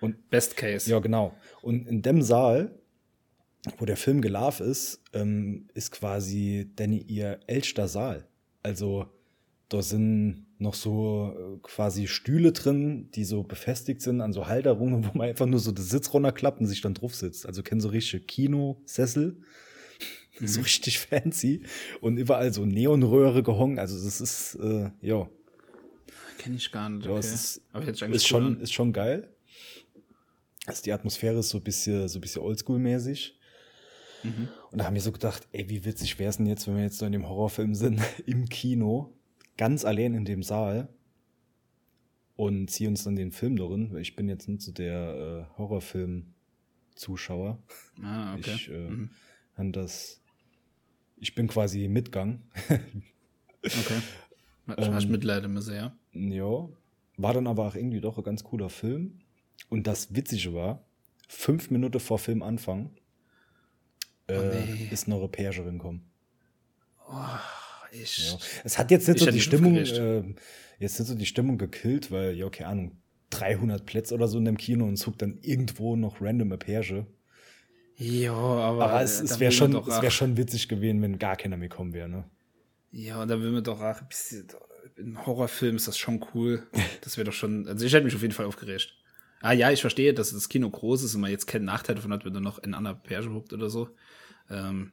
[0.00, 0.90] Und Best Case.
[0.90, 1.34] ja, genau.
[1.60, 2.74] Und in dem Saal,
[3.76, 8.26] wo der Film gelaufen ist, ähm, ist quasi Danny ihr ältester Saal.
[8.62, 9.06] Also
[9.68, 15.04] da sind noch so äh, quasi Stühle drin, die so befestigt sind an so Halterungen,
[15.12, 17.44] wo man einfach nur so den Sitz runterklappt und sich dann drauf sitzt.
[17.44, 19.36] Also kennen so richtige Kinosessel.
[20.40, 21.64] So richtig fancy.
[22.00, 23.80] Und überall so Neonröhre gehongen.
[23.80, 25.28] Also das ist, äh, ja,
[26.38, 27.06] Kenne ich gar nicht.
[27.06, 27.18] Okay.
[27.18, 28.60] es ist, Aber ist, cool schon, an.
[28.60, 29.28] ist schon geil.
[30.66, 33.34] Also die Atmosphäre ist so ein bisschen, so ein bisschen oldschool-mäßig.
[34.22, 34.48] Mhm.
[34.70, 36.82] Und da haben wir so gedacht, ey, wie witzig wäre es denn jetzt, wenn wir
[36.82, 39.14] jetzt so in dem Horrorfilm sind, im Kino,
[39.56, 40.88] ganz allein in dem Saal
[42.36, 45.58] und ziehen uns dann den Film darin, weil ich bin jetzt nicht so der äh,
[45.58, 47.58] Horrorfilm-Zuschauer.
[48.02, 48.52] Ah, okay.
[48.54, 49.10] Ich äh, Mhm.
[49.72, 50.20] das,
[51.16, 52.42] ich bin quasi Mitgang.
[53.64, 54.00] Okay.
[54.68, 55.92] Ähm, Hast Mitleid müssen, ja.
[56.12, 56.68] Ja,
[57.16, 59.20] war dann aber auch irgendwie doch ein ganz cooler Film.
[59.68, 60.84] Und das Witzige war,
[61.28, 62.90] fünf Minuten vor Filmanfang
[64.28, 64.88] äh, Oh, nee.
[64.90, 66.10] ist eine Europäerin gekommen.
[67.92, 68.30] Ich.
[68.30, 68.38] Ja.
[68.64, 70.22] Es hat jetzt nicht Ich so die Stimmung, äh,
[70.78, 72.92] jetzt nicht so die Stimmung gekillt, weil, ja, keine Ahnung,
[73.30, 76.58] 300 Plätze oder so in dem Kino und es huckt dann irgendwo noch random eine
[76.58, 77.06] Perge.
[77.96, 78.90] Ja, aber.
[78.90, 81.92] Aber es, es wäre schon, es wär schon witzig gewesen, wenn gar keiner mehr kommen
[81.94, 82.24] wäre, ne?
[82.90, 84.46] Ja, und da will man doch auch ein bisschen.
[84.96, 86.66] In Horrorfilm ist das schon cool.
[87.02, 87.66] Das wäre doch schon.
[87.68, 88.94] Also ich hätte mich auf jeden Fall aufgeregt.
[89.40, 92.12] Ah ja, ich verstehe, dass das Kino groß ist und man jetzt keinen Nachteil davon
[92.12, 93.88] hat, wenn du noch in einer Perge huckt oder so.
[94.50, 94.92] Ähm,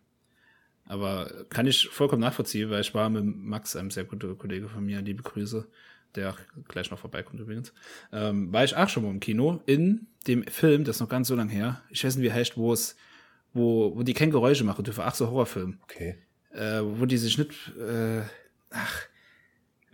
[0.86, 4.86] aber kann ich vollkommen nachvollziehen, weil ich war mit Max, einem sehr guten Kollege von
[4.86, 5.68] mir, liebe Grüße,
[6.14, 6.38] der auch
[6.68, 7.74] gleich noch vorbeikommt übrigens,
[8.12, 11.28] ähm, war ich auch schon mal im Kino in dem Film, das ist noch ganz
[11.28, 11.82] so lang her.
[11.90, 12.96] Ich weiß nicht, wie heißt, wo es,
[13.54, 15.04] wo, wo die kein Geräusche machen dürfen.
[15.04, 16.18] Ach, so Horrorfilm Okay.
[16.52, 18.22] äh, wo die sich nicht, äh,
[18.70, 19.02] ach,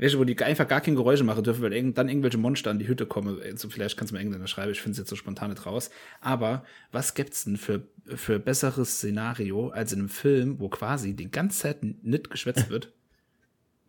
[0.02, 2.80] welche, wo die einfach gar kein Geräusche machen dürfen, weil irgend, dann irgendwelche Monster an
[2.80, 3.40] die Hütte kommen.
[3.42, 5.92] Also vielleicht kannst du mir irgendeiner schreiben, ich finde es jetzt so spontan nicht raus.
[6.20, 11.32] Aber was gibt's denn für, für besseres Szenario als in einem Film, wo quasi die
[11.32, 12.92] ganze Zeit nicht geschwätzt wird?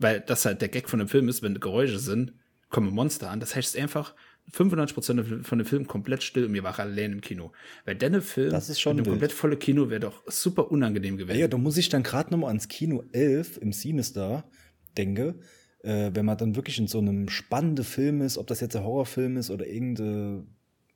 [0.02, 2.32] weil das halt der Gag von dem Film ist, wenn Geräusche sind,
[2.68, 3.40] kommen Monster an.
[3.40, 4.14] Das heißt es ist einfach
[4.52, 7.52] 95% von dem Film komplett still und mir war allein im Kino.
[7.84, 9.12] Weil denn Film Das ist schon mit einem wild.
[9.20, 11.38] komplett volle Kino wäre doch super unangenehm gewesen.
[11.38, 14.44] Ja, da muss ich dann gerade nochmal ans Kino 11 im Sinister
[14.96, 15.36] denke,
[15.82, 18.84] äh, wenn man dann wirklich in so einem spannenden Film ist, ob das jetzt ein
[18.84, 20.46] Horrorfilm ist oder irgendein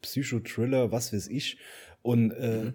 [0.03, 1.59] Psychothriller, was weiß ich,
[2.03, 2.72] und äh,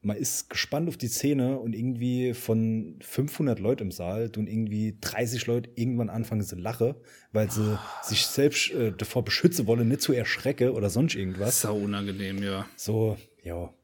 [0.00, 4.96] man ist gespannt auf die Szene und irgendwie von 500 Leuten im Saal tun irgendwie
[5.00, 6.94] 30 Leute irgendwann anfangen zu lachen,
[7.32, 11.62] weil sie sich selbst äh, davor beschützen wollen, nicht zu erschrecken oder sonst irgendwas.
[11.62, 12.66] Sau unangenehm, ja.
[12.76, 13.74] So, ja,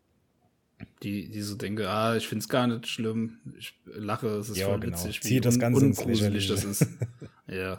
[1.03, 4.67] Die, die so denken, ah, ich find's gar nicht schlimm, ich lache, es ist Ja,
[4.69, 4.97] voll genau.
[4.97, 6.85] witzig, Zieht das Ganze ins ungruselig das Lächerliche.
[6.85, 6.99] ist.
[7.47, 7.77] ja,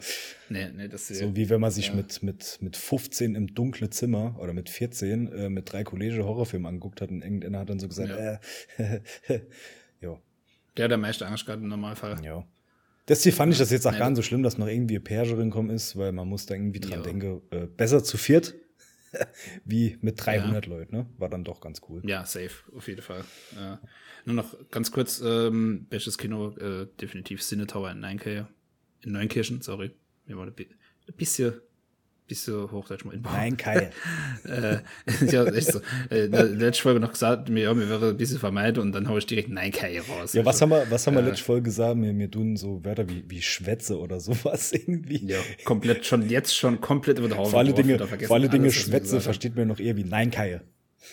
[0.50, 3.90] nee, nee, das ist So wie wenn man sich mit, mit, mit 15 im dunkle
[3.90, 7.80] Zimmer oder mit 14 äh, mit drei Kollegen Horrorfilme angeguckt hat und irgendeiner hat dann
[7.80, 8.40] so gesagt, Ja.
[8.84, 9.00] äh,
[10.02, 10.18] ja,
[10.78, 12.24] der der meiste Angst gehabt im Normalfall.
[12.24, 12.46] ja.
[13.08, 15.04] Deswegen fand ich das jetzt auch Nee, gar nicht so schlimm, dass noch irgendwie eine
[15.04, 17.02] Perge reinkommen ist, weil man muss da irgendwie dran Ja.
[17.04, 18.56] denken, äh, besser zu viert
[19.66, 21.06] wie mit 300 Leuten, ne?
[21.18, 22.02] War dann doch ganz cool.
[22.06, 23.24] Ja, safe, auf jeden Fall.
[23.56, 23.78] Äh,
[24.26, 28.48] nur noch ganz kurz, ähm, welches Kino, äh, definitiv Cine Tower in Neunkirchen,
[29.02, 29.92] in Neunkirchen, sorry.
[30.26, 30.54] Mir war ein
[31.16, 31.54] bisschen,
[32.28, 33.92] bist du Hochdeutsch mal Nein, Kai.
[34.46, 34.78] äh,
[35.32, 35.82] ja, echt so.
[36.10, 39.20] Äh, letzten Folge noch gesagt, mir, ja, mir wäre ein bisschen vermeiden und dann haue
[39.20, 40.34] ich direkt Nein, Kai raus.
[40.34, 41.98] Ja, was haben wir, was haben wir äh, letzte Folge gesagt?
[41.98, 45.26] Mir, mir tun so Wörter wie, wie Schwätze oder sowas irgendwie.
[45.26, 49.22] Ja, komplett schon, jetzt schon komplett über der Vor alle Dinge, vor alle Dinge Schwätze
[49.22, 50.62] versteht man noch eher wie Nein, Kai.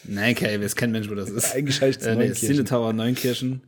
[0.05, 1.55] Nein, Kai, wir kennen Mensch, wo das ist.
[1.55, 3.63] Eingeschaltet äh, nee, Tower Neunkirchen.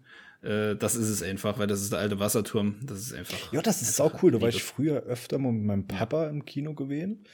[0.45, 2.77] Äh, das ist es einfach, weil das ist der alte Wasserturm.
[2.83, 3.53] Das ist einfach.
[3.53, 4.33] Ja, das ist auch cool.
[4.33, 7.25] Da war ich früher öfter mal mit meinem Papa im Kino gewesen.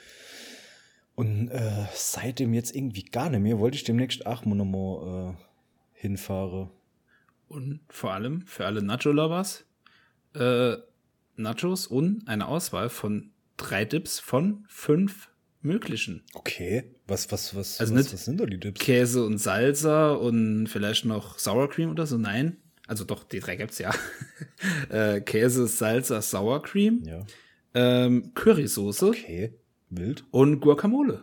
[1.14, 6.00] Und äh, seitdem jetzt irgendwie gar nicht mehr, wollte ich demnächst auch mal nochmal äh,
[6.00, 6.70] hinfahren.
[7.48, 9.64] Und vor allem für alle Nacho-Lovers,
[10.34, 10.76] äh,
[11.36, 15.30] Nachos und eine Auswahl von drei Dips von fünf
[15.62, 16.22] möglichen.
[16.34, 18.80] Okay, was, was, was, also was, was sind da die Dips?
[18.80, 22.16] Käse und Salsa und vielleicht noch Sour Cream oder so?
[22.16, 22.56] Nein.
[22.91, 23.95] Also doch, die drei gibt's ja.
[24.91, 27.05] äh, Käse, Salsa, Sour Cream.
[27.05, 27.24] Ja.
[27.72, 29.07] Ähm, Currysoße.
[29.07, 29.55] Okay,
[29.91, 30.24] wild.
[30.32, 31.22] Und Guacamole.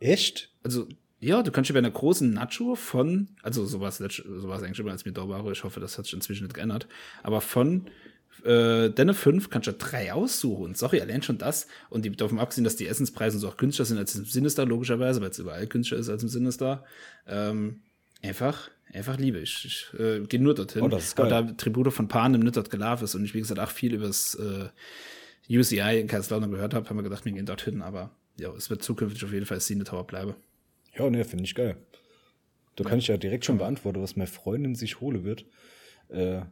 [0.00, 0.52] Echt?
[0.62, 0.86] Also,
[1.18, 5.06] ja, du kannst dir bei einer großen Nacho von, also sowas, sowas eigentlich immer als
[5.06, 6.86] mir da war, ich hoffe, das hat sich inzwischen nicht geändert,
[7.22, 7.86] aber von
[8.44, 10.74] äh, deine fünf kannst du drei aussuchen.
[10.74, 11.68] Sorry, allein schon das.
[11.88, 15.22] Und die davon abgesehen, dass die Essenspreise so auch günstiger sind als im Sinister, logischerweise,
[15.22, 16.84] weil es überall günstiger ist als im Sinister.
[17.26, 17.80] Ähm,
[18.22, 19.64] einfach einfach liebe ich.
[19.64, 20.82] Ich äh, gehe nur dorthin.
[20.82, 21.32] Oh, das ist geil.
[21.32, 23.94] Aber da Tribute von Panem nicht dort gelaufen ist und ich, wie gesagt, auch viel
[23.94, 24.68] über das äh,
[25.48, 27.82] UCI in Kaiserslautern gehört habe, haben wir gedacht, wir gehen dorthin.
[27.82, 30.34] Aber ja, es wird zukünftig auf jeden Fall Cine Tower bleiben.
[30.96, 31.76] Ja, ne, finde ich geil.
[32.76, 32.90] Da ja.
[32.90, 35.46] kann ich ja direkt schon beantworten, was meine Freundin sich hole wird.
[36.08, 36.42] Äh,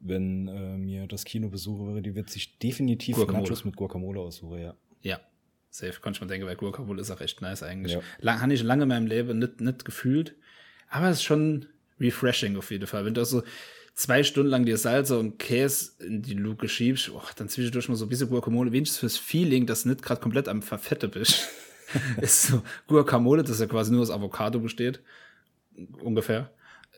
[0.00, 3.44] wenn äh, mir das Kino besuche wäre, die wird sich definitiv Guacamole.
[3.44, 4.76] Nachos mit Guacamole aussuchen, ja.
[5.00, 5.20] Ja,
[5.70, 6.00] safe.
[6.00, 7.94] Konnte ich mal denken, weil Guacamole ist auch echt nice eigentlich.
[7.94, 8.00] Ja.
[8.20, 10.36] Lang, habe ich lange in meinem Leben nicht, nicht gefühlt.
[10.88, 11.66] Aber es ist schon
[12.00, 13.04] refreshing auf jeden Fall.
[13.04, 13.42] Wenn du so
[13.94, 17.94] zwei Stunden lang dir Salsa und Käse in die Luke schiebst, oh, dann zwischendurch mal
[17.96, 21.48] so ein bisschen Guacamole, wenigstens fürs Feeling, dass du nicht gerade komplett am Verfette bist.
[22.20, 25.00] ist so Guacamole, das ja quasi nur aus Avocado besteht.
[26.00, 26.52] Ungefähr.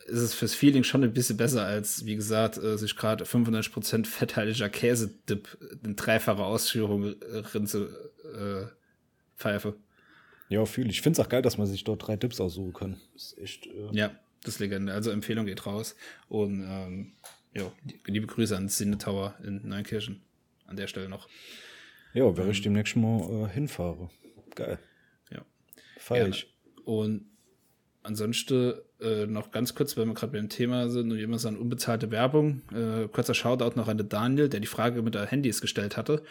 [0.07, 4.07] Ist es fürs Feeling schon ein bisschen besser als, wie gesagt, äh, sich gerade 95%
[4.07, 5.49] fetthaltiger Käsedip
[5.82, 8.66] in dreifacher Ausführung äh, rinze äh,
[9.37, 9.74] pfeife.
[10.49, 10.97] Ja, fühle ich.
[10.97, 13.01] Ich finde es auch geil, dass man sich dort drei Tipps aussuchen kann.
[13.14, 13.66] Das ist echt.
[13.66, 14.92] Äh ja, das ist Legende.
[14.92, 15.97] Also Empfehlung geht raus.
[16.28, 17.12] Und ähm,
[17.55, 17.70] ja,
[18.07, 20.22] liebe Grüße an Sinne Tower in Neunkirchen.
[20.66, 21.28] An der Stelle noch.
[22.12, 24.11] Ja, wäre ich ähm, demnächst mal äh, hinfahre.
[24.55, 24.78] Geil.
[25.30, 25.44] Ja.
[25.99, 26.53] Feier ich.
[26.84, 27.26] Und
[28.03, 32.11] ansonsten äh, noch ganz kurz, weil wir gerade beim Thema sind und so eine unbezahlte
[32.11, 32.62] Werbung.
[32.72, 36.22] Äh, kurzer Shoutout noch an den Daniel, der die Frage mit der Handys gestellt hatte.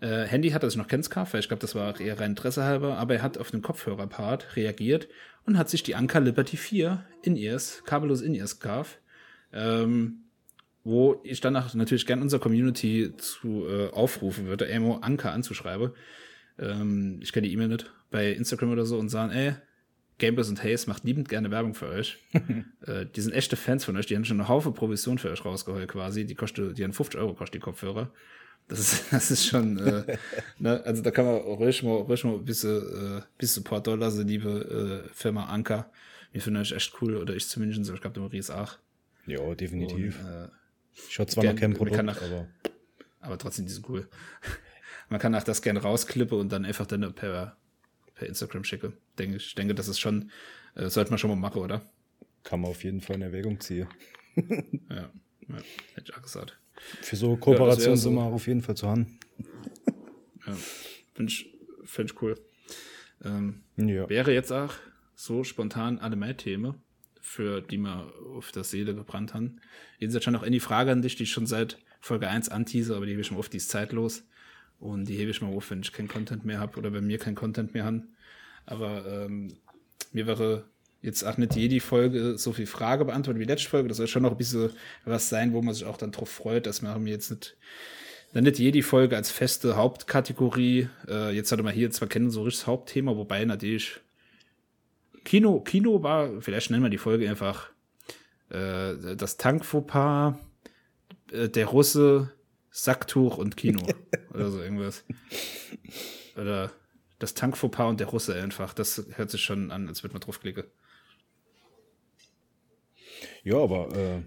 [0.00, 2.64] Äh, Handy hat er sich noch kennen, weil ich glaube, das war eher rein Interesse
[2.64, 5.08] halber, aber er hat auf den Kopfhörerpart reagiert
[5.46, 8.98] und hat sich die Anker Liberty 4 In-Ears, kabellos In-Ears gekauft.
[9.52, 10.18] Ähm,
[10.84, 15.90] wo ich danach natürlich gern unserer Community zu äh, aufrufen würde, Emo Anker anzuschreiben.
[16.58, 19.54] Ähm, ich kenne die E-Mail nicht, bei Instagram oder so und sagen, ey,
[20.22, 22.16] Gamebus und Hayes macht liebend gerne Werbung für euch.
[22.86, 25.44] äh, die sind echte Fans von euch, die haben schon eine Haufe Provision für euch
[25.44, 26.24] rausgeholt quasi.
[26.24, 28.08] Die kostet, die haben 50 Euro kostet die Kopfhörer.
[28.68, 30.16] Das ist, das ist schon, äh,
[30.60, 34.12] ne, also da kann man ruhig mal, ruhig mal ein bisschen, äh, bisschen Support Dollar,
[34.12, 35.90] so liebe äh, Firma Anker.
[36.30, 38.78] Wir finden euch echt cool, oder ich zumindest, ich glaube, der Maurice auch.
[39.26, 40.20] Ja, definitiv.
[40.20, 40.48] Und, äh,
[41.10, 42.46] ich habe zwar gern, noch kein Produkt, nach, aber.
[43.20, 44.06] Aber trotzdem, die sind cool.
[45.08, 47.56] man kann auch das gerne rausklippen und dann einfach dann per,
[48.22, 48.92] per Instagram schicke.
[49.18, 49.54] Denke ich.
[49.56, 50.30] denke, das ist schon,
[50.76, 51.90] äh, sollte man schon mal machen, oder?
[52.44, 53.88] Kann man auf jeden Fall in Erwägung ziehen.
[54.36, 55.10] ja,
[55.48, 55.56] ja,
[55.94, 56.58] hätte ich auch gesagt.
[57.00, 59.18] Für so Kooperationen ja, sind wir auf jeden Fall zu haben.
[60.46, 60.56] ja,
[61.14, 61.52] finde ich,
[61.84, 62.36] find ich cool.
[63.24, 64.08] Ähm, ja.
[64.08, 64.74] Wäre jetzt auch
[65.14, 66.74] so spontan alle mehr Themen,
[67.20, 69.60] für die wir auf der Seele gebrannt haben.
[69.98, 72.94] Jetzt schon noch in die Frage an dich, die ich schon seit Folge 1 antease,
[72.96, 74.24] aber die hebe ich mal auf, die ist zeitlos.
[74.82, 77.18] Und die hebe ich mal auf, wenn ich keinen Content mehr habe oder wenn mir
[77.18, 78.08] kein Content mehr haben.
[78.66, 79.56] Aber ähm,
[80.10, 80.64] mir wäre
[81.02, 83.88] jetzt auch nicht jede Folge so viel Frage beantwortet wie letzte Folge.
[83.88, 84.70] Das soll schon noch ein bisschen
[85.04, 87.56] was sein, wo man sich auch dann drauf freut, dass man jetzt nicht,
[88.32, 90.88] dann nicht jede Folge als feste Hauptkategorie.
[91.08, 94.00] Äh, jetzt hatte man hier zwar kennen so richtiges Hauptthema, wobei natürlich
[95.24, 97.70] Kino, Kino war, vielleicht nennen wir die Folge einfach
[98.50, 100.34] äh, das Tankfauxpas,
[101.30, 102.32] äh, der Russe,
[102.72, 103.86] Sacktuch und Kino.
[104.34, 105.04] oder so irgendwas.
[106.36, 106.72] Oder
[107.18, 108.74] das Tankfauxpas und der Russe einfach.
[108.74, 110.64] Das hört sich schon an, als würde man draufklicken.
[113.44, 114.22] Ja, aber äh,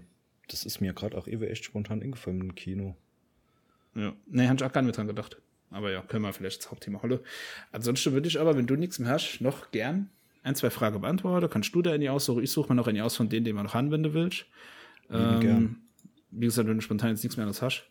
[0.48, 2.96] das ist mir gerade auch ewig echt spontan eingefallen im Kino.
[3.94, 5.36] Ja, nee, habe ich auch gar nicht dran gedacht.
[5.70, 7.18] Aber ja, können wir vielleicht das Hauptthema holen.
[7.72, 10.10] Ansonsten würde ich aber, wenn du nichts mehr hast, noch gern
[10.42, 11.50] ein, zwei Fragen beantworten.
[11.50, 12.44] Kannst du da in die aussuchen?
[12.44, 14.46] Ich suche mir noch in die aus von denen, die man noch anwenden willst.
[15.10, 15.76] Ähm, gern.
[16.30, 17.88] Wie gesagt, wenn du spontan jetzt nichts mehr anderes hast,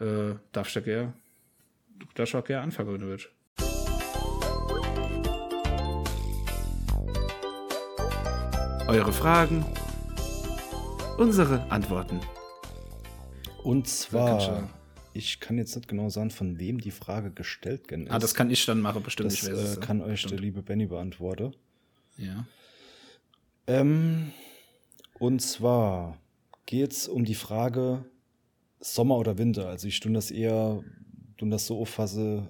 [0.00, 1.12] äh, darfst du gerne,
[2.14, 3.28] darfst auch gerne anfangen, wenn du willst.
[8.88, 9.64] Eure Fragen,
[11.16, 12.20] unsere Antworten.
[13.62, 14.68] Und zwar,
[15.12, 18.10] ich kann jetzt nicht genau sagen, von wem die Frage gestellt ist.
[18.10, 19.30] Ah, das kann ich dann machen, bestimmt.
[19.30, 20.06] Das äh, kann so.
[20.06, 20.32] euch Stimmt.
[20.32, 21.54] der liebe Benny beantworten.
[22.16, 22.46] Ja.
[23.66, 24.32] Ähm,
[25.20, 26.18] und zwar
[26.66, 28.04] geht es um die Frage,
[28.80, 29.68] Sommer oder Winter.
[29.68, 30.82] Also ich tue das eher,
[31.36, 32.48] tue das so auffasse,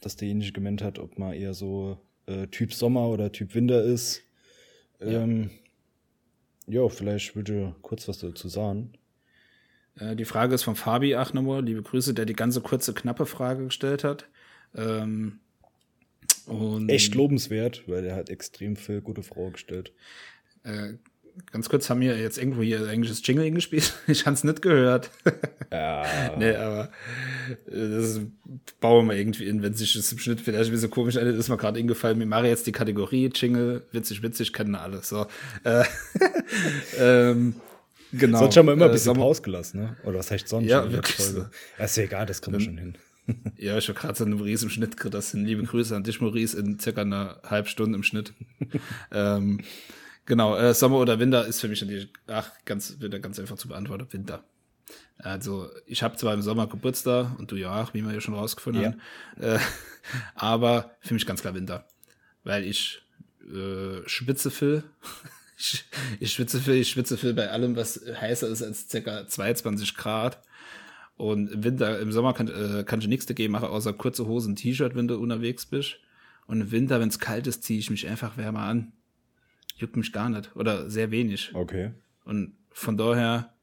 [0.00, 4.22] dass derjenige gemeint hat, ob man eher so äh, Typ Sommer oder Typ Winter ist.
[5.00, 5.50] Ähm,
[6.66, 8.92] ja, vielleicht würde kurz was dazu sagen.
[9.98, 13.64] Äh, Die Frage ist von Fabi Achnauer, liebe Grüße, der die ganze kurze, knappe Frage
[13.66, 14.28] gestellt hat.
[14.74, 15.40] Ähm,
[16.46, 19.92] und Echt lobenswert, weil er hat extrem viel gute Fragen gestellt.
[20.62, 20.94] Äh,
[21.52, 23.92] ganz kurz haben wir jetzt irgendwo hier englisches Jingle gespielt.
[24.06, 25.10] Ich habe es nicht gehört.
[25.72, 26.04] Ja,
[26.38, 26.90] nee, aber
[27.66, 28.20] äh, das
[28.80, 31.48] bauen wir irgendwie in, wenn sich das im Schnitt vielleicht ein bisschen komisch endet, ist
[31.48, 32.18] mir gerade eingefallen.
[32.18, 35.02] Wir machen jetzt die Kategorie Jingle, witzig, witzig, kennen alle.
[35.02, 35.26] So.
[35.64, 35.84] Äh,
[36.98, 37.54] ähm,
[38.12, 38.38] genau.
[38.40, 39.96] Sonst haben wir immer ein Äh, bisschen Sommer- Pause gelassen, ne?
[40.04, 40.66] Oder was heißt sonst?
[40.68, 41.18] Ja, wirklich?
[41.78, 42.94] Ja, ist ja egal, das kriegen wir schon hin.
[43.56, 46.58] Ja, ich habe gerade so einen Maurice im Schnitt sind liebe Grüße an dich, Maurice,
[46.58, 48.32] in circa einer halben Stunde im Schnitt.
[49.12, 49.60] ähm,
[50.30, 53.66] genau, äh, Sommer oder Winter ist für mich natürlich, ach, ganz, wieder ganz einfach zu
[53.66, 54.06] beantworten.
[54.12, 54.44] Winter.
[55.18, 58.34] Also, ich habe zwar im Sommer Geburtstag und du ja auch, wie wir ja schon
[58.34, 58.88] rausgefunden Ja.
[58.90, 59.00] haben.
[59.42, 59.58] Äh,
[60.36, 61.86] aber für mich ganz klar Winter.
[62.44, 63.02] Weil ich
[63.42, 64.84] äh, schwitze viel.
[65.58, 65.84] ich,
[66.20, 70.40] ich schwitze viel, ich schwitze viel bei allem, was heißer ist als circa 22 Grad.
[71.16, 74.54] Und im Winter, im Sommer kann, äh, kann ich nichts dagegen machen, außer kurze Hosen,
[74.56, 75.96] T-Shirt, wenn du unterwegs bist.
[76.46, 78.92] Und im Winter, wenn es kalt ist, ziehe ich mich einfach wärmer an.
[79.80, 80.54] Juckt mich gar nicht.
[80.54, 81.52] Oder sehr wenig.
[81.54, 81.92] Okay.
[82.24, 83.54] Und von daher,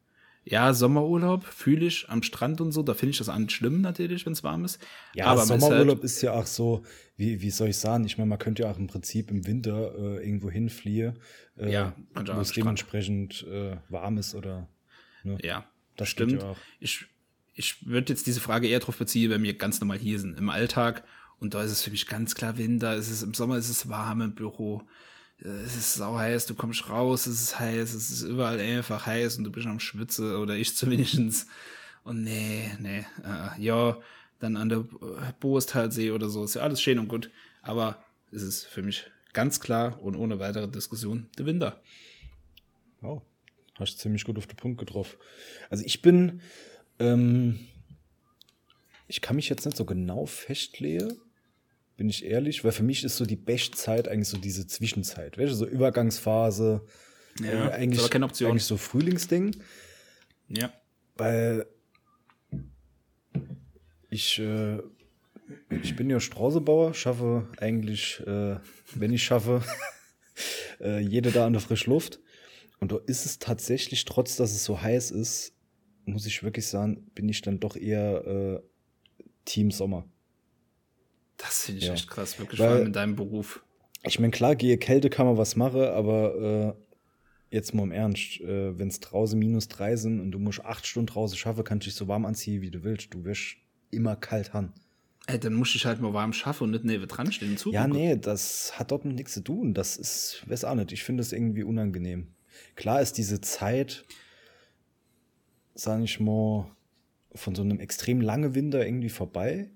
[0.44, 2.82] ja, Sommerurlaub fühle ich am Strand und so.
[2.82, 4.80] Da finde ich das nicht schlimm natürlich, wenn es warm ist.
[5.14, 6.84] Ja, Aber man ist Sommerurlaub halt, ist ja auch so,
[7.18, 8.06] wie, wie soll ich sagen?
[8.06, 11.20] Ich meine, man könnte ja auch im Prinzip im Winter äh, irgendwo hinfliehen,
[11.58, 14.68] äh, Ja, wo es dementsprechend äh, warm ist oder.
[15.24, 15.38] Ne?
[15.44, 15.66] ja,
[15.98, 16.42] Das stimmt.
[16.42, 16.58] ja auch.
[16.80, 17.06] Ich,
[17.54, 20.50] ich würde jetzt diese Frage eher darauf beziehen, wenn wir ganz normal hier sind, im
[20.50, 21.04] Alltag.
[21.40, 22.94] Und da ist es für mich ganz klar Winter.
[22.96, 24.82] Es ist, Im Sommer ist es warm im Büro.
[25.40, 29.38] Es ist sau heiß, du kommst raus, es ist heiß, es ist überall einfach heiß
[29.38, 31.48] und du bist am Schwitze oder ich zumindest.
[32.04, 33.98] Und nee, nee, äh, ja,
[34.40, 34.86] dann an der
[35.40, 37.30] Boostalsee oder so, ist ja alles schön und gut.
[37.62, 41.82] Aber es ist für mich ganz klar und ohne weitere Diskussion der Winter.
[43.02, 43.22] Wow.
[43.76, 45.18] Hast du ziemlich gut auf den Punkt getroffen.
[45.70, 46.42] Also ich bin,
[46.98, 47.60] ähm,
[49.08, 51.20] ich kann mich jetzt nicht so genau festlegen,
[51.98, 55.38] bin ich ehrlich, weil für mich ist so die beste Zeit eigentlich so diese Zwischenzeit,
[55.38, 56.86] weißt du, so Übergangsphase,
[57.42, 58.52] Ja, äh, eigentlich, aber keine Option.
[58.52, 59.56] eigentlich so Frühlingsding,
[60.48, 60.72] Ja.
[61.16, 61.66] weil
[64.10, 64.78] ich, äh,
[65.82, 68.58] ich bin ja Straßenbauer, schaffe eigentlich, äh,
[68.96, 69.64] wenn ich schaffe,
[70.80, 72.20] äh, jede da an der frischen Luft.
[72.80, 75.54] Und da ist es tatsächlich, trotz dass es so heiß ist,
[76.06, 78.60] muss ich wirklich sagen, bin ich dann doch eher äh,
[79.46, 80.08] Team Sommer.
[81.38, 81.94] Das finde ich Ja.
[81.94, 83.64] echt krass, wirklich Weil- vor allem in deinem Beruf.
[84.04, 86.76] Ich meine, klar, gehe Kälte kann man was machen, aber
[87.52, 90.64] äh, jetzt mal im Ernst, äh, wenn es draußen minus drei sind und du musst
[90.64, 93.14] acht Stunden draußen schaffen, kannst du dich so warm anziehen, wie du willst.
[93.14, 93.56] Du wirst
[93.92, 94.74] immer kalt haben.
[95.28, 97.56] Ey, dann musst du dich halt mal warm schaffen und nicht neben dran stehen und
[97.56, 97.92] Ja, zugucken.
[97.92, 99.74] nee, das hat dort mit nichts zu tun.
[99.74, 100.92] Das ist, weiß auch nicht.
[100.94, 102.28] Ich finde es irgendwie unangenehm.
[102.76, 104.06] Klar ist diese Zeit,
[105.76, 106.72] sage ich mal,
[107.36, 109.70] von so einem extrem langen Winter irgendwie vorbei.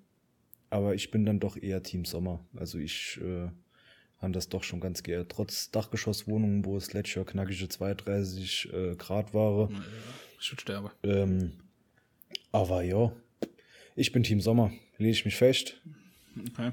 [0.71, 2.43] Aber ich bin dann doch eher Team Sommer.
[2.55, 3.49] Also ich äh,
[4.19, 5.27] habe das doch schon ganz gerne.
[5.27, 9.69] Trotz Dachgeschosswohnungen, wo es letztes Jahr knackige 32 äh, Grad war.
[9.69, 9.77] Ja,
[10.39, 10.89] Ich würde sterben.
[11.03, 11.51] Ähm,
[12.53, 13.11] aber ja,
[13.95, 14.71] ich bin Team Sommer.
[14.97, 15.75] Lege ich mich fest.
[16.53, 16.71] Okay.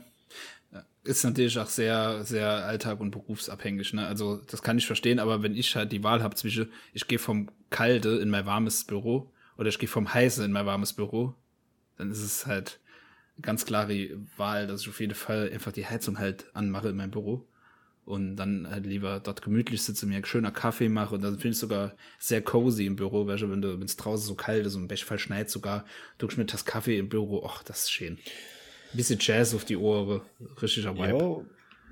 [0.72, 3.94] Ja, Ist natürlich auch sehr, sehr alltag- und berufsabhängig.
[3.94, 4.06] Ne?
[4.06, 7.18] Also, das kann ich verstehen, aber wenn ich halt die Wahl habe zwischen, ich gehe
[7.18, 11.34] vom Kalte in mein warmes Büro oder ich gehe vom Heiße in mein warmes Büro,
[11.96, 12.78] dann ist es halt
[13.42, 17.10] ganz klare Wahl, dass ich auf jeden Fall einfach die Heizung halt anmache in meinem
[17.10, 17.46] Büro
[18.04, 21.50] und dann halt lieber dort gemütlich sitze, mir einen schöner Kaffee mache und dann finde
[21.50, 24.74] ich sogar sehr cozy im Büro, du, wenn du, wenn es draußen so kalt ist
[24.76, 25.84] und im besten Fall schneit sogar,
[26.16, 28.18] du mit das Kaffee im Büro, ach, das ist schön.
[28.92, 30.22] Ein bisschen Jazz auf die Ohren,
[30.62, 31.18] richtiger Vibe.
[31.18, 31.44] Ja,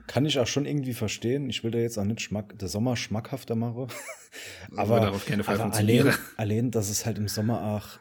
[0.06, 1.50] kann ich auch schon irgendwie verstehen.
[1.50, 3.88] Ich will da jetzt auch nicht Schmack, der Sommer schmackhafter machen.
[4.76, 7.98] aber wird auf keinen Fall aber allein, allein, dass es halt im Sommer auch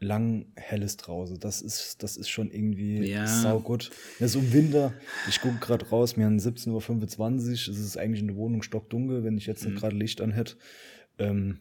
[0.00, 3.26] lang hell ist draußen, das ist, das ist schon irgendwie Ja.
[3.26, 3.90] saugut.
[4.18, 4.92] Ja, so im Winter,
[5.28, 9.24] ich gucke gerade raus, mir haben 17.25 Uhr, es ist eigentlich in der Wohnung stockdunkel,
[9.24, 9.70] wenn ich jetzt Mhm.
[9.70, 10.56] nicht gerade Licht an hätte.
[11.18, 11.60] Ähm,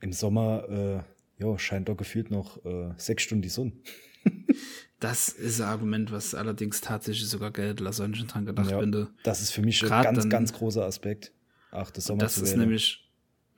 [0.00, 1.04] Im Sommer,
[1.38, 3.72] äh, ja, scheint doch gefühlt noch äh, sechs Stunden die Sonne.
[5.00, 9.08] Das ist ein Argument, was allerdings tatsächlich sogar Geld la solchen dran gedacht Ja, finde.
[9.22, 11.32] das ist für mich ein ganz, dann- ganz großer Aspekt.
[11.70, 13.09] Ach, das Sommer Das ist nämlich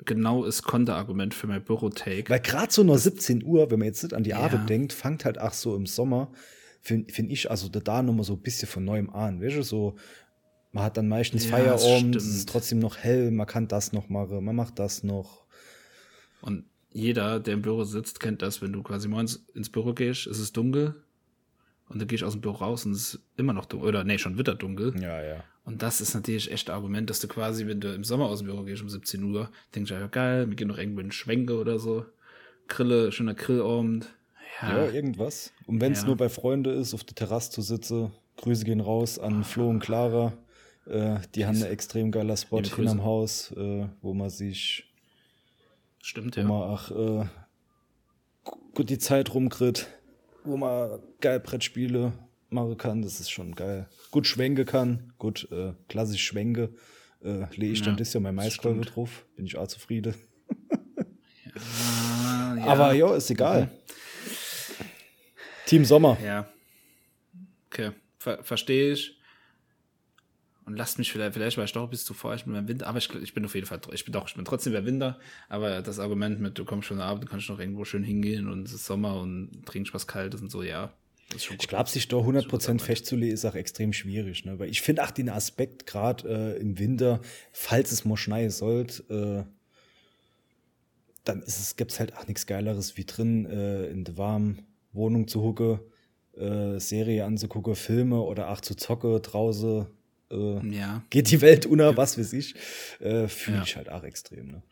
[0.04, 2.30] genau das Konterargument für mein Büro-Take.
[2.30, 4.38] Weil gerade so nur 17 Uhr, wenn man jetzt nicht an die Ja.
[4.38, 6.32] Arbeit denkt, fangt halt auch so im Sommer,
[6.80, 9.40] finde find ich, also da, da nochmal so ein bisschen von neuem an.
[9.40, 9.96] Weißt du, so,
[10.72, 14.08] man hat dann meistens Ja, Feierabend, es ist trotzdem noch hell, man kann das noch
[14.08, 15.46] machen, man macht das noch.
[16.40, 20.26] Und jeder, der im Büro sitzt, kennt das, wenn du quasi morgens ins Büro gehst,
[20.26, 20.94] ist es dunkel.
[21.88, 23.88] Und dann gehst du aus dem Büro raus und es ist immer noch dunkel.
[23.88, 24.94] Oder nee, schon wieder dunkel.
[25.00, 25.44] Ja, ja.
[25.64, 28.38] Und das ist natürlich echt ein Argument, dass du quasi, wenn du im Sommer aus
[28.40, 31.12] dem Büro gehst um 17 Uhr, denkst du, ja geil, wir gehen noch irgendwo in
[31.12, 32.04] Schwenke oder so.
[32.68, 34.12] Grille, schöner Grillabend.
[34.60, 35.52] Ja, Ja, irgendwas.
[35.66, 36.06] Und wenn es Ja.
[36.08, 39.78] nur bei Freunden ist, auf der Terrasse zu sitzen, Grüße gehen raus an Flo und
[39.80, 40.32] Clara.
[40.86, 43.04] Äh, die haben einen extrem geiler Spot Liebe hinterm Grüße.
[43.04, 44.92] Haus, äh, wo man sich,
[46.02, 46.46] stimmt wo ja.
[46.48, 47.26] man auch äh,
[48.44, 49.86] gu- gut die Zeit rumkriegt,
[50.44, 52.12] wo man geil Brettspiele
[52.52, 53.02] machen kann.
[53.02, 53.88] Das ist schon geil.
[54.10, 56.74] Gut schwenke kann, gut äh, klassisch schwenke.
[57.22, 59.26] Äh, lege ich Ja, dann das Jahr mein Maiskolbe drauf.
[59.36, 60.14] Bin ich auch zufrieden.
[62.56, 62.66] Ja.
[62.66, 63.70] Aber ja, ist egal.
[65.66, 66.16] Team Sommer.
[66.24, 66.48] Ja.
[67.66, 69.18] Okay, Ver verstehe ich.
[70.64, 72.98] Und lasst mich vielleicht, vielleicht war ich doch bis zuvor, ich bin beim Winter, aber
[72.98, 75.82] ich, ich bin auf jeden Fall, ich bin doch, ich bin trotzdem bei Winter, aber
[75.82, 78.72] das Argument mit, du kommst schon abends, du kannst noch irgendwo schön hingehen und es
[78.72, 80.92] ist Sommer und trinkst was Kaltes und so, ja.
[81.36, 84.44] Ich glaube, sich da 100% festzulegen, ist auch extrem schwierig.
[84.44, 84.58] Ne?
[84.58, 87.20] Weil ich finde auch den Aspekt, gerade äh, im Winter,
[87.52, 89.52] falls es mal schneien sollte, äh,
[91.24, 94.62] dann ist es, gibt's halt auch nichts Geileres wie drin äh, in der warmen
[94.92, 95.80] Wohnung zu hucke,
[96.36, 99.86] äh, Serie anzugucken, Filme oder auch zu zocke draußen.
[100.30, 102.54] Äh, Ja, geht die Welt unter, was weiß ich.
[103.00, 103.62] Äh, Fühle Ja.
[103.62, 104.48] ich halt auch extrem.
[104.48, 104.62] Ne?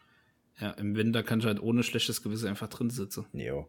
[0.61, 3.24] ja, im Winter kann ich halt ohne schlechtes Gewissen einfach drin sitzen.
[3.32, 3.66] Jo,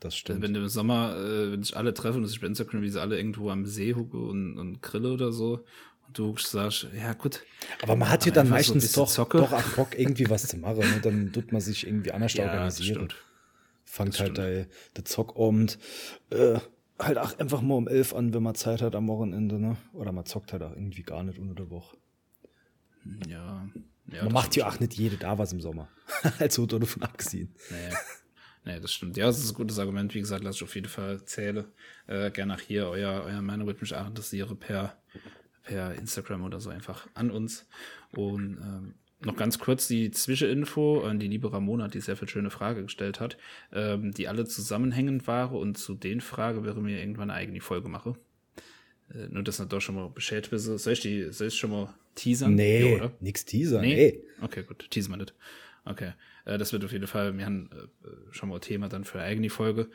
[0.00, 0.42] das stimmt.
[0.42, 3.00] wenn du im Sommer, äh, wenn sich alle treffen und sich bei Instagram, wie sie
[3.00, 5.64] alle irgendwo am See hucke und, und grille oder so,
[6.06, 7.42] und du sagst, ja gut,
[7.82, 9.38] Aber man hat ja Aber dann so meistens bisschen doch, Zocke.
[9.38, 10.80] doch auch Bock, irgendwie was zu machen.
[10.80, 11.00] Ne?
[11.02, 13.08] Dann tut man sich irgendwie anders ja, organisieren.
[13.84, 14.66] Fangt halt der,
[14.96, 15.78] der Zockabend
[16.30, 16.58] äh,
[16.98, 19.76] halt auch einfach mal um elf an, wenn man Zeit hat am Wochenende, ne?
[19.92, 21.96] Oder man zockt halt auch irgendwie gar nicht unter der Woche.
[23.28, 23.68] Ja.
[24.10, 25.88] ja man macht ja auch nicht jede da was im Sommer.
[26.38, 27.54] also davon abgesehen.
[27.70, 27.94] Nee.
[28.64, 29.16] Nee, das stimmt.
[29.16, 30.14] Ja, das ist ein gutes Argument.
[30.14, 31.66] Wie gesagt, lass ich auf jeden Fall zähle.
[32.06, 34.96] Äh, gerne auch hier euer, euer Meinung würde mich auch interessieren per,
[35.62, 37.66] per Instagram oder so einfach an uns.
[38.12, 42.50] Und ähm, noch ganz kurz die Zwischeninfo an die liebe Ramona, die sehr viel schöne
[42.50, 43.38] Frage gestellt hat,
[43.72, 47.88] ähm, die alle zusammenhängend waren und zu den Fragen wäre mir irgendwann eine eigene Folge
[47.88, 48.16] mache.
[49.14, 50.76] Äh, nur, dass du doch schon mal Bescheid wissen.
[50.78, 52.54] Soll ich die, soll ich schon mal teasern?
[52.54, 53.12] Nee, Ja, oder?
[53.20, 53.94] nix Teaser, Nee?
[53.94, 54.20] nee.
[54.44, 54.90] Okay, gut.
[54.90, 55.34] Teasen wir nicht.
[55.84, 56.12] Okay.
[56.44, 59.28] Äh, das wird auf jeden Fall, wir haben äh, schon mal Thema dann für eine
[59.28, 59.90] eigene Folge.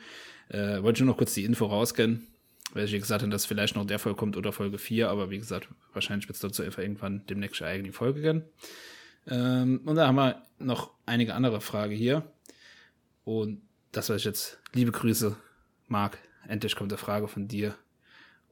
[0.48, 2.26] Äh, wollte ich nur noch kurz die Info rauskennen,
[2.72, 5.38] weil ich gesagt habe, dass vielleicht noch der Folge kommt oder Folge 4, aber wie
[5.38, 8.44] gesagt, wahrscheinlich wird es dazu einfach irgendwann demnächst eine eigene Folge gehen.
[9.26, 12.30] Ähm, und da haben wir noch einige andere Fragen hier.
[13.24, 13.62] Und
[13.92, 15.36] das was ich jetzt, liebe Grüße,
[15.88, 16.18] Marc,
[16.48, 17.74] endlich kommt eine Frage von dir.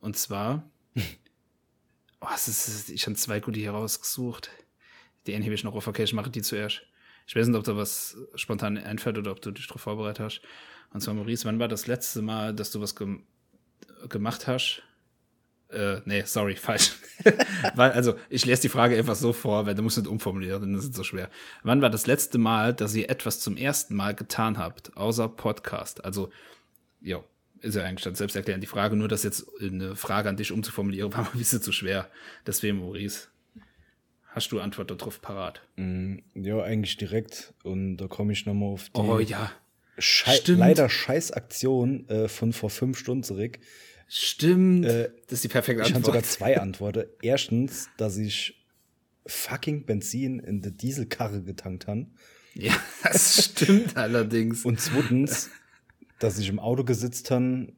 [0.00, 0.68] Und zwar,
[2.20, 4.50] oh, es ist, ich habe zwei gute hier rausgesucht.
[5.26, 6.82] Die eine hebe ich noch auf, okay, ich mache die zuerst.
[7.28, 10.40] Ich weiß nicht, ob da was spontan einfällt oder ob du dich darauf vorbereitet hast.
[10.94, 13.24] Und zwar, Maurice, wann war das letzte Mal, dass du was gem
[14.08, 14.82] gemacht hast?
[15.68, 16.92] Äh, nee, sorry, falsch.
[17.74, 20.74] weil, also, ich lese die Frage einfach so vor, weil du musst nicht umformulieren, dann
[20.74, 21.28] ist es so schwer.
[21.62, 26.06] Wann war das letzte Mal, dass ihr etwas zum ersten Mal getan habt, außer Podcast?
[26.06, 26.30] Also,
[27.02, 27.22] ja,
[27.60, 28.62] ist ja eigentlich dann selbst erklären.
[28.62, 31.72] Die Frage, nur das jetzt eine Frage an dich umzuformulieren, war mal ein bisschen zu
[31.72, 32.10] schwer.
[32.46, 33.28] Deswegen, Maurice,
[34.38, 35.60] hast du Antwort darauf parat?
[35.76, 37.52] Mm, Ja, eigentlich direkt.
[37.64, 39.50] Und da komme ich nochmal auf die Oh ja,
[39.98, 43.58] Schei leider scheiß Aktion äh, von vor fünf Stunden zurück.
[44.06, 44.86] stimmt.
[44.86, 46.32] Äh, das ist die perfekte Ich habe sogar Antwort.
[46.32, 47.04] zwei Antworten.
[47.20, 48.64] Erstens, dass ich
[49.26, 52.06] fucking Benzin in der Dieselkarre getankt habe.
[52.54, 52.72] Ja,
[53.02, 54.64] das stimmt allerdings.
[54.64, 55.50] Und zweitens,
[56.20, 57.72] dass ich im Auto gesitzt habe,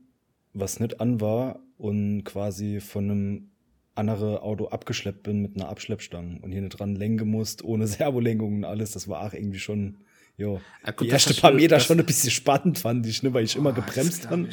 [0.53, 3.51] was nicht an war und quasi von einem
[3.95, 8.59] anderen Auto abgeschleppt bin mit einer Abschleppstange und hier nicht dran lenken musst, ohne Servolenkung
[8.59, 8.93] und alles.
[8.93, 9.99] Das war auch irgendwie schon,
[10.37, 13.35] jo, Ah, gut, die ersten hast paar Meter schon ein bisschen spannend, fand ich, ne,
[13.35, 14.49] weil ich immer Oh, das gebremst habe.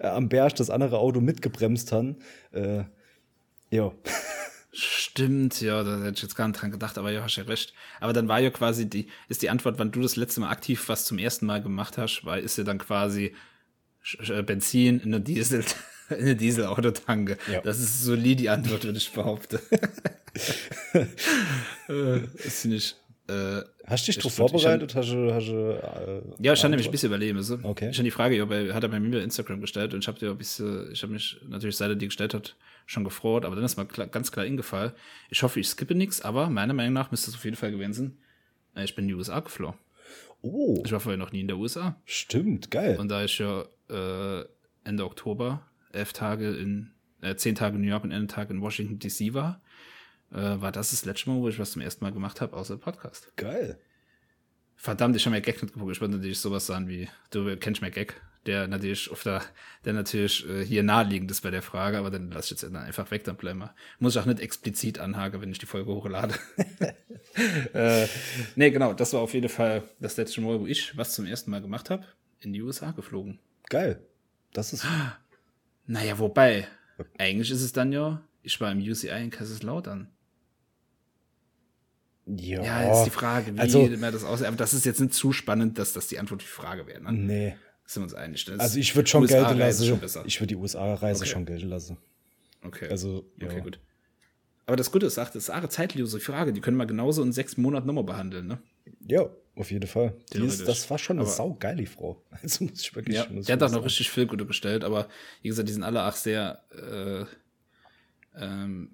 [0.00, 2.16] Äh, am Berg das andere Auto mitgebremst habe.
[2.52, 2.84] Äh,
[3.70, 3.94] jo.
[4.70, 7.72] Stimmt, ja, da hätte ich jetzt gar nicht dran gedacht, aber ja, hast ja recht.
[8.00, 10.88] Aber dann war ja quasi die, ist die Antwort, wann du das letzte Mal aktiv
[10.88, 13.34] was zum ersten Mal gemacht hast, weil ist ja dann quasi
[14.46, 15.64] Benzin in der Diesel,
[16.10, 17.36] in der Dieselautotanke.
[17.52, 17.60] Ja.
[17.62, 19.58] Das ist solide die Antwort, würde ich behaupten.
[21.88, 22.96] äh, finde ich,
[23.30, 24.94] Äh, Hast du dich ich vorbereitet?
[24.94, 27.42] Hast du, hast du, äh, Ja, ich stand nämlich ein bisschen überlegen.
[27.42, 27.58] So.
[27.62, 27.90] Okay.
[27.90, 30.08] Ich habe die Frage, ja, bei, hat er bei mir bei Instagram gestellt und ich
[30.08, 32.56] habe dir ein bisschen, ich habe mich natürlich, seit er die gestellt hat,
[32.86, 34.92] schon gefreut, aber dann ist mal klar, ganz klar ingefallen.
[35.28, 37.92] Ich hoffe, ich skippe nichts, aber meiner Meinung nach müsste es auf jeden Fall gewesen
[37.92, 38.16] sein.
[38.76, 39.78] äh, Ich bin in die USA geflogen.
[40.40, 41.96] Oh, Ich war vorher noch nie in der USA.
[42.06, 42.96] stimmt, geil.
[42.98, 44.44] Und da ich ja äh,
[44.84, 45.60] Ende Oktober
[45.92, 49.34] elf Tage in, äh, zehn Tage in New York und einen Tag in Washington DC
[49.34, 49.60] war,
[50.32, 52.76] äh, war das das letzte Mal, wo ich was zum ersten Mal gemacht habe, außer
[52.76, 53.32] Podcast.
[53.36, 53.78] geil.
[54.80, 55.90] Verdammt, ich habe mir Gag nicht geguckt.
[55.90, 59.42] Ich wollte natürlich sowas sagen wie, du kennst mir Gag, der natürlich auf der,
[59.84, 62.76] der natürlich äh, hier naheliegend ist bei der Frage, aber dann lass ich jetzt dann
[62.76, 63.74] einfach weg, dann bleiben wir.
[63.98, 66.34] Muss ich auch nicht explizit anhaken, wenn ich die Folge hochlade.
[67.74, 68.06] äh,
[68.56, 71.50] nee, genau, das war auf jeden Fall das letzte Mal, wo ich was zum ersten
[71.50, 72.04] Mal gemacht habe,
[72.40, 73.38] in die USA geflogen.
[73.68, 74.00] Geil.
[74.52, 74.86] Das ist,
[75.88, 76.68] Naja, wobei,
[77.18, 80.08] eigentlich ist es dann ja, ich war im UCI in Kaiserslautern.
[82.26, 82.62] ja.
[82.62, 84.46] Ja, ist die Frage, wie also- man das aussieht.
[84.46, 87.00] Aber das ist jetzt nicht zu spannend, dass das die Antwort auf die Frage wäre.
[87.02, 87.12] Ne?
[87.12, 87.56] Nee.
[87.86, 88.44] Sind wir uns einig?
[88.44, 90.22] Das Also ich würde schon gelten schon lassen.
[90.26, 91.30] Ich würde die USA-Reise Okay.
[91.32, 91.96] schon gelten lassen.
[92.62, 92.88] Okay.
[92.90, 93.46] Also, ja.
[93.46, 93.80] okay, gut.
[94.66, 96.52] Aber das Gute ist, sagt, das ist eine zeitlose Frage.
[96.52, 98.58] Die können wir genauso in sechs Monaten nochmal behandeln, ne?
[99.06, 100.14] Ja, auf jeden Fall.
[100.32, 102.22] Ist, das war schon eine Aber- saugeil, die Frau.
[102.42, 103.16] Also muss ich wirklich.
[103.16, 105.08] Ja, muss der hat auch noch richtig viel Gute gestellt, aber
[105.42, 107.24] wie gesagt, die sind alle auch sehr, äh,
[108.40, 108.90] ähm,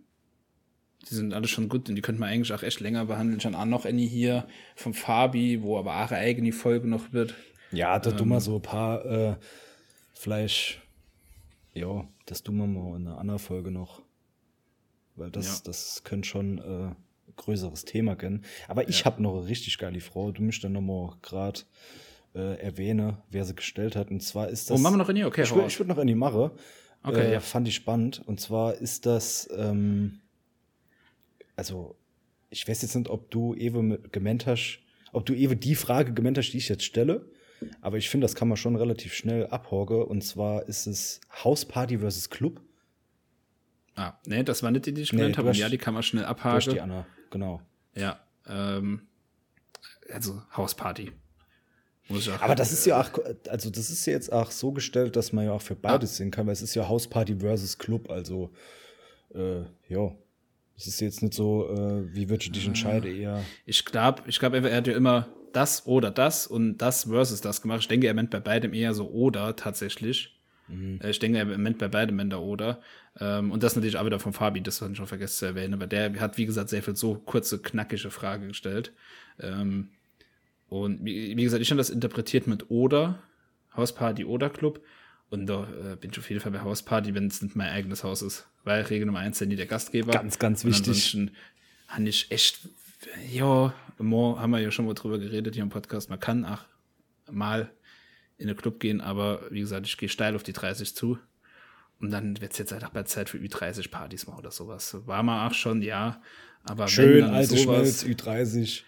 [1.09, 3.41] die sind alle schon gut und die könnten wir eigentlich auch echt länger behandeln.
[3.41, 7.35] Schon auch noch Annie hier vom Fabi, wo aber auch eine eigene Folge noch wird.
[7.73, 8.17] Ja, da Ähm.
[8.17, 9.37] tun wir so ein paar, äh,
[10.15, 10.81] vielleicht,
[11.75, 14.01] ja, das tun wir mal in einer anderen Folge noch.
[15.17, 15.63] Weil das, Ja.
[15.67, 16.95] das könnte schon äh,
[17.37, 18.45] größeres Thema gehen.
[18.69, 19.05] Aber ich Ja.
[19.07, 20.31] habe noch eine richtig geile Frau.
[20.33, 21.61] Du mich dann nochmal gerade
[22.35, 24.11] äh, erwähne, wer sie gestellt hat.
[24.11, 24.79] Und zwar ist das.
[24.79, 25.27] Oh, machen wir noch Annie?
[25.27, 26.51] Okay, ich hau würde noch in die Mache.
[27.03, 27.41] Okay, äh, ja.
[27.41, 28.23] Fand ich spannend.
[28.27, 30.21] Und zwar ist das, ähm,
[31.57, 31.97] also,
[32.51, 34.81] ich weiß jetzt nicht, ob du Ewe gemeint hast,
[35.13, 37.27] ob du Ewe die Frage gemeint hast, die ich jetzt stelle.
[37.81, 40.03] Aber ich finde, das kann man schon relativ schnell abhorgen.
[40.03, 42.61] Und zwar ist es Hausparty versus Club.
[43.97, 45.53] Ah, nee, das war nicht die, die ich Nee, genannt du habe.
[45.57, 46.79] Ja, die kann man schnell Durch die abhaken.
[46.81, 47.61] Anna, genau.
[47.97, 49.03] Ja, ähm,
[50.11, 51.11] also Hausparty.
[52.09, 53.11] Muss ich auch Aber das ist ja auch,
[53.49, 56.31] also das ist ja jetzt auch so gestellt, dass man ja auch für beides sehen
[56.31, 58.51] kann, weil es ist ja Hausparty versus Club, also
[59.35, 60.13] äh, ja.
[60.77, 63.45] Es ist jetzt nicht so, äh, wie würdest du dich entscheiden, eher.
[63.65, 67.63] Ich glaube, ich glaube, er hat ja immer das oder das und das versus das
[67.63, 67.81] gemacht.
[67.81, 70.34] Ich denke, er meint bei beidem eher so oder tatsächlich.
[70.69, 72.81] Äh, Ich denke, er meint bei beidem Ende oder.
[73.21, 75.75] Ähm, und das natürlich auch wieder von Fabi, das hatte ich schon vergessen zu erwähnen,
[75.75, 78.93] aber der hat, wie gesagt, sehr viel so kurze, knackige Frage gestellt.
[79.39, 79.91] Ähm,
[80.69, 83.23] und wie, gesagt, ich habe das interpretiert mit oder,
[83.77, 84.83] Hausparty oder Club.
[85.31, 88.05] Und da äh, bin ich auf jeden Fall bei Hausparty, wenn es nicht mein eigenes
[88.05, 88.49] Haus ist.
[88.63, 90.13] Weil Regel Nummer eins sind die der Gastgeber.
[90.13, 91.17] Ganz, ganz Und wichtig.
[91.89, 92.69] habe ich echt,
[93.31, 96.11] ja, haben wir ja schon mal drüber geredet hier im Podcast.
[96.11, 96.65] Man kann auch
[97.31, 97.71] mal
[98.39, 101.19] in den Club gehen, aber wie gesagt, ich gehe steil auf die 30 zu.
[102.01, 104.97] Und dann wird es jetzt halt auch bei Zeit für Ü30 Partys mal oder sowas.
[105.07, 106.21] War mal auch schon, ja.
[106.65, 108.83] Aber wenn Schön, alte sowas, Schmelz, Ü30.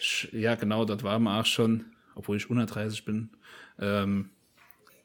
[0.00, 3.30] Sch- Ja, genau, dort war man auch schon, obwohl ich 130 bin.
[3.78, 4.30] Ähm,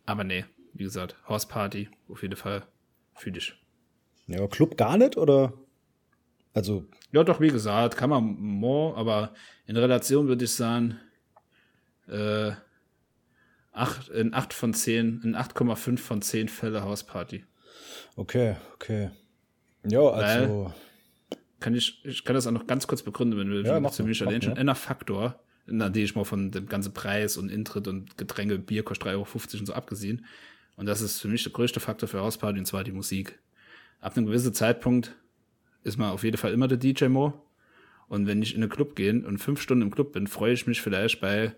[0.06, 2.64] aber nee, wie gesagt, Hausparty, auf jeden Fall
[3.16, 3.56] fühle ich.
[4.28, 5.54] Ja, aber Club gar nicht, oder?
[6.54, 9.34] Also, Ja, doch, wie gesagt, kann man more, aber
[9.68, 11.00] in Relation würde ich sagen,
[12.08, 12.52] äh,
[13.74, 17.44] acht, in 8 von 10, in 8,5 von 10 Fälle Hausparty.
[18.16, 19.10] okay, okay.
[19.86, 20.74] Ja, also,
[21.60, 24.00] Kann ich, ich kann das auch noch ganz kurz begründen, wenn du Ja, mach mach
[24.00, 24.60] allein schon mal.
[24.60, 28.84] einer Faktor, na, den ich mal von dem ganzen Preis und Intritt und Getränke, Bier
[28.84, 29.28] kostet 3,50 Euro
[29.60, 30.26] und so abgesehen.
[30.76, 33.40] Und das ist für mich der größte Faktor für Hausparty, und zwar die Musik.
[34.00, 35.16] Ab einem gewissen Zeitpunkt
[35.84, 37.34] ist man auf jeden Fall immer der DJ Mo.
[38.08, 40.68] Und wenn ich in einen Club gehe und fünf Stunden im Club bin, freue ich
[40.68, 41.56] mich vielleicht bei,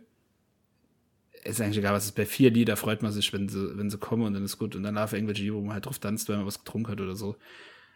[1.46, 3.89] ist eigentlich egal, was es ist, bei vier Lieder freut man sich, wenn sie, wenn
[3.89, 4.76] sie kommen und dann ist gut.
[4.76, 7.00] Und dann darf irgendwelche Lieder, wo man halt drauf tanzt, wenn man was getrunken hat
[7.00, 7.36] oder so.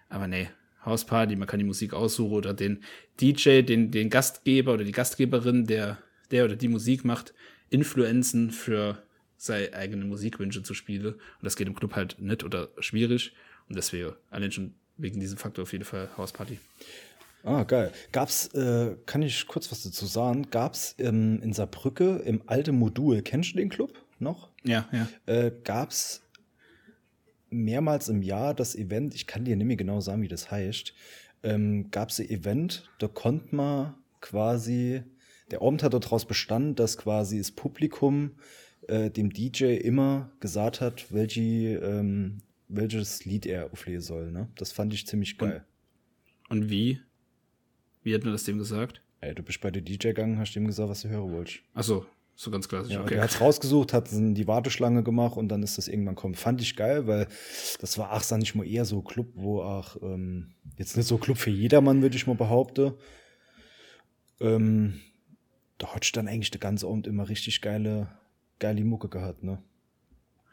[0.07, 0.49] Aber nee,
[0.85, 2.83] Hausparty, man kann die Musik aussuchen oder den
[3.19, 5.97] DJ, den, den Gastgeber oder die Gastgeberin, der,
[6.31, 7.33] der oder die Musik macht,
[7.69, 9.01] influenzen für
[9.37, 11.13] seine eigene Musikwünsche zu spielen.
[11.13, 13.33] Und das geht im Club halt nicht oder schwierig.
[13.67, 16.59] Und deswegen, allein schon wegen diesem Faktor auf jeden Fall Hausparty.
[17.43, 17.91] Ah, geil.
[18.11, 20.49] Gab's, äh, kann ich kurz was dazu sagen?
[20.49, 24.49] Gab's ähm, in Saarbrücke im alten Modul, kennst du den Club noch?
[24.63, 25.07] Ja, ja.
[25.25, 26.23] Äh, gab's
[27.49, 30.93] mehrmals im Jahr das Event, ich kann dir nicht mehr genau sagen, wie das heißt,
[31.43, 35.03] ähm, gab's ein Event, da konnte man quasi,
[35.51, 38.31] der Abend hat daraus bestanden, dass quasi das Publikum
[38.87, 44.31] äh, dem DJ immer gesagt hat, welche, ähm, welches Lied er auflegen soll.
[44.31, 44.49] Ne?
[44.55, 45.65] Das fand ich ziemlich geil.
[46.49, 46.99] Und wie?
[48.03, 49.01] Wie hat man das dem gesagt?
[49.21, 51.59] Ey, du bist bei der DJ gegangen, hast ihm gesagt, was du hören wolltest.
[51.73, 52.93] Achso, so ganz klassisch.
[52.93, 53.15] Ja, okay.
[53.15, 56.35] Der hat's rausgesucht, hat die Warteschlange gemacht und dann ist das irgendwann kommen.
[56.35, 57.27] Fand ich geil, weil
[57.81, 61.17] das war auch sag ich mal eher so Club, wo auch ähm, jetzt nicht so
[61.17, 62.93] Club für jedermann, würde ich mal behaupten.
[64.39, 65.01] Ähm,
[65.77, 68.09] da hat ich dann eigentlich der ganze Abend immer richtig geile,
[68.59, 69.61] geile Mucke gehabt, ne?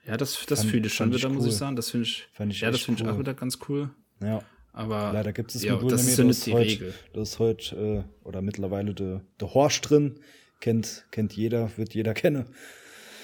[0.07, 1.49] Ja, das, das fühle ich schon wieder, muss cool.
[1.51, 1.76] ich sagen.
[1.76, 3.20] Das finde ich, Fand ich ja, das finde ich auch cool.
[3.20, 3.90] wieder ganz cool.
[4.20, 4.40] Ja.
[4.77, 6.24] Aber Leider gibt es ja, wohl das nicht ist mehr.
[6.24, 6.95] ja Da nicht die heute, Regel.
[7.14, 10.20] Da ist heute, äh, oder mittlerweile der der Horst drin.
[10.61, 12.47] Kennt, kennt jeder, wird jeder kennen.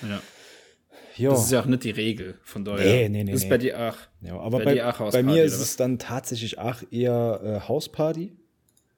[0.03, 0.23] Ja.
[1.17, 1.31] Ja.
[1.31, 2.39] Das ist ja auch nicht die Regel.
[2.43, 3.51] Von daher Nee, nee, nee, ist nee.
[3.51, 3.97] bei dir auch.
[4.23, 8.33] Ja, aber Bei bei, auch bei mir ist es dann tatsächlich auch eher äh, Hausparty.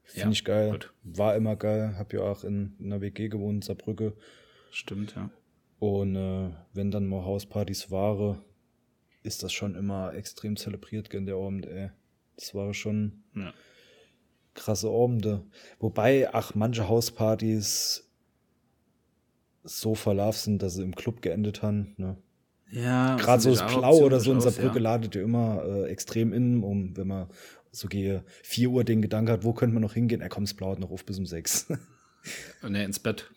[0.05, 0.71] Finde Ja, ich geil.
[0.71, 0.93] gut.
[1.03, 1.97] War immer geil.
[1.99, 4.13] Hab ja auch in, in einer WG gewohnt, in Saarbrücke.
[4.71, 5.29] Stimmt, ja.
[5.81, 8.39] Und äh, wenn dann mal Hauspartys waren,
[9.25, 11.91] ist das schon immer extrem zelebriert gell, der Abend, ey.
[12.37, 13.53] Das war schon ja.
[14.55, 15.45] krasse Abende.
[15.79, 18.09] Wobei, ach, manche Hauspartys
[19.63, 21.95] so verlaufen sind, dass sie im Club geendet haben.
[21.97, 22.17] Ne?
[22.71, 24.83] Ja, Gerade so ist das Blau oder so in Saarbrücke ja.
[24.83, 27.29] ladet ja immer äh, extrem in, um, wenn man
[27.71, 30.21] so gehe, 4 Uhr den Gedanken hat, wo könnte man noch hingehen?
[30.21, 31.73] Er kommt, es blaut noch auf bis um 6.
[32.67, 33.31] Nee, ins Bett.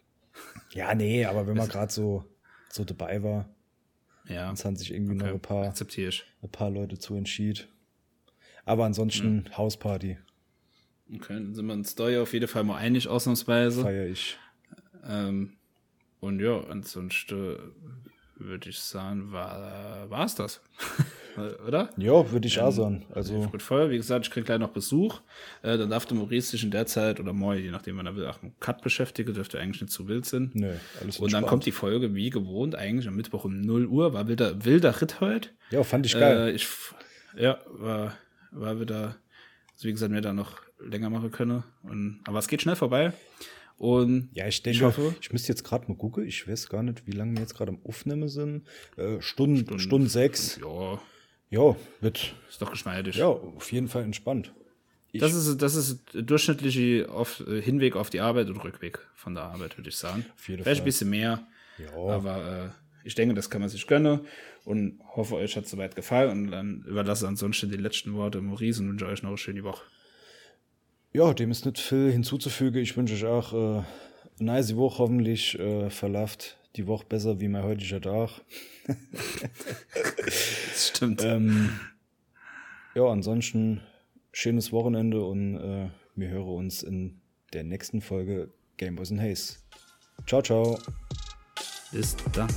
[0.72, 2.24] ja, nee, aber wenn man gerade so,
[2.70, 3.50] so dabei war,
[4.28, 4.52] Ja.
[4.52, 5.74] es haben sich irgendwie noch Okay, ein paar,
[6.42, 7.68] ein paar Leute zu entschieden.
[8.68, 9.58] Aber ansonsten Mhm.
[9.58, 10.18] Hausparty
[11.16, 13.82] Okay, dann sind wir uns da ja auf jeden Fall mal einig, ausnahmsweise.
[13.82, 14.38] feiere ich.
[15.08, 15.54] Ähm,
[16.20, 17.58] und ja, ansonsten
[18.36, 20.62] würde ich sagen, war es das.
[21.68, 21.92] Oder?
[21.98, 23.06] Ja, würde ich auch sagen.
[23.14, 23.90] Also, Gut voll.
[23.92, 25.22] Wie gesagt, ich krieg gleich noch Besuch.
[25.62, 28.16] Äh, dann darf der Maurice sich in der Zeit oder morgen, je nachdem, wann er
[28.16, 29.34] will, auch mit Cut beschäftigen.
[29.36, 30.56] Dürfte eigentlich nicht zu wild sind.
[30.56, 31.48] nö, alles Und dann entspannt.
[31.48, 34.14] kommt die Folge wie gewohnt, eigentlich am Mittwoch um 0 Uhr.
[34.14, 35.50] War wilder, wilder Ritt heute.
[35.70, 36.50] Ja, fand ich geil.
[36.50, 36.68] Äh, ich,
[37.38, 38.18] ja, war,
[38.60, 39.18] war wieder,
[39.74, 41.64] also wie gesagt, wir da noch länger machen können.
[41.84, 43.14] Und, aber es geht schnell vorbei.
[43.78, 46.26] Und Ja, ich denke, Ich hoffe- ich müsste jetzt gerade mal gucken.
[46.26, 48.66] Ich weiß gar nicht, wie lange wir jetzt gerade am Aufnehmen sind.
[48.96, 50.60] Äh, Stunden, Stunden, sechs.
[50.60, 51.00] ja,
[51.50, 53.16] Ja, wird ist doch geschmeidig.
[53.18, 54.52] ja auf jeden Fall entspannt.
[55.12, 59.36] Ich, Das ist, das ist durchschnittliche auf, äh, Hinweg auf die Arbeit und Rückweg von
[59.36, 60.26] der Arbeit, würde ich sagen.
[60.36, 60.86] Auf jeden Vielleicht ein Fall.
[60.86, 61.48] bisschen mehr,
[61.78, 64.20] ja, aber äh, ich denke, das kann man sich gönnen
[64.66, 68.82] und hoffe, euch hat es soweit gefallen und dann überlasse ansonsten die letzten Worte Maurice
[68.82, 69.84] und wünsche euch noch eine schöne Woche.
[71.14, 72.82] ja, dem ist nicht viel hinzuzufügen.
[72.82, 73.84] Ich wünsche euch auch äh,
[74.40, 75.00] eine nice Woche.
[75.00, 78.42] Hoffentlich äh, verläuft die Woche besser wie mein heutiger Tag.
[80.68, 81.24] Das stimmt.
[81.24, 81.72] Ähm,
[82.94, 83.82] ja, ansonsten
[84.32, 87.22] schönes Wochenende und äh, wir hören uns in
[87.54, 89.56] der nächsten Folge Game Boys and Haze.
[90.28, 90.78] Ciao, ciao.
[91.92, 92.50] Bis dann.